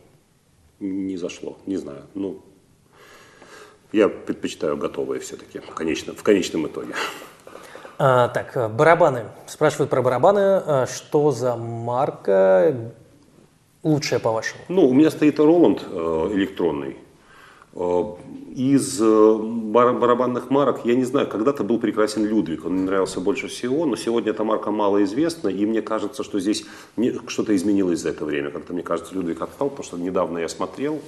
Не 0.79 1.17
зашло, 1.17 1.57
не 1.65 1.77
знаю. 1.77 2.03
Ну, 2.13 2.41
я 3.91 4.09
предпочитаю 4.09 4.77
готовые 4.77 5.19
все-таки 5.19 5.59
в 5.59 5.73
конечном, 5.73 6.15
в 6.15 6.23
конечном 6.23 6.67
итоге. 6.67 6.93
А, 7.99 8.27
так, 8.27 8.55
э, 8.55 8.67
барабаны. 8.67 9.23
Спрашивают 9.47 9.89
про 9.89 10.01
барабаны. 10.01 10.39
А, 10.65 10.85
Что 10.87 11.31
за 11.31 11.55
марка 11.55 12.75
лучшая, 13.83 14.19
по-вашему? 14.19 14.61
Ну, 14.69 14.87
у 14.87 14.93
меня 14.93 15.09
стоит 15.09 15.39
Роланд 15.39 15.83
э, 15.89 16.29
электронный. 16.33 16.97
Э, 17.73 18.03
Из 18.55 19.01
э, 19.01 19.37
бар- 19.39 19.93
барабанных 19.93 20.49
марок, 20.51 20.81
я 20.85 20.95
не 20.95 21.05
знаю, 21.05 21.27
когда-то 21.27 21.63
был 21.63 21.79
прекрасен 21.79 22.23
Людвиг, 22.25 22.65
он 22.65 22.73
мне 22.73 22.83
нравился 22.83 23.19
больше 23.19 23.47
всего, 23.47 23.85
но 23.85 23.95
сегодня 23.95 24.31
эта 24.31 24.43
марка 24.43 24.71
малоизвестна, 24.71 25.49
и 25.49 25.65
мне 25.65 25.81
кажется, 25.81 26.23
что 26.23 26.39
здесь 26.39 26.65
что-то 27.27 27.55
изменилось 27.55 27.99
за 27.99 28.09
это 28.09 28.25
время. 28.25 28.51
Как-то, 28.51 28.73
мне 28.73 28.83
кажется, 28.83 29.13
Людвиг 29.15 29.41
отстал, 29.41 29.69
потому 29.69 29.83
что 29.85 29.97
недавно 29.97 30.37
я 30.39 30.47
смотрел, 30.49 31.01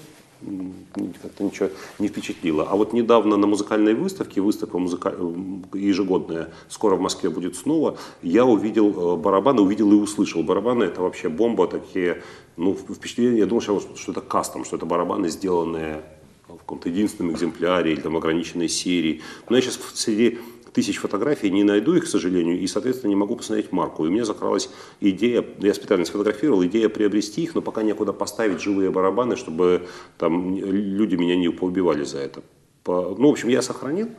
как-то 1.21 1.43
ничего 1.43 1.69
не 1.99 2.07
впечатлило. 2.07 2.67
А 2.69 2.75
вот 2.75 2.93
недавно 2.93 3.37
на 3.37 3.47
музыкальной 3.47 3.93
выставке, 3.93 4.41
выставка 4.41 4.77
музыка... 4.77 5.13
э, 5.17 5.77
ежегодная, 5.77 6.49
скоро 6.69 6.95
в 6.95 7.01
Москве 7.01 7.29
будет 7.29 7.55
снова, 7.55 7.97
я 8.21 8.45
увидел 8.45 9.15
э, 9.15 9.17
барабаны, 9.17 9.61
увидел 9.61 9.91
и 9.91 9.95
услышал. 9.95 10.43
Барабаны 10.43 10.85
это 10.85 11.01
вообще 11.01 11.29
бомба, 11.29 11.67
такие, 11.67 12.23
ну, 12.57 12.73
впечатление, 12.73 13.39
я 13.39 13.45
думал, 13.45 13.61
что 13.61 14.11
это 14.11 14.21
кастом, 14.21 14.65
что 14.65 14.77
это 14.77 14.85
барабаны, 14.85 15.29
сделанные 15.29 16.01
в 16.47 16.57
каком-то 16.57 16.89
единственном 16.89 17.33
экземпляре 17.33 17.93
или 17.93 18.01
там 18.01 18.17
ограниченной 18.17 18.69
серии. 18.69 19.21
Но 19.49 19.55
я 19.55 19.61
сейчас 19.61 19.79
среди 19.93 20.39
тысяч 20.73 20.97
фотографий 20.97 21.49
не 21.49 21.63
найду 21.63 21.93
их, 21.93 22.05
к 22.05 22.07
сожалению, 22.07 22.59
и, 22.59 22.67
соответственно, 22.67 23.09
не 23.09 23.15
могу 23.15 23.35
посмотреть 23.35 23.71
марку. 23.71 24.05
И 24.05 24.07
у 24.07 24.11
меня 24.11 24.25
закралась 24.25 24.69
идея, 24.99 25.45
я 25.59 25.73
специально 25.73 26.05
сфотографировал, 26.05 26.63
идея 26.65 26.89
приобрести 26.89 27.43
их, 27.43 27.55
но 27.55 27.61
пока 27.61 27.83
некуда 27.83 28.13
поставить 28.13 28.61
живые 28.61 28.91
барабаны, 28.91 29.35
чтобы 29.35 29.87
там 30.17 30.55
люди 30.55 31.15
меня 31.15 31.35
не 31.35 31.49
поубивали 31.49 32.03
за 32.03 32.19
это. 32.19 32.41
По- 32.83 33.15
ну, 33.17 33.29
в 33.29 33.31
общем, 33.31 33.49
я 33.49 33.61
сохранил, 33.61 34.09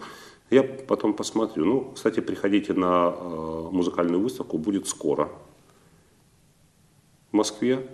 я 0.50 0.62
потом 0.62 1.14
посмотрю. 1.14 1.64
Ну, 1.64 1.92
кстати, 1.94 2.20
приходите 2.20 2.72
на 2.72 3.14
э, 3.16 3.68
музыкальную 3.70 4.20
выставку, 4.20 4.58
будет 4.58 4.88
скоро 4.88 5.30
в 7.30 7.36
Москве. 7.36 7.86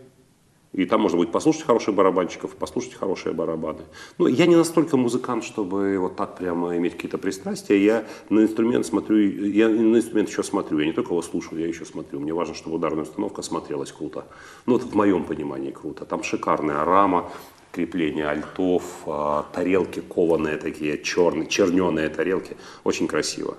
И 0.76 0.84
там 0.84 1.00
можно 1.00 1.16
будет 1.16 1.32
послушать 1.32 1.62
хороших 1.62 1.94
барабанщиков, 1.94 2.54
послушать 2.54 2.94
хорошие 2.94 3.32
барабаны. 3.32 3.80
Ну, 4.18 4.26
я 4.26 4.46
не 4.46 4.56
настолько 4.56 4.98
музыкант, 4.98 5.42
чтобы 5.42 5.96
вот 5.98 6.16
так 6.16 6.36
прямо 6.36 6.76
иметь 6.76 6.92
какие-то 6.92 7.16
пристрастия. 7.16 7.82
Я 7.82 8.04
на 8.28 8.40
инструмент 8.40 8.84
смотрю, 8.84 9.16
я 9.16 9.68
на 9.70 9.96
инструмент 9.96 10.28
еще 10.28 10.42
смотрю. 10.42 10.78
Я 10.78 10.86
не 10.86 10.92
только 10.92 11.12
его 11.12 11.22
слушаю, 11.22 11.60
я 11.62 11.66
еще 11.66 11.86
смотрю. 11.86 12.20
Мне 12.20 12.34
важно, 12.34 12.54
чтобы 12.54 12.76
ударная 12.76 13.04
установка 13.04 13.40
смотрелась 13.40 13.90
круто. 13.90 14.26
Ну, 14.66 14.74
вот 14.74 14.82
в 14.82 14.94
моем 14.94 15.24
понимании 15.24 15.70
круто. 15.70 16.04
Там 16.04 16.22
шикарная 16.22 16.84
рама, 16.84 17.30
крепление 17.72 18.28
альтов, 18.28 18.82
а, 19.06 19.46
тарелки 19.54 20.00
кованые 20.00 20.58
такие, 20.58 21.02
черные, 21.02 21.48
черненые 21.48 22.10
тарелки. 22.10 22.54
Очень 22.84 23.06
красиво 23.06 23.56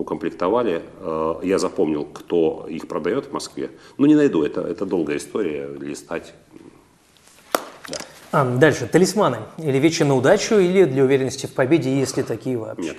укомплектовали. 0.00 0.82
Э, 1.00 1.34
Я 1.42 1.58
запомнил, 1.58 2.04
кто 2.04 2.66
их 2.68 2.88
продает 2.88 3.26
в 3.26 3.32
Москве. 3.32 3.70
Но 3.98 4.06
не 4.06 4.14
найду, 4.14 4.42
это, 4.42 4.62
это 4.62 4.86
долгая 4.86 5.18
история, 5.18 5.68
листать. 5.78 6.32
А, 8.32 8.44
дальше. 8.44 8.86
Талисманы. 8.86 9.38
Или 9.58 9.78
вещи 9.78 10.04
на 10.04 10.14
удачу, 10.14 10.56
или 10.58 10.84
для 10.84 11.04
уверенности 11.04 11.46
в 11.46 11.52
победе, 11.52 11.98
если 11.98 12.22
такие 12.22 12.56
вообще. 12.56 12.90
Нет. 12.90 12.98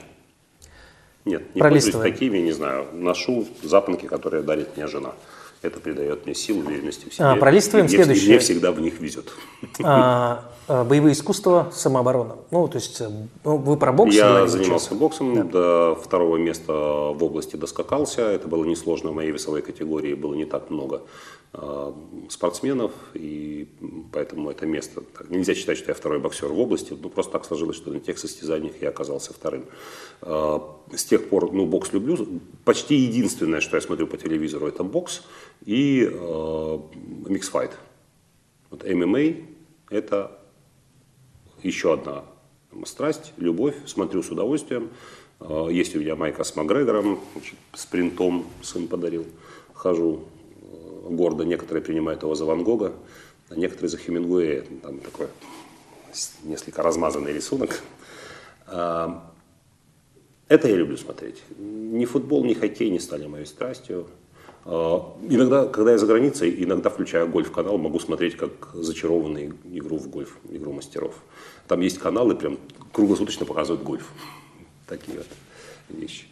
Нет, 1.24 1.56
не 1.56 1.62
пользуюсь 1.62 1.96
такими, 1.96 2.40
не 2.40 2.52
знаю. 2.52 2.88
Ношу 2.94 3.48
запонки, 3.64 4.08
которые 4.08 4.44
дарит 4.44 4.76
мне 4.76 4.88
жена. 4.88 5.14
Это 5.62 5.80
придает 5.80 6.26
мне 6.26 6.34
силу, 6.34 6.62
уверенности 6.62 7.08
в 7.08 7.14
себе. 7.14 7.26
А, 7.26 7.36
пролистываем 7.36 7.86
И 7.86 7.90
мне, 7.90 7.98
следующее. 7.98 8.30
Мне 8.30 8.40
всегда 8.40 8.72
в 8.72 8.82
них 8.82 9.00
везет. 9.00 9.32
А, 9.84 10.52
а, 10.68 10.84
боевые 10.84 11.14
искусства, 11.14 11.70
самооборона. 11.74 12.38
Ну, 12.50 12.68
то 12.68 12.78
есть, 12.78 13.00
э, 13.02 13.10
ну, 13.44 13.58
вы 13.58 13.78
про 13.78 13.92
бокс 13.92 14.14
Я 14.14 14.48
занимался 14.48 14.88
сейчас. 14.88 14.98
боксом, 14.98 15.50
до 15.50 16.00
второго 16.02 16.38
места 16.38 16.74
в 16.74 17.24
области 17.24 17.56
доскакался. 17.56 18.22
Это 18.22 18.48
было 18.48 18.66
несложно 18.66 19.12
в 19.12 19.16
моей 19.16 19.32
весовой 19.32 19.62
категории, 19.62 20.16
было 20.16 20.34
не 20.34 20.46
так 20.46 20.72
много 20.72 21.02
спортсменов, 22.30 22.94
и 23.14 23.68
поэтому 24.14 24.50
это 24.52 24.66
место... 24.66 25.04
нельзя 25.30 25.54
считать, 25.54 25.78
что 25.78 25.92
я 25.92 25.96
второй 25.96 26.20
боксер 26.20 26.48
в 26.48 26.58
области, 26.58 26.96
ну 27.00 27.10
просто 27.10 27.34
так 27.34 27.46
сложилось, 27.46 27.76
что 27.76 27.92
на 27.92 28.00
тех 28.00 28.18
состязаниях 28.18 28.82
я 28.82 28.88
оказался 28.90 29.34
вторым. 29.34 29.66
Э, 30.22 30.60
С 30.96 31.04
тех 31.04 31.28
пор, 31.28 31.52
ну, 31.52 31.66
бокс 31.66 31.92
люблю. 31.92 32.18
Почти 32.64 32.96
единственное, 32.96 33.60
что 33.60 33.76
я 33.76 33.82
смотрю 33.82 34.08
по 34.08 34.18
телевизору, 34.18 34.68
это 34.68 34.84
бокс 34.84 35.24
и 35.66 36.10
э, 36.10 36.80
миксфайт. 37.28 37.72
Вот 38.70 38.86
ММА– 38.88 39.36
это 39.90 40.40
еще 41.64 41.94
одна 41.94 42.24
страсть, 42.86 43.34
любовь, 43.36 43.76
смотрю 43.86 44.24
с 44.24 44.30
удовольствием. 44.30 44.90
Э, 45.42 45.68
Есть 45.70 45.98
у 45.98 46.00
меня 46.00 46.16
майка 46.16 46.46
с 46.46 46.56
Макгрегором, 46.56 47.20
с 47.74 47.86
принтом 47.86 48.46
сын 48.62 48.88
подарил. 48.88 49.26
Хожу, 49.74 50.24
гордо. 51.16 51.44
Некоторые 51.44 51.84
принимают 51.84 52.24
его 52.24 52.36
за 52.36 52.46
Ван 52.46 52.64
Гога, 52.64 52.94
а 53.50 53.56
некоторые 53.56 53.90
за 53.90 53.98
Хемингуэя. 53.98 54.64
Там 54.82 55.00
такой 55.00 55.28
несколько 56.44 56.82
размазанный 56.84 57.34
рисунок. 57.34 57.82
А, 58.68 59.32
это 60.48 60.68
я 60.68 60.76
люблю 60.76 60.98
смотреть. 60.98 61.44
Ни 61.58 62.06
футбол, 62.06 62.44
ни 62.44 62.54
хоккей 62.54 62.90
не 62.90 63.00
стали 63.00 63.28
моей 63.28 63.46
страстью. 63.46 64.08
А, 64.66 65.16
иногда, 65.30 65.68
когда 65.68 65.92
я 65.92 65.98
за 65.98 66.06
границей, 66.06 66.64
иногда 66.64 66.90
включая 66.90 67.26
гольф-канал, 67.26 67.78
могу 67.78 68.00
смотреть 68.00 68.36
как 68.36 68.52
зачарованный 68.74 69.54
игру 69.72 69.98
в 69.98 70.10
гольф, 70.10 70.38
игру 70.50 70.72
мастеров. 70.74 71.16
Там 71.68 71.82
есть 71.82 72.00
каналы, 72.00 72.36
прям 72.36 72.58
круглосуточно 72.92 73.46
показывают 73.46 73.84
гольф. 73.84 74.12
Такие 74.88 75.18
вот 75.18 75.28
вещи. 75.90 76.26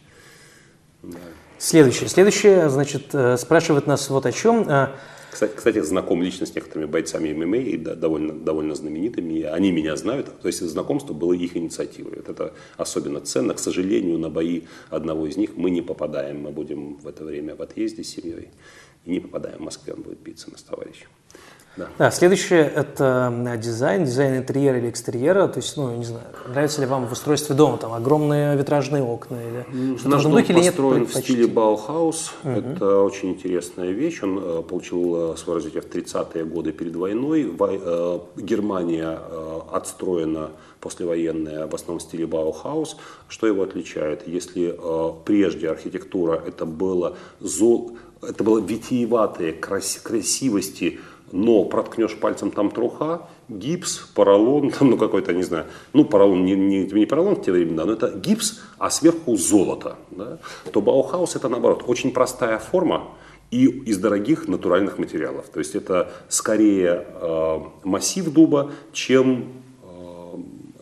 Да. 1.02 1.18
Следующее. 1.58 2.08
Следующее, 2.08 2.70
значит, 2.70 3.14
э, 3.14 3.36
спрашивает 3.36 3.86
нас 3.86 4.08
вот 4.08 4.26
о 4.26 4.32
чем. 4.32 4.66
А, 4.68 4.96
кстати, 5.30 5.54
кстати, 5.54 5.80
знаком 5.80 6.22
лично 6.22 6.44
с 6.46 6.54
некоторыми 6.54 6.86
бойцами 6.86 7.32
ММА, 7.32 7.56
и 7.58 7.76
довольно, 7.76 8.32
довольно 8.32 8.74
знаменитыми. 8.74 9.42
Они 9.42 9.70
меня 9.70 9.94
знают, 9.96 10.40
то 10.40 10.48
есть 10.48 10.60
знакомство 10.60 11.12
было 11.12 11.32
их 11.32 11.56
инициативой. 11.56 12.16
Вот 12.16 12.28
это 12.28 12.54
особенно 12.76 13.20
ценно. 13.20 13.54
К 13.54 13.58
сожалению, 13.58 14.18
на 14.18 14.28
бои 14.28 14.62
одного 14.88 15.26
из 15.26 15.36
них 15.36 15.56
мы 15.56 15.70
не 15.70 15.82
попадаем. 15.82 16.42
Мы 16.42 16.50
будем 16.50 16.96
в 16.96 17.06
это 17.06 17.24
время 17.24 17.54
в 17.54 17.62
отъезде 17.62 18.02
с 18.02 18.08
семьей. 18.08 18.48
И 19.04 19.10
не 19.10 19.20
попадаем 19.20 19.58
в 19.58 19.62
Москве, 19.62 19.94
он 19.94 20.02
будет 20.02 20.18
биться 20.18 20.50
на 20.50 20.58
с 20.58 20.62
товарищем. 20.62 21.08
Да. 21.76 21.88
да, 21.98 22.10
следующее– 22.10 22.70
это 22.74 23.32
дизайн, 23.58 24.04
дизайн 24.04 24.38
интерьера 24.38 24.78
или 24.78 24.90
экстерьера. 24.90 25.46
То 25.46 25.58
есть, 25.58 25.76
ну, 25.76 25.94
не 25.94 26.04
знаю, 26.04 26.24
нравится 26.48 26.80
ли 26.80 26.86
вам 26.86 27.06
в 27.06 27.12
устройстве 27.12 27.54
дома 27.54 27.78
там 27.78 27.92
огромные 27.92 28.56
витражные 28.56 29.04
окна 29.04 29.36
или 29.36 29.96
что-то 29.96 30.08
Наш 30.08 30.24
в 30.24 30.30
духе 30.30 30.52
или 30.52 30.60
нет? 30.60 30.74
построен 30.74 31.06
в 31.06 31.14
стиле 31.14 31.46
Баухаус. 31.46 32.32
Угу. 32.42 32.50
Это 32.50 32.98
очень 33.02 33.30
интересная 33.30 33.92
вещь. 33.92 34.20
Он 34.22 34.38
э, 34.38 34.62
получил 34.62 35.34
э, 35.34 35.36
свое 35.36 35.58
развитие 35.58 35.82
в 35.82 35.86
30-е 35.86 36.44
годы 36.44 36.72
перед 36.72 36.96
войной. 36.96 37.54
Э, 37.58 38.18
Германия 38.36 39.18
отстроена 39.70 40.50
послевоенная 40.80 41.68
в 41.68 41.74
основном 41.74 42.00
в 42.00 42.02
стиле 42.02 42.26
Баухаус. 42.26 42.96
Что 43.28 43.46
его 43.46 43.62
отличает? 43.62 44.26
Если 44.26 44.76
прежде 45.24 45.68
архитектура 45.70 46.42
это 46.44 46.66
было 46.66 47.16
зол, 47.38 47.96
это 48.22 48.44
было 48.44 48.58
витиеватые 48.58 49.52
крас, 49.52 50.00
красивости 50.02 51.00
но 51.32 51.64
проткнешь 51.64 52.16
пальцем 52.16 52.50
там 52.50 52.70
труха, 52.70 53.28
гипс, 53.48 53.98
поролон, 54.14 54.70
там, 54.70 54.90
ну 54.90 54.96
какой-то, 54.96 55.32
не 55.32 55.42
знаю, 55.42 55.66
ну 55.92 56.04
поролон, 56.04 56.44
не, 56.44 56.54
не, 56.54 56.84
не 56.84 57.06
поролон 57.06 57.36
в 57.36 57.42
те 57.42 57.52
времена, 57.52 57.84
но 57.84 57.92
это 57.92 58.10
гипс, 58.10 58.60
а 58.78 58.90
сверху 58.90 59.36
золото, 59.36 59.96
да, 60.10 60.38
то 60.72 60.80
Баухаус 60.80 61.36
это 61.36 61.48
наоборот, 61.48 61.84
очень 61.86 62.12
простая 62.12 62.58
форма, 62.58 63.08
и 63.50 63.66
из 63.66 63.98
дорогих 63.98 64.48
натуральных 64.48 64.98
материалов. 64.98 65.48
То 65.48 65.58
есть 65.58 65.74
это 65.74 66.12
скорее 66.28 67.04
э, 67.20 67.58
массив 67.82 68.32
дуба, 68.32 68.70
чем, 68.92 69.52
э, 69.82 70.36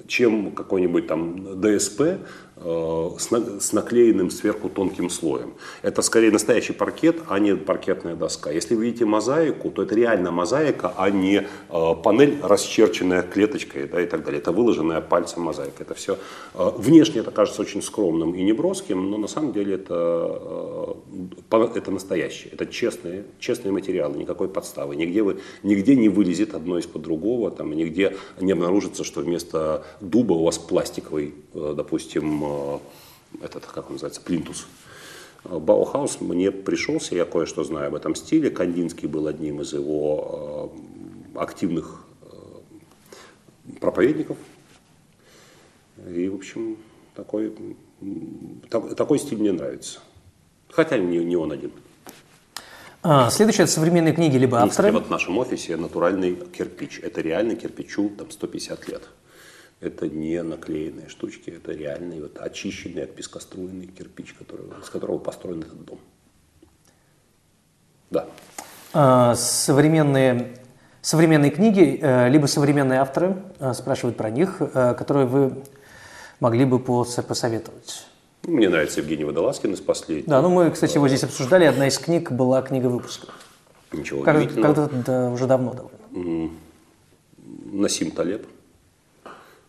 чем 0.06 0.52
какой-нибудь 0.52 1.06
там 1.06 1.60
ДСП, 1.60 2.20
с 2.60 3.72
наклеенным 3.72 4.30
сверху 4.30 4.68
тонким 4.68 5.10
слоем. 5.10 5.54
Это 5.82 6.02
скорее 6.02 6.30
настоящий 6.30 6.72
паркет, 6.72 7.22
а 7.28 7.38
не 7.38 7.54
паркетная 7.56 8.16
доска. 8.16 8.50
Если 8.50 8.74
вы 8.74 8.86
видите 8.86 9.04
мозаику, 9.04 9.70
то 9.70 9.82
это 9.82 9.94
реально 9.94 10.30
мозаика, 10.32 10.92
а 10.96 11.10
не 11.10 11.46
э, 11.68 11.94
панель, 12.02 12.38
расчерченная 12.42 13.22
клеточкой 13.22 13.86
да, 13.86 14.00
и 14.00 14.06
так 14.06 14.24
далее. 14.24 14.40
Это 14.40 14.52
выложенная 14.52 15.00
пальцем 15.00 15.42
мозаика. 15.42 15.82
Это 15.82 15.94
все 15.94 16.18
э, 16.54 16.70
внешне 16.76 17.20
это 17.20 17.30
кажется 17.30 17.62
очень 17.62 17.82
скромным 17.82 18.34
и 18.34 18.42
неброским, 18.42 19.10
но 19.10 19.18
на 19.18 19.28
самом 19.28 19.52
деле 19.52 19.74
это, 19.74 20.96
это 21.74 21.90
настоящее. 21.90 22.52
Это 22.52 22.66
честные, 22.66 23.24
честные 23.38 23.72
материалы, 23.72 24.16
никакой 24.18 24.48
подставы. 24.48 24.96
Нигде, 24.96 25.22
вы, 25.22 25.38
нигде 25.62 25.94
не 25.94 26.08
вылезет 26.08 26.54
одно 26.54 26.78
из-под 26.78 27.02
другого, 27.02 27.50
там, 27.50 27.72
нигде 27.72 28.16
не 28.40 28.52
обнаружится, 28.52 29.04
что 29.04 29.20
вместо 29.20 29.84
дуба 30.00 30.32
у 30.32 30.44
вас 30.44 30.58
пластиковый, 30.58 31.34
допустим, 31.54 32.47
Э, 32.48 32.78
этот, 33.42 33.66
как 33.66 33.86
он 33.86 33.92
называется, 33.94 34.20
плинтус. 34.20 34.66
Баухаус 35.44 36.20
мне 36.20 36.50
пришелся, 36.50 37.14
я 37.14 37.24
кое-что 37.24 37.64
знаю 37.64 37.88
об 37.88 37.94
этом 37.94 38.14
стиле. 38.14 38.50
Кандинский 38.50 39.08
был 39.08 39.26
одним 39.26 39.60
из 39.60 39.72
его 39.72 40.72
э, 41.34 41.38
активных 41.38 42.04
э, 42.22 43.76
проповедников. 43.80 44.36
И, 46.08 46.28
в 46.28 46.36
общем, 46.36 46.76
такой, 47.14 47.52
такой 48.96 49.18
стиль 49.18 49.38
мне 49.38 49.52
нравится. 49.52 50.00
Хотя 50.70 50.98
не, 50.98 51.18
не 51.18 51.36
он 51.36 51.52
один. 51.52 51.72
А, 53.02 53.30
следующее– 53.30 53.64
это 53.64 53.72
современные 53.72 54.12
книги 54.12 54.36
либо 54.36 54.60
авторы. 54.60 54.92
Вот 54.92 55.06
в 55.06 55.10
нашем 55.10 55.38
офисе 55.38 55.76
натуральный 55.76 56.34
кирпич. 56.34 57.00
Это 57.00 57.20
реальный 57.20 57.56
кирпичу 57.56 58.10
там, 58.10 58.30
150 58.30 58.88
лет. 58.88 59.08
Это 59.80 60.08
не 60.08 60.42
наклеенные 60.42 61.08
штучки, 61.08 61.50
это 61.50 61.72
реальный 61.72 62.20
вот 62.20 62.38
очищенный 62.38 63.04
от 63.04 63.14
пескоструйный 63.14 63.86
кирпич, 63.86 64.34
который, 64.34 64.66
из 64.82 64.90
которого 64.90 65.18
построен 65.18 65.60
этот 65.60 65.84
дом. 65.84 66.00
Да. 68.10 68.26
А, 68.92 69.36
современные, 69.36 70.56
современные 71.00 71.52
книги, 71.52 71.98
э, 72.02 72.28
либо 72.28 72.46
современные 72.46 72.98
авторы, 72.98 73.36
э, 73.60 73.72
спрашивают 73.72 74.16
про 74.16 74.30
них, 74.30 74.56
э, 74.60 74.94
которые 74.94 75.26
вы 75.26 75.62
могли 76.40 76.64
бы 76.64 76.80
посоветовать. 76.80 78.04
Мне 78.42 78.68
нравится 78.68 79.00
Евгений 79.00 79.24
Водолазкин 79.24 79.74
из 79.74 79.80
последних. 79.80 80.26
Да, 80.26 80.42
ну 80.42 80.48
мы, 80.48 80.70
кстати, 80.72 80.94
его 80.94 81.06
здесь 81.06 81.22
обсуждали. 81.22 81.66
Одна 81.66 81.86
из 81.86 81.98
книг 81.98 82.32
была 82.32 82.62
книга 82.62 82.86
выпуска. 82.86 83.28
Ничего 83.92 84.22
как, 84.22 84.36
удивительного. 84.36 84.74
Когда-то 84.74 85.02
да, 85.06 85.30
уже 85.30 85.46
давно 85.46 85.74
довольно. 85.74 86.50
Насим 87.72 88.10
Талеб 88.10 88.46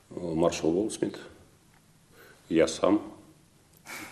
маршал 0.10 0.72
Волсмит, 0.72 1.20
я 2.50 2.68
сам 2.68 3.02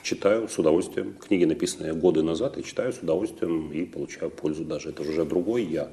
читаю 0.03 0.47
с 0.47 0.57
удовольствием. 0.57 1.15
Книги, 1.15 1.45
написанные 1.45 1.93
годы 1.93 2.23
назад, 2.23 2.57
я 2.57 2.63
читаю 2.63 2.93
с 2.93 2.99
удовольствием 2.99 3.71
и 3.71 3.85
получаю 3.85 4.31
пользу 4.31 4.63
даже. 4.63 4.89
Это 4.89 5.01
уже 5.01 5.25
другой 5.25 5.63
я. 5.63 5.89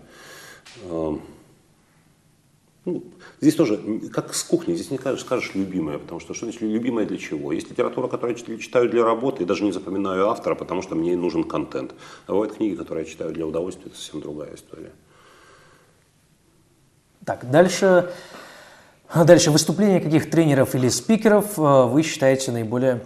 Эм, 0.84 1.22
ну, 2.84 3.02
здесь 3.40 3.54
тоже, 3.54 4.00
как 4.12 4.34
с 4.34 4.44
кухни, 4.44 4.74
здесь 4.74 4.90
не 4.90 4.98
скажешь, 4.98 5.22
скажешь 5.22 5.54
любимая, 5.54 5.98
потому 5.98 6.20
что 6.20 6.34
что 6.34 6.44
значит 6.44 6.60
любимая 6.60 7.06
для 7.06 7.16
чего? 7.16 7.52
Есть 7.52 7.70
литература, 7.70 8.08
которую 8.08 8.36
я 8.46 8.58
читаю 8.58 8.90
для 8.90 9.02
работы, 9.02 9.42
и 9.42 9.46
даже 9.46 9.64
не 9.64 9.72
запоминаю 9.72 10.28
автора, 10.28 10.54
потому 10.54 10.82
что 10.82 10.94
мне 10.94 11.16
нужен 11.16 11.44
контент. 11.44 11.94
А 12.26 12.32
бывают 12.32 12.54
книги, 12.54 12.74
которые 12.74 13.06
я 13.06 13.10
читаю 13.10 13.32
для 13.32 13.46
удовольствия, 13.46 13.86
это 13.86 13.96
совсем 13.96 14.20
другая 14.20 14.54
история. 14.54 14.92
Так, 17.24 17.50
дальше 17.50 18.12
дальше, 19.22 19.52
выступления 19.52 20.00
каких 20.00 20.28
тренеров 20.28 20.74
или 20.74 20.88
спикеров 20.88 21.56
э, 21.56 21.84
вы 21.86 22.02
считаете 22.02 22.50
наиболее 22.50 23.04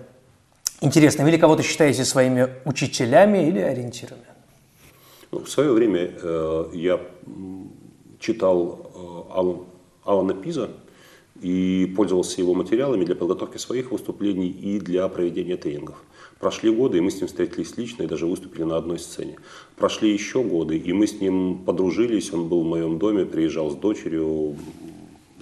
интересными? 0.81 1.29
Или 1.29 1.37
кого-то 1.37 1.63
считаете 1.63 2.07
своими 2.07 2.49
учителями 2.65 3.47
или 3.47 3.59
ориентирами? 3.59 4.23
Ну, 5.31 5.41
в 5.41 5.51
свое 5.51 5.71
время 5.71 6.11
э, 6.23 6.71
я 6.73 6.99
читал 8.19 8.91
э, 8.95 9.35
Алан, 9.35 9.59
Алана 10.03 10.33
Пиза 10.33 10.71
и 11.43 11.93
пользовался 11.95 12.41
его 12.41 12.55
материалами 12.55 13.05
для 13.05 13.15
подготовки 13.15 13.59
своих 13.59 13.91
выступлений 13.91 14.49
и 14.49 14.81
для 14.81 15.07
проведения 15.09 15.59
тренингов. 15.59 16.03
Прошли 16.41 16.71
годы, 16.71 16.99
и 16.99 17.01
мы 17.01 17.11
с 17.11 17.17
ним 17.17 17.27
встретились 17.27 17.77
лично 17.77 18.05
и 18.05 18.07
даже 18.07 18.27
выступили 18.27 18.63
на 18.63 18.77
одной 18.77 18.99
сцене. 18.99 19.37
Прошли 19.77 20.11
еще 20.11 20.43
годы, 20.43 20.79
и 20.79 20.93
мы 20.93 21.07
с 21.07 21.21
ним 21.21 21.59
подружились. 21.67 22.33
Он 22.33 22.49
был 22.49 22.63
в 22.63 22.67
моем 22.67 22.99
доме, 22.99 23.27
приезжал 23.27 23.71
с 23.71 23.75
дочерью, 23.75 24.57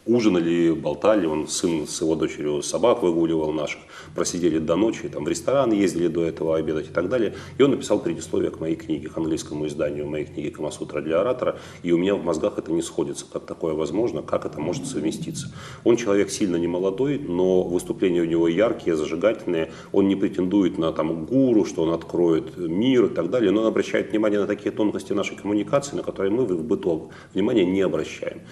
ужинали, 0.06 0.70
болтали, 0.70 1.26
он 1.26 1.48
сын 1.48 1.86
с 1.86 2.00
его 2.00 2.14
дочерью 2.14 2.62
собак 2.62 3.02
выгуливал 3.02 3.52
наших, 3.52 3.80
просидели 4.14 4.58
до 4.58 4.76
ночи, 4.76 5.08
там 5.08 5.24
в 5.24 5.28
ресторан 5.28 5.72
ездили 5.72 6.06
до 6.08 6.24
этого 6.24 6.56
обедать 6.56 6.86
и 6.86 6.92
так 6.92 7.08
далее. 7.08 7.34
И 7.58 7.62
он 7.62 7.72
написал 7.72 7.98
предисловие 7.98 8.50
к 8.50 8.60
моей 8.60 8.76
книге, 8.76 9.08
к 9.08 9.18
английскому 9.18 9.66
изданию 9.66 10.06
моей 10.06 10.24
книги 10.24 10.50
«Камасутра 10.50 11.00
для 11.00 11.20
оратора», 11.20 11.58
и 11.82 11.92
у 11.92 11.98
меня 11.98 12.14
в 12.14 12.24
мозгах 12.24 12.58
это 12.58 12.72
не 12.72 12.82
сходится, 12.82 13.26
как 13.30 13.46
такое 13.46 13.74
возможно, 13.74 14.22
как 14.22 14.46
это 14.46 14.60
может 14.60 14.86
совместиться. 14.86 15.52
Он 15.84 15.96
человек 15.96 16.30
сильно 16.30 16.56
не 16.56 16.68
молодой, 16.68 17.18
но 17.18 17.64
выступления 17.64 18.22
у 18.22 18.26
него 18.26 18.48
яркие, 18.48 18.96
зажигательные, 18.96 19.72
он 19.92 20.06
не 20.08 20.14
претендует 20.14 20.78
на 20.78 20.92
там 20.92 21.26
гуру, 21.26 21.64
что 21.64 21.82
он 21.82 21.90
откроет 21.90 22.56
мир 22.56 23.06
и 23.06 23.08
так 23.08 23.30
далее, 23.30 23.50
но 23.50 23.62
он 23.62 23.66
обращает 23.66 24.10
внимание 24.10 24.40
на 24.40 24.46
такие 24.46 24.70
тонкости 24.70 25.12
нашей 25.12 25.36
коммуникации, 25.36 25.96
на 25.96 26.02
которые 26.02 26.30
мы 26.30 26.44
в 26.44 26.62
быту 26.62 27.10
внимания 27.34 27.64
не 27.64 27.80
обращаем 27.80 28.42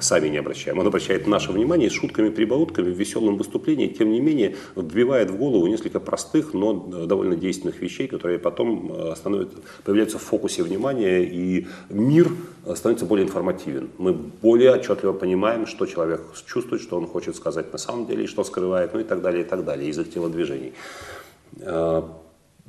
сами 0.00 0.28
не 0.28 0.38
обращаем. 0.38 0.78
Он 0.78 0.86
обращает 0.86 1.26
наше 1.26 1.52
внимание 1.52 1.90
с 1.90 1.92
шутками, 1.92 2.30
прибаутками, 2.30 2.90
в 2.90 2.98
веселом 2.98 3.36
выступлении, 3.36 3.88
тем 3.88 4.10
не 4.10 4.20
менее 4.20 4.56
вбивает 4.76 5.30
в 5.30 5.36
голову 5.36 5.66
несколько 5.66 6.00
простых, 6.00 6.54
но 6.54 6.72
довольно 7.06 7.36
действенных 7.36 7.80
вещей, 7.80 8.08
которые 8.08 8.38
потом 8.38 8.92
э, 8.92 9.14
становятся, 9.16 9.58
появляются 9.84 10.18
в 10.18 10.22
фокусе 10.22 10.62
внимания, 10.62 11.22
и 11.22 11.66
мир 11.88 12.28
э, 12.66 12.74
становится 12.74 13.06
более 13.06 13.26
информативен. 13.26 13.90
Мы 13.98 14.12
более 14.12 14.72
отчетливо 14.72 15.12
понимаем, 15.12 15.66
что 15.66 15.86
человек 15.86 16.20
чувствует, 16.46 16.82
что 16.82 16.96
он 16.96 17.06
хочет 17.06 17.36
сказать 17.36 17.72
на 17.72 17.78
самом 17.78 18.06
деле, 18.06 18.26
что 18.26 18.44
скрывает, 18.44 18.94
ну 18.94 19.00
и 19.00 19.04
так 19.04 19.22
далее, 19.22 19.44
и 19.44 19.46
так 19.46 19.64
далее, 19.64 19.90
из 19.90 19.98
их 19.98 20.12
телодвижений. 20.12 20.72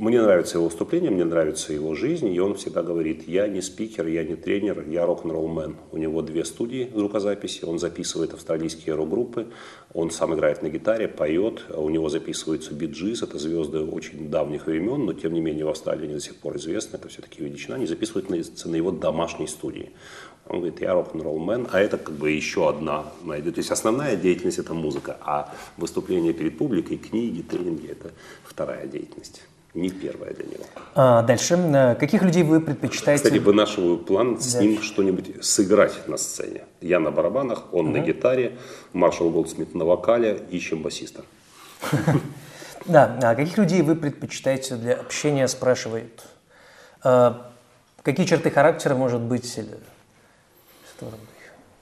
Мне 0.02 0.20
нравится 0.20 0.58
его 0.58 0.66
выступление, 0.66 1.12
мне 1.12 1.26
нравится 1.26 1.74
его 1.74 1.94
жизнь, 1.94 2.28
и 2.34 2.40
он 2.40 2.56
всегда 2.56 2.82
говорит, 2.82 3.28
я 3.28 3.48
не 3.48 3.62
спикер, 3.62 4.08
я 4.08 4.24
не 4.24 4.36
тренер, 4.36 4.84
я 4.90 5.06
рок-н-ролл-мен. 5.06 5.76
У 5.92 5.98
него 5.98 6.24
две 6.24 6.44
студии 6.44 6.90
звукозаписи, 6.92 7.66
он 7.66 7.78
записывает 7.78 8.34
австралийские 8.34 8.96
рок-группы, 8.96 9.50
он 9.94 10.10
сам 10.10 10.34
играет 10.34 10.64
на 10.64 10.70
гитаре, 10.70 11.08
поет, 11.08 11.66
у 11.70 11.88
него 11.92 12.10
записываются 12.10 12.74
биджиз, 12.74 13.22
это 13.22 13.38
звезды 13.38 13.82
очень 13.82 14.32
давних 14.32 14.66
времен, 14.66 15.06
но 15.06 15.14
тем 15.14 15.34
не 15.34 15.40
менее 15.40 15.66
в 15.66 15.70
Австралии 15.70 16.06
они 16.06 16.16
до 16.16 16.20
сих 16.20 16.36
пор 16.38 16.58
известны, 16.58 16.96
это 16.96 17.08
все-таки 17.08 17.44
величина, 17.44 17.76
они 17.76 17.86
записывают 17.86 18.28
на, 18.32 18.76
его 18.76 18.90
домашней 18.90 19.46
студии. 19.46 19.92
Он 20.48 20.62
говорит, 20.62 20.82
я 20.82 20.96
рок-н-ролл-мен, 20.96 21.68
а 21.72 21.80
это 21.80 22.00
как 22.00 22.16
бы 22.16 22.32
еще 22.32 22.68
одна 22.68 23.06
то 23.24 23.36
есть 23.36 23.70
основная 23.70 24.16
деятельность 24.16 24.58
это 24.58 24.74
музыка, 24.74 25.18
а 25.22 25.54
выступление 25.78 26.34
перед 26.34 26.58
публикой, 26.58 26.98
книги, 26.98 27.44
тренинги 27.44 27.86
это 27.86 28.10
вторая 28.44 28.88
деятельность 28.88 29.44
не 29.74 29.90
первая 29.90 30.34
для 30.34 30.46
него. 30.46 30.66
А, 30.96 31.22
дальше. 31.22 31.56
Э, 31.56 31.96
каких 31.96 32.22
людей 32.24 32.44
вы 32.44 32.60
предпочитаете? 32.60 33.24
Кстати, 33.24 33.40
вынашиваю 33.40 33.98
план 33.98 34.40
с 34.40 34.56
ним 34.56 34.82
что-нибудь 34.82 35.44
сыграть 35.44 36.08
на 36.08 36.18
сцене. 36.18 36.66
Я 36.82 37.00
на 37.00 37.12
барабанах, 37.12 37.74
он 37.74 37.88
угу. 37.88 37.98
на 37.98 38.00
гитаре, 38.00 38.58
Маршал 38.94 39.30
Голдсмит 39.30 39.74
на 39.74 39.86
вокале, 39.86 40.44
ищем 40.50 40.82
басиста. 40.82 41.24
Да, 42.88 43.16
а 43.22 43.36
каких 43.36 43.60
людей 43.60 43.84
вы 43.84 43.96
предпочитаете 43.96 44.76
для 44.76 44.96
общения, 44.96 45.48
спрашивает. 45.48 46.24
А, 47.04 47.52
какие 48.02 48.26
черты 48.26 48.50
характера, 48.50 48.96
может 48.96 49.22
быть, 49.22 49.56
или 49.56 49.78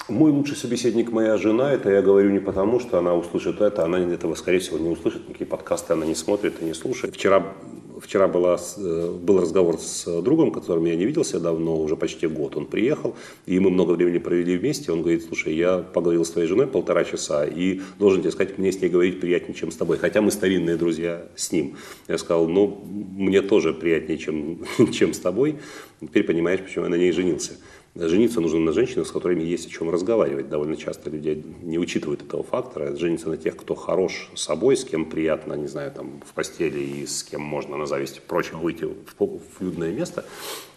мой 0.10 0.32
лучший 0.32 0.58
собеседник 0.58 1.12
моя 1.12 1.38
жена, 1.38 1.74
это 1.74 1.90
я 1.90 2.02
говорю 2.02 2.32
не 2.32 2.40
потому, 2.40 2.80
что 2.80 2.98
она 2.98 3.16
услышит 3.16 3.62
это, 3.62 3.84
она 3.84 4.00
этого, 4.00 4.36
скорее 4.36 4.60
всего, 4.60 4.78
не 4.78 4.90
услышит, 4.90 5.28
никакие 5.28 5.48
подкасты 5.48 5.94
она 5.94 6.06
не 6.06 6.16
смотрит 6.16 6.62
и 6.62 6.66
не 6.66 6.74
слушает. 6.74 7.16
Вчера, 7.16 7.54
вчера 8.02 8.28
была, 8.28 8.58
э, 8.78 9.12
был 9.22 9.42
разговор 9.42 9.80
с 9.80 10.22
другом, 10.22 10.52
которым 10.52 10.86
я 10.86 10.96
не 10.96 11.06
виделся 11.06 11.40
давно, 11.40 11.80
уже 11.80 11.96
почти 11.96 12.28
год. 12.28 12.56
Он 12.56 12.66
приехал, 12.66 13.16
и 13.46 13.60
мы 13.60 13.70
много 13.70 13.92
времени 13.92 14.18
провели 14.18 14.58
вместе. 14.58 14.92
Он 14.92 15.02
говорит, 15.02 15.26
слушай, 15.26 15.56
я 15.56 15.80
поговорил 15.80 16.26
с 16.26 16.32
твоей 16.32 16.48
женой 16.48 16.68
полтора 16.68 17.04
часа, 17.04 17.46
и 17.46 17.82
должен 17.98 18.22
тебе 18.22 18.32
сказать, 18.32 18.58
мне 18.58 18.72
с 18.72 18.82
ней 18.82 18.90
говорить 18.90 19.20
приятнее, 19.20 19.56
чем 19.56 19.72
с 19.72 19.76
тобой. 19.76 19.98
Хотя 19.98 20.22
мы 20.22 20.32
старинные 20.32 20.78
друзья 20.78 21.28
с 21.36 21.52
ним. 21.52 21.78
Я 22.08 22.18
сказал, 22.18 22.48
ну, 22.48 22.84
мне 22.86 23.42
тоже 23.42 23.74
приятнее, 23.74 24.18
чем, 24.18 24.60
чем 24.92 25.14
с 25.14 25.20
тобой. 25.20 25.58
Теперь 26.02 26.24
понимаешь, 26.24 26.62
почему 26.62 26.86
я 26.86 26.90
на 26.90 26.96
ней 26.96 27.12
женился. 27.12 27.54
Жениться 27.96 28.40
нужно 28.40 28.60
на 28.60 28.72
женщинах, 28.72 29.08
с 29.08 29.12
которыми 29.12 29.44
есть 29.44 29.68
о 29.68 29.70
чем 29.70 29.90
разговаривать. 29.90 30.50
Довольно 30.50 30.78
часто 30.78 31.10
люди 31.10 31.44
не 31.64 31.78
учитывают 31.78 32.22
этого 32.22 32.44
фактора. 32.44 32.96
Жениться 32.96 33.30
на 33.30 33.38
тех, 33.38 33.58
кто 33.58 33.76
хорош 33.76 34.30
собой, 34.36 34.78
с 34.78 34.86
кем 34.86 35.06
приятно, 35.06 35.54
не 35.54 35.68
знаю, 35.68 35.92
там, 35.92 36.22
в 36.26 36.34
постели 36.34 36.80
и 36.80 37.06
с 37.06 37.24
кем 37.24 37.42
можно 37.42 37.78
на 37.78 37.86
зависть 37.86 38.22
прочим 38.22 38.60
выйти 38.60 38.86
в, 38.86 38.96
в 39.18 39.62
людное 39.62 39.92
место. 39.92 40.26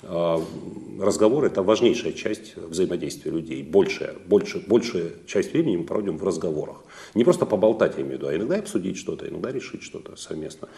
А, 0.05 0.43
разговор– 1.01 1.45
это 1.47 1.63
важнейшая 1.63 2.13
часть 2.13 2.57
взаимодействия 2.57 3.31
людей. 3.31 3.63
Большая, 3.63 4.15
больше, 4.27 4.63
большая 4.67 5.13
часть 5.27 5.53
времени 5.53 5.77
мы 5.77 5.85
проводим 5.85 6.19
в 6.19 6.25
разговорах. 6.25 6.79
Не 7.15 7.25
просто 7.25 7.47
поболтать, 7.47 7.95
я 7.97 8.03
имею 8.03 8.17
в 8.17 8.21
виду, 8.21 8.29
а 8.29 8.37
иногда 8.37 8.57
обсудить 8.57 8.97
что-то, 8.97 9.29
иногда 9.29 9.53
решить 9.53 9.83
что-то 9.83 10.17
совместно. 10.17 10.69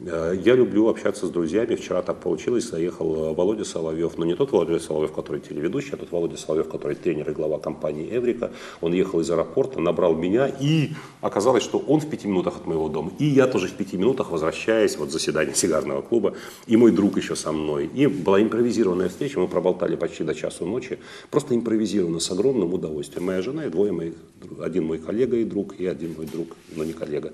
А, 0.00 0.32
я 0.32 0.54
люблю 0.54 0.88
общаться 0.88 1.26
с 1.26 1.30
друзьями. 1.30 1.76
Вчера 1.76 2.02
так 2.02 2.20
получилось, 2.20 2.68
заехал 2.68 3.34
Володя 3.34 3.64
Соловьев, 3.64 4.18
но 4.18 4.24
не 4.24 4.34
тот 4.34 4.52
Володя 4.52 4.78
Соловьев, 4.78 5.12
который 5.12 5.40
телеведущий, 5.40 5.92
а 5.92 5.96
тот 5.96 6.12
Володя 6.12 6.36
Соловьев, 6.36 6.68
который 6.68 6.96
тренер 6.96 7.30
и 7.30 7.32
глава 7.32 7.58
компании 7.58 8.08
«Эврика». 8.14 8.52
Он 8.80 8.92
ехал 8.92 9.20
из 9.20 9.30
аэропорта, 9.30 9.80
набрал 9.80 10.14
меня, 10.14 10.46
и 10.46 10.90
оказалось, 11.20 11.62
что 11.62 11.78
он 11.78 12.00
в 12.00 12.10
пяти 12.10 12.28
минутах 12.28 12.56
от 12.56 12.66
моего 12.66 12.88
дома. 12.88 13.12
И 13.18 13.24
я 13.24 13.46
тоже 13.46 13.68
в 13.68 13.72
пяти 13.72 13.96
минутах, 13.96 14.30
возвращаясь, 14.30 14.96
вот 14.98 15.10
заседание 15.10 15.54
сигарного 15.54 16.02
клуба, 16.02 16.34
и 16.66 16.76
мой 16.76 16.90
друг 16.90 17.16
еще 17.16 17.34
со 17.34 17.50
мной. 17.52 17.90
И 17.94 18.06
была 18.06 18.42
импровизированная 18.74 19.08
встреча, 19.08 19.38
мы 19.38 19.48
проболтали 19.48 19.96
почти 19.96 20.24
до 20.24 20.34
часу 20.34 20.66
ночи, 20.66 20.98
просто 21.30 21.54
импровизированно, 21.54 22.18
с 22.18 22.30
огромным 22.30 22.74
удовольствием. 22.74 23.26
Моя 23.26 23.42
жена 23.42 23.66
и 23.66 23.70
двое 23.70 23.92
моих, 23.92 24.14
один 24.60 24.84
мой 24.84 24.98
коллега 24.98 25.36
и 25.36 25.44
друг, 25.44 25.78
и 25.78 25.86
один 25.86 26.14
мой 26.14 26.26
друг, 26.26 26.56
но 26.74 26.84
не 26.84 26.92
коллега. 26.92 27.32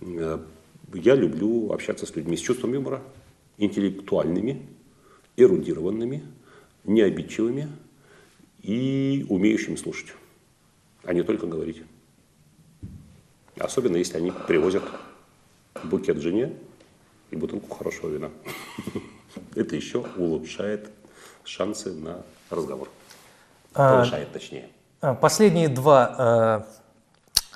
Э, 0.00 0.38
я 0.94 1.14
люблю 1.14 1.72
общаться 1.72 2.06
с 2.06 2.16
людьми 2.16 2.36
с 2.36 2.40
чувством 2.40 2.72
юмора, 2.72 3.02
интеллектуальными, 3.58 4.62
эрудированными, 5.36 6.22
необидчивыми, 6.84 7.68
и 8.62 9.24
умеющим 9.28 9.76
слушать, 9.78 10.12
а 11.04 11.14
не 11.14 11.22
только 11.22 11.46
говорить. 11.46 11.82
Особенно 13.56 13.96
если 13.96 14.18
они 14.18 14.32
привозят 14.46 14.82
букет 15.84 16.18
жене 16.18 16.52
и 17.30 17.36
бутылку 17.36 17.74
хорошего 17.74 18.10
вина. 18.10 18.30
Это 19.54 19.76
еще 19.76 20.04
улучшает 20.16 20.90
шансы 21.44 21.92
на 21.92 22.22
разговор. 22.50 22.88
А, 23.74 23.98
Повышает 23.98 24.32
точнее. 24.32 24.68
А, 25.00 25.14
последние 25.14 25.68
два, 25.68 26.64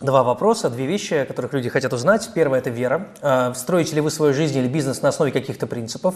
э, 0.00 0.04
два 0.04 0.22
вопроса, 0.22 0.70
две 0.70 0.86
вещи, 0.86 1.14
о 1.14 1.26
которых 1.26 1.52
люди 1.52 1.68
хотят 1.68 1.92
узнать. 1.92 2.30
Первое– 2.34 2.58
это 2.60 2.70
вера. 2.70 3.08
Э, 3.20 3.52
строите 3.54 3.94
ли 3.94 4.00
вы 4.00 4.10
свою 4.10 4.32
жизнь 4.32 4.56
или 4.56 4.68
бизнес 4.68 5.02
на 5.02 5.08
основе 5.08 5.32
каких-то 5.32 5.66
принципов? 5.66 6.14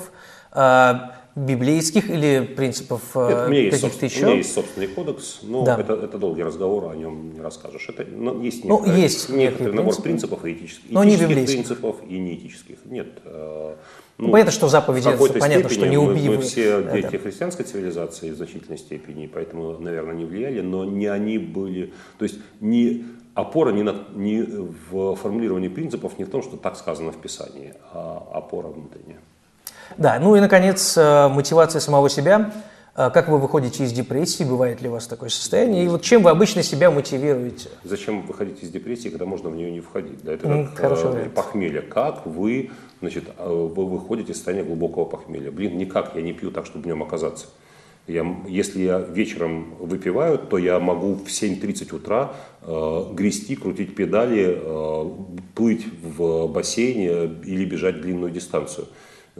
Э, 0.52 0.94
библейских 1.38 2.10
или 2.10 2.44
принципов 2.44 3.02
э, 3.14 3.70
каких-то 3.70 4.06
еще? 4.06 4.24
У 4.24 4.26
меня 4.26 4.36
есть 4.38 4.52
собственный 4.52 4.88
кодекс, 4.88 5.40
но 5.42 5.64
да. 5.64 5.78
это, 5.78 5.92
это 5.94 6.18
долгий 6.18 6.42
разговор, 6.42 6.90
о 6.90 6.96
нем 6.96 7.32
не 7.32 7.40
расскажешь. 7.40 7.88
Это, 7.88 8.04
но 8.04 8.42
есть 8.42 8.64
ну, 8.64 8.84
есть 8.84 9.28
некоторый 9.28 9.72
набор 9.72 9.94
принципы, 10.00 10.36
принципов 10.36 10.44
и 10.44 10.52
этических, 10.52 10.90
но 10.90 11.04
этических 11.04 11.28
не 11.28 11.46
принципов 11.46 11.96
и 12.08 12.18
неэтических. 12.18 12.78
Нет. 12.86 13.08
Э, 13.24 13.76
ну, 14.18 14.32
понятно, 14.32 14.50
что 14.50 14.68
заповеди, 14.68 15.10
понятно, 15.38 15.70
что 15.70 15.86
не 15.86 15.96
убивают. 15.96 16.26
Мы, 16.26 16.36
мы 16.36 16.42
все 16.42 16.82
дети 16.82 17.06
это. 17.06 17.18
христианской 17.18 17.64
цивилизации 17.64 18.30
в 18.30 18.36
значительной 18.36 18.78
степени, 18.78 19.30
поэтому, 19.32 19.78
наверное, 19.78 20.14
не 20.14 20.24
влияли, 20.24 20.60
но 20.60 20.84
не 20.84 21.06
они 21.06 21.38
были, 21.38 21.92
то 22.18 22.24
есть 22.24 22.38
не 22.60 23.04
опора 23.34 23.70
не, 23.70 23.84
на, 23.84 24.04
не 24.14 24.42
в 24.42 25.14
формулировании 25.14 25.68
принципов 25.68 26.18
не 26.18 26.24
в 26.24 26.30
том, 26.30 26.42
что 26.42 26.56
так 26.56 26.76
сказано 26.76 27.12
в 27.12 27.20
Писании, 27.20 27.74
а 27.92 28.28
опора 28.32 28.66
внутренняя. 28.68 29.20
Да, 29.96 30.18
ну 30.20 30.36
и, 30.36 30.40
наконец, 30.40 30.96
э, 30.96 31.28
мотивация 31.28 31.80
самого 31.80 32.10
себя. 32.10 32.52
Э, 32.94 33.10
как 33.10 33.28
вы 33.28 33.38
выходите 33.38 33.84
из 33.84 33.92
депрессии? 33.92 34.44
Бывает 34.44 34.82
ли 34.82 34.88
у 34.88 34.92
вас 34.92 35.06
такое 35.06 35.28
состояние? 35.28 35.84
И 35.84 35.88
вот 35.88 36.02
чем 36.02 36.22
вы 36.22 36.30
обычно 36.30 36.62
себя 36.62 36.90
мотивируете? 36.90 37.70
Зачем 37.84 38.22
выходить 38.26 38.62
из 38.62 38.70
депрессии, 38.70 39.08
когда 39.08 39.24
можно 39.24 39.48
в 39.50 39.56
нее 39.56 39.70
не 39.70 39.80
входить? 39.80 40.22
Да, 40.22 40.34
это 40.34 40.46
как 40.46 40.78
Хороший 40.78 41.26
э, 41.26 41.30
похмелье. 41.30 41.80
Как 41.80 42.26
вы, 42.26 42.70
значит, 43.00 43.24
вы 43.38 43.86
выходите 43.86 44.32
из 44.32 44.36
состояния 44.36 44.64
глубокого 44.64 45.04
похмелья? 45.04 45.50
Блин, 45.50 45.78
никак 45.78 46.14
я 46.14 46.22
не 46.22 46.32
пью 46.32 46.50
так, 46.50 46.66
чтобы 46.66 46.84
в 46.84 46.86
нем 46.86 47.02
оказаться. 47.02 47.46
Я, 48.08 48.26
если 48.48 48.80
я 48.84 49.00
вечером 49.00 49.74
выпиваю, 49.78 50.38
то 50.38 50.56
я 50.56 50.80
могу 50.80 51.14
в 51.14 51.26
7.30 51.26 51.94
утра 51.94 52.32
э, 52.62 53.04
грести, 53.12 53.54
крутить 53.54 53.94
педали, 53.94 54.58
э, 54.58 55.10
плыть 55.54 55.86
в 56.02 56.46
бассейне 56.46 57.26
или 57.44 57.66
бежать 57.66 58.00
длинную 58.00 58.32
дистанцию. 58.32 58.86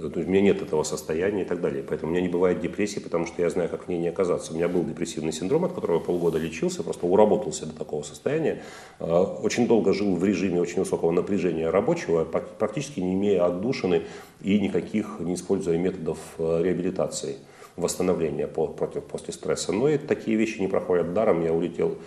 То 0.01 0.07
есть 0.07 0.29
у 0.29 0.31
меня 0.31 0.41
нет 0.41 0.63
этого 0.63 0.83
состояния 0.85 1.43
и 1.43 1.45
так 1.45 1.61
далее. 1.61 1.83
Поэтому 1.83 2.11
у 2.11 2.15
меня 2.15 2.23
не 2.23 2.29
бывает 2.29 2.61
депрессии, 2.61 3.01
потому 3.01 3.27
что 3.27 3.43
я 3.43 3.51
знаю, 3.51 3.69
как 3.69 3.87
в 3.87 3.89
ней 3.89 3.99
не 3.99 4.09
оказаться. 4.09 4.53
У 4.53 4.57
меня 4.57 4.69
был 4.69 4.85
депрессивный 4.85 5.33
синдром, 5.33 5.65
от 5.65 5.73
которого 5.73 5.99
я 5.99 6.05
полгода 6.05 6.39
лечился, 6.39 6.83
просто 6.83 7.07
уработался 7.07 7.67
до 7.67 7.75
такого 7.75 8.03
состояния. 8.03 8.63
А, 9.01 9.23
очень 9.23 9.67
долго 9.67 9.93
жил 9.93 10.15
в 10.15 10.25
режиме 10.25 10.61
очень 10.61 10.81
высокого 10.81 11.11
напряжения 11.11 11.69
рабочего, 11.71 12.25
практически 12.25 13.01
не 13.01 13.15
имея 13.15 13.47
отдушины 13.47 14.03
и 14.41 14.61
никаких, 14.61 15.17
не 15.21 15.35
используя 15.35 15.77
методов 15.79 16.19
э, 16.39 16.63
реабилитации 16.63 17.37
восстановления 17.77 18.47
против, 18.47 19.05
после 19.05 19.33
стресса. 19.33 19.73
Но 19.73 19.89
и 19.89 19.99
такие 19.99 20.37
вещи 20.37 20.61
не 20.61 20.69
проходят 20.69 21.13
даром. 21.13 21.45
Я 21.45 21.53
улетел 21.53 21.99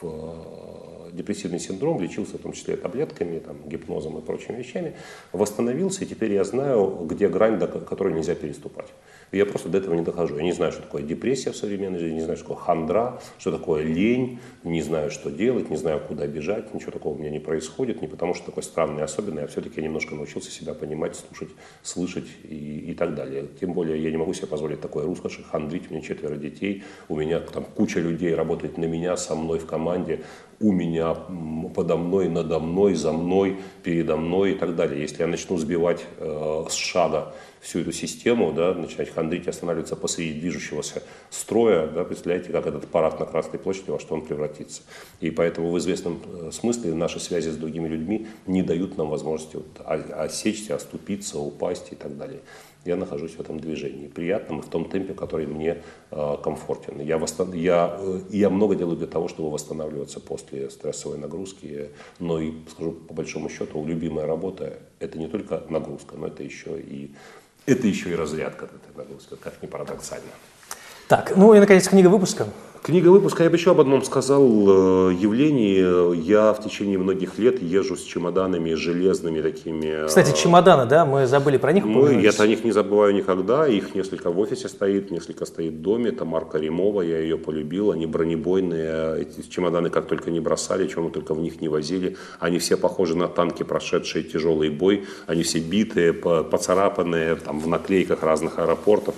в 0.00 0.85
депрессивный 1.16 1.58
синдром, 1.58 2.00
лечился 2.00 2.38
в 2.38 2.42
том 2.42 2.52
числе 2.52 2.76
таблетками, 2.76 3.38
там, 3.38 3.56
гипнозом 3.66 4.18
и 4.18 4.22
прочими 4.22 4.56
вещами, 4.56 4.94
восстановился, 5.32 6.04
и 6.04 6.06
теперь 6.06 6.32
я 6.32 6.44
знаю, 6.44 7.06
где 7.08 7.28
грань, 7.28 7.58
до 7.58 7.66
которой 7.66 8.14
нельзя 8.14 8.34
переступать. 8.34 8.88
Я 9.32 9.44
просто 9.44 9.68
до 9.68 9.78
этого 9.78 9.94
не 9.94 10.02
дохожу. 10.02 10.36
Я 10.36 10.42
не 10.42 10.52
знаю, 10.52 10.72
что 10.72 10.82
такое 10.82 11.02
депрессия 11.02 11.50
в 11.50 11.56
современной 11.56 11.98
жизни, 11.98 12.16
не 12.16 12.22
знаю, 12.22 12.36
что 12.36 12.48
такое 12.48 12.64
хандра, 12.64 13.20
что 13.38 13.50
такое 13.50 13.82
лень, 13.82 14.38
не 14.62 14.82
знаю, 14.82 15.10
что 15.10 15.30
делать, 15.30 15.68
не 15.68 15.76
знаю, 15.76 16.00
куда 16.06 16.26
бежать, 16.26 16.72
ничего 16.74 16.92
такого 16.92 17.14
у 17.14 17.18
меня 17.18 17.30
не 17.30 17.40
происходит, 17.40 18.02
не 18.02 18.08
потому 18.08 18.34
что 18.34 18.46
такой 18.46 18.62
странный, 18.62 19.02
особенный, 19.02 19.44
а 19.44 19.46
все-таки 19.46 19.80
я 19.80 19.86
немножко 19.86 20.14
научился 20.14 20.50
себя 20.50 20.74
понимать, 20.74 21.16
слушать, 21.16 21.50
слышать 21.82 22.26
и, 22.44 22.90
и 22.90 22.94
так 22.94 23.14
далее. 23.14 23.46
Тем 23.60 23.72
более 23.72 24.02
я 24.02 24.10
не 24.10 24.16
могу 24.16 24.32
себе 24.32 24.46
позволить 24.46 24.80
такое 24.80 25.04
роскоши, 25.04 25.42
хандрить, 25.42 25.90
у 25.90 25.94
меня 25.94 26.02
четверо 26.02 26.36
детей, 26.36 26.84
у 27.08 27.16
меня 27.16 27.40
там 27.40 27.64
куча 27.64 28.00
людей 28.00 28.34
работает 28.34 28.78
на 28.78 28.84
меня, 28.84 29.16
со 29.16 29.34
мной 29.34 29.58
в 29.58 29.66
команде, 29.66 30.22
у 30.60 30.72
меня, 30.72 31.14
подо 31.74 31.96
мной, 31.96 32.28
надо 32.28 32.58
мной, 32.58 32.94
за 32.94 33.12
мной, 33.12 33.58
передо 33.82 34.16
мной 34.16 34.52
и 34.52 34.54
так 34.54 34.74
далее. 34.74 35.00
Если 35.00 35.22
я 35.22 35.26
начну 35.26 35.58
сбивать 35.58 36.04
э, 36.18 36.64
с 36.68 36.74
шага 36.74 37.34
всю 37.66 37.80
эту 37.80 37.92
систему, 37.92 38.52
да, 38.52 38.74
начинать 38.74 39.12
хандрить, 39.12 39.48
останавливаться 39.48 39.96
посреди 39.96 40.40
движущегося 40.40 41.02
строя, 41.30 41.88
да, 41.88 42.04
представляете, 42.04 42.52
как 42.52 42.66
этот 42.66 42.86
парад 42.86 43.18
на 43.18 43.26
Красной 43.26 43.58
площади, 43.58 43.90
во 43.90 43.98
что 43.98 44.14
он 44.14 44.22
превратится. 44.22 44.82
И 45.20 45.30
поэтому 45.30 45.72
в 45.72 45.78
известном 45.78 46.20
э, 46.24 46.50
смысле 46.52 46.94
наши 46.94 47.18
связи 47.18 47.48
с 47.48 47.56
другими 47.56 47.88
людьми 47.88 48.28
не 48.46 48.62
дают 48.62 48.96
нам 48.96 49.10
возможности 49.10 49.56
вот 49.56 49.66
осечься, 49.84 50.76
оступиться, 50.76 51.38
упасть 51.38 51.88
и 51.90 51.96
так 51.96 52.16
далее 52.16 52.40
я 52.84 52.96
нахожусь 52.96 53.32
в 53.32 53.40
этом 53.40 53.58
движении, 53.58 54.06
приятном, 54.06 54.62
в 54.62 54.68
том 54.68 54.88
темпе, 54.88 55.12
который 55.12 55.46
мне 55.46 55.82
э, 56.10 56.36
комфортен. 56.42 57.00
Я, 57.00 57.18
восстан... 57.18 57.52
я, 57.52 57.98
э, 57.98 58.20
я 58.30 58.48
много 58.48 58.76
делаю 58.76 58.96
для 58.96 59.08
того, 59.08 59.26
чтобы 59.26 59.50
восстанавливаться 59.50 60.20
после 60.20 60.70
стрессовой 60.70 61.18
нагрузки, 61.18 61.90
но 62.20 62.40
и, 62.40 62.52
скажу 62.70 62.92
по 62.92 63.12
большому 63.12 63.48
счету, 63.48 63.84
любимая 63.84 64.26
работа– 64.26 64.78
это 65.00 65.18
не 65.18 65.26
только 65.26 65.64
нагрузка, 65.68 66.16
но 66.16 66.28
это 66.28 66.44
еще 66.44 66.80
и 66.80 67.10
это 67.66 67.86
еще 67.86 68.10
и 68.10 68.14
разрядка 68.14 68.68
как 69.42 69.62
ни 69.62 69.66
парадоксально. 69.66 70.30
Так, 71.08 71.36
ну 71.36 71.54
и, 71.54 71.60
наконец, 71.60 71.88
книга 71.88 72.08
выпуска. 72.08 72.48
Книга 72.86 73.08
выпуска, 73.08 73.42
я 73.42 73.50
бы 73.50 73.56
еще 73.56 73.72
об 73.72 73.80
одном 73.80 74.04
сказал 74.04 74.44
э, 74.44 75.14
явлении. 75.14 76.14
Я 76.22 76.52
в 76.52 76.62
течение 76.62 76.98
многих 76.98 77.36
лет 77.36 77.60
езжу 77.60 77.96
с 77.96 78.04
чемоданами 78.04 78.74
железными 78.74 79.40
такими. 79.40 80.04
Э, 80.04 80.06
Кстати, 80.06 80.40
чемоданы, 80.40 80.88
да, 80.88 81.04
мы 81.04 81.26
забыли 81.26 81.56
про 81.56 81.72
них. 81.72 81.84
Мы, 81.84 82.20
я 82.20 82.30
о 82.30 82.46
них 82.46 82.62
не 82.62 82.70
забываю 82.70 83.12
никогда. 83.12 83.66
Их 83.66 83.96
несколько 83.96 84.30
в 84.30 84.38
офисе 84.38 84.68
стоит, 84.68 85.10
несколько 85.10 85.46
стоит 85.46 85.72
в 85.72 85.82
доме. 85.82 86.10
Это 86.10 86.24
марка 86.24 86.58
Римова, 86.58 87.02
я 87.02 87.18
ее 87.18 87.38
полюбил. 87.38 87.90
Они 87.90 88.06
бронебойные. 88.06 89.22
Эти 89.22 89.48
чемоданы 89.48 89.90
как 89.90 90.06
только 90.06 90.30
не 90.30 90.38
бросали, 90.38 90.86
чем 90.86 91.06
мы 91.06 91.10
только 91.10 91.34
в 91.34 91.40
них 91.40 91.60
не 91.60 91.68
возили. 91.68 92.16
Они 92.38 92.60
все 92.60 92.76
похожи 92.76 93.16
на 93.16 93.26
танки, 93.26 93.64
прошедшие 93.64 94.22
тяжелый 94.22 94.70
бой. 94.70 95.06
Они 95.26 95.42
все 95.42 95.58
битые, 95.58 96.12
поцарапанные, 96.12 97.34
там, 97.34 97.58
в 97.58 97.66
наклейках 97.66 98.22
разных 98.22 98.60
аэропортов. 98.60 99.16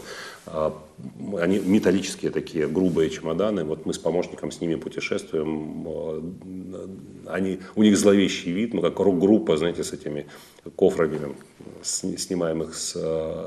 А, 0.53 0.73
они 1.41 1.59
металлические 1.59 2.31
такие 2.31 2.67
грубые 2.67 3.11
чемоданы. 3.11 3.65
Вот 3.65 3.87
мы 3.87 3.93
с 3.93 3.99
помощником 3.99 4.51
с 4.51 4.61
ними 4.61 4.77
путешествуем. 4.77 5.85
А, 5.87 6.33
они, 7.27 7.61
у 7.77 7.83
них 7.83 7.97
зловещий 7.99 8.53
вид, 8.53 8.75
ну 8.75 8.81
как 8.81 8.99
рок-группа, 8.99 9.57
знаете, 9.57 9.85
с 9.85 9.93
этими 9.93 10.27
кофрами, 10.77 11.35
снимаем 11.83 12.63
их 12.63 12.75
с, 12.75 12.95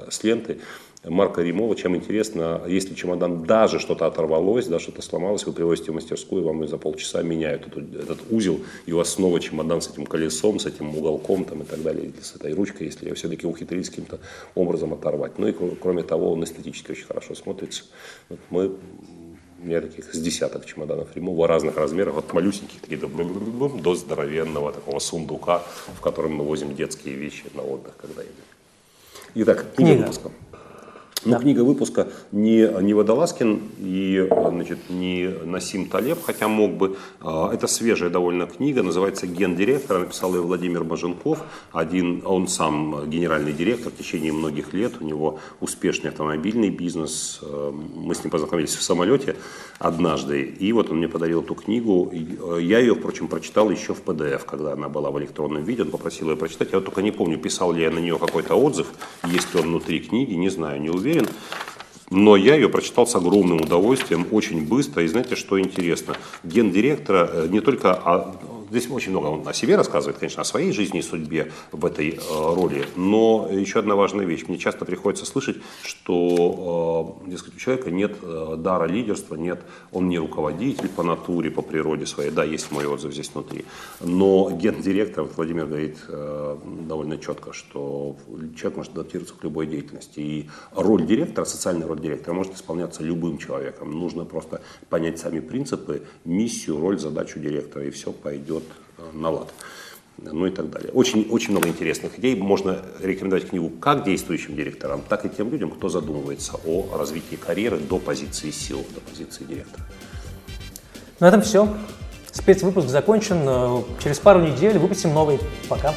с 0.09 0.23
ленты. 0.23 0.59
Марка 1.03 1.41
Римова, 1.41 1.75
чем 1.75 1.95
интересно, 1.95 2.61
если 2.67 2.93
чемодан 2.93 3.43
даже 3.43 3.79
что-то 3.79 4.05
оторвалось, 4.05 4.67
да, 4.67 4.79
что-то 4.79 5.01
сломалось, 5.01 5.45
вы 5.47 5.51
привозите 5.51 5.91
в 5.91 5.95
мастерскую, 5.95 6.43
вам 6.43 6.67
за 6.67 6.77
полчаса 6.77 7.23
меняют 7.23 7.65
этот, 7.65 7.95
этот 7.95 8.19
узел, 8.29 8.59
и 8.85 8.93
у 8.93 8.97
вас 8.97 9.09
снова 9.09 9.39
чемодан 9.39 9.81
с 9.81 9.89
этим 9.89 10.05
колесом, 10.05 10.59
с 10.59 10.67
этим 10.67 10.95
уголком 10.95 11.43
там, 11.45 11.63
и 11.63 11.65
так 11.65 11.81
далее, 11.81 12.05
или 12.05 12.21
с 12.21 12.35
этой 12.35 12.53
ручкой, 12.53 12.83
если 12.83 13.07
ее 13.07 13.15
все-таки 13.15 13.47
ухитрились 13.47 13.89
каким-то 13.89 14.19
образом 14.53 14.93
оторвать. 14.93 15.39
Ну 15.39 15.47
и 15.47 15.55
кроме 15.81 16.03
того, 16.03 16.33
он 16.33 16.43
эстетически 16.43 16.91
очень 16.91 17.05
хорошо 17.05 17.33
смотрится. 17.33 17.85
Вот 18.29 18.39
мы 18.51 18.67
у 18.67 19.65
меня 19.65 19.81
таких 19.81 20.13
с 20.13 20.19
десяток 20.19 20.65
чемоданов 20.65 21.15
Римова 21.15 21.47
разных 21.47 21.77
размеров, 21.77 22.17
от 22.17 22.31
малюсеньких 22.31 22.79
таких 22.79 22.99
до 23.81 23.95
здоровенного 23.95 24.71
такого 24.71 24.99
сундука, 24.99 25.63
в 25.95 26.01
котором 26.01 26.35
мы 26.35 26.43
возим 26.43 26.75
детские 26.75 27.15
вещи 27.15 27.45
на 27.55 27.63
отдых, 27.63 27.95
когда 27.97 28.21
едем. 28.21 28.35
Итак, 29.33 29.65
книга 29.75 30.01
выпуска. 30.01 30.31
Но 31.23 31.33
да. 31.33 31.39
книга 31.39 31.61
выпуска 31.61 32.07
не, 32.31 32.67
не 32.81 32.95
Водолазкин 32.95 33.61
и 33.77 34.27
значит, 34.49 34.89
не 34.89 35.29
Насим 35.45 35.87
Талеб, 35.87 36.17
хотя 36.23 36.47
мог 36.47 36.71
бы. 36.71 36.97
А, 37.19 37.53
это 37.53 37.67
свежая 37.67 38.09
довольно 38.09 38.47
книга, 38.47 38.81
называется 38.81 39.27
«Гендиректор», 39.27 39.99
написал 39.99 40.33
ее 40.33 40.41
Владимир 40.41 40.83
Баженков. 40.83 41.43
Один, 41.71 42.23
он 42.25 42.47
сам 42.47 43.07
генеральный 43.07 43.53
директор 43.53 43.91
в 43.91 43.97
течение 43.97 44.33
многих 44.33 44.73
лет, 44.73 44.93
у 44.99 45.05
него 45.05 45.39
успешный 45.59 46.09
автомобильный 46.09 46.71
бизнес. 46.71 47.39
А, 47.43 47.71
мы 47.71 48.15
с 48.15 48.23
ним 48.23 48.31
познакомились 48.31 48.73
в 48.75 48.81
самолете 48.81 49.35
однажды, 49.77 50.41
и 50.41 50.73
вот 50.73 50.89
он 50.89 50.97
мне 50.97 51.07
подарил 51.07 51.41
эту 51.43 51.53
книгу. 51.53 52.11
А, 52.11 52.57
я 52.57 52.79
ее, 52.79 52.95
впрочем, 52.95 53.27
прочитал 53.27 53.69
еще 53.69 53.93
в 53.93 54.01
PDF, 54.03 54.41
когда 54.45 54.73
она 54.73 54.89
была 54.89 55.11
в 55.11 55.19
электронном 55.19 55.63
виде, 55.63 55.83
он 55.83 55.91
попросил 55.91 56.31
ее 56.31 56.35
прочитать. 56.35 56.69
Я 56.71 56.79
вот 56.79 56.85
только 56.85 57.03
не 57.03 57.11
помню, 57.11 57.37
писал 57.37 57.73
ли 57.73 57.83
я 57.83 57.91
на 57.91 57.99
нее 57.99 58.17
какой-то 58.17 58.55
отзыв, 58.55 58.87
есть 59.27 59.53
ли 59.53 59.59
он 59.59 59.67
внутри 59.67 59.99
книги, 59.99 60.33
не 60.33 60.49
знаю, 60.49 60.81
не 60.81 60.89
уверен 60.89 61.10
уверен. 61.11 61.27
Но 62.09 62.35
я 62.35 62.55
ее 62.55 62.67
прочитал 62.67 63.07
с 63.07 63.15
огромным 63.15 63.61
удовольствием, 63.61 64.27
очень 64.31 64.67
быстро. 64.67 65.03
И 65.03 65.07
знаете, 65.07 65.35
что 65.35 65.59
интересно? 65.59 66.15
Гендиректора 66.43 67.29
э, 67.31 67.47
не 67.49 67.61
только 67.61 67.93
Здесь 68.71 68.89
очень 68.89 69.11
много 69.11 69.25
он 69.25 69.45
о 69.45 69.53
себе 69.53 69.75
рассказывает, 69.75 70.17
конечно, 70.17 70.43
о 70.43 70.45
своей 70.45 70.71
жизни 70.71 70.99
и 70.99 71.01
судьбе 71.01 71.51
в 71.73 71.85
этой 71.85 72.11
э, 72.11 72.19
роли. 72.29 72.85
Но 72.95 73.49
еще 73.51 73.79
одна 73.79 73.95
важная 73.95 74.25
вещь. 74.25 74.45
Мне 74.47 74.57
часто 74.57 74.85
приходится 74.85 75.25
слышать, 75.25 75.57
что 75.83 77.19
э, 77.25 77.29
дескать, 77.29 77.55
у 77.55 77.57
человека 77.57 77.91
нет 77.91 78.15
э, 78.21 78.55
дара 78.57 78.85
лидерства, 78.85 79.35
нет, 79.35 79.59
он 79.91 80.07
не 80.07 80.17
руководитель 80.17 80.87
по 80.87 81.03
натуре, 81.03 81.51
по 81.51 81.61
природе 81.61 82.05
своей. 82.05 82.31
Да, 82.31 82.45
есть 82.45 82.71
мой 82.71 82.85
отзыв 82.85 83.11
здесь 83.11 83.29
внутри. 83.33 83.65
Но 83.99 84.49
гендиректор, 84.49 85.25
вот 85.25 85.35
Владимир 85.35 85.65
говорит 85.65 85.97
довольно 86.87 87.17
четко, 87.17 87.51
что 87.51 88.15
человек 88.55 88.77
может 88.77 88.93
адаптироваться 88.93 89.35
к 89.35 89.43
любой 89.43 89.67
деятельности. 89.67 90.19
И 90.19 90.49
роль 90.73 91.05
директора, 91.05 91.43
социальная 91.43 91.87
роль 91.87 91.99
директора 91.99 92.35
может 92.35 92.55
исполняться 92.55 93.03
любым 93.03 93.37
человеком. 93.37 93.91
Нужно 93.91 94.23
просто 94.23 94.61
понять 94.89 95.19
сами 95.19 95.41
принципы, 95.41 96.03
миссию, 96.23 96.79
роль, 96.79 96.97
задачу 96.97 97.37
директора, 97.39 97.85
и 97.85 97.89
все 97.89 98.13
пойдет 98.13 98.60
на 99.13 99.29
лад. 99.29 99.53
Ну 100.17 100.45
и 100.45 100.51
так 100.51 100.69
далее. 100.69 100.91
Очень, 100.91 101.27
очень 101.29 101.51
много 101.51 101.67
интересных 101.67 102.19
идей. 102.19 102.35
Можно 102.35 102.79
рекомендовать 103.01 103.49
книгу 103.49 103.69
как 103.69 104.03
действующим 104.03 104.55
директорам, 104.55 105.01
так 105.07 105.25
и 105.25 105.29
тем 105.29 105.49
людям, 105.49 105.71
кто 105.71 105.89
задумывается 105.89 106.59
о 106.65 106.95
развитии 106.95 107.35
карьеры 107.35 107.77
до 107.77 107.97
позиции 107.97 108.51
сил, 108.51 108.85
до 108.93 109.01
позиции 109.01 109.43
директора. 109.45 109.83
На 111.19 111.27
этом 111.27 111.41
все. 111.41 111.75
Спецвыпуск 112.31 112.87
закончен. 112.87 113.83
Через 114.03 114.19
пару 114.19 114.41
недель 114.41 114.77
выпустим 114.77 115.13
новый. 115.13 115.39
Пока. 115.67 115.93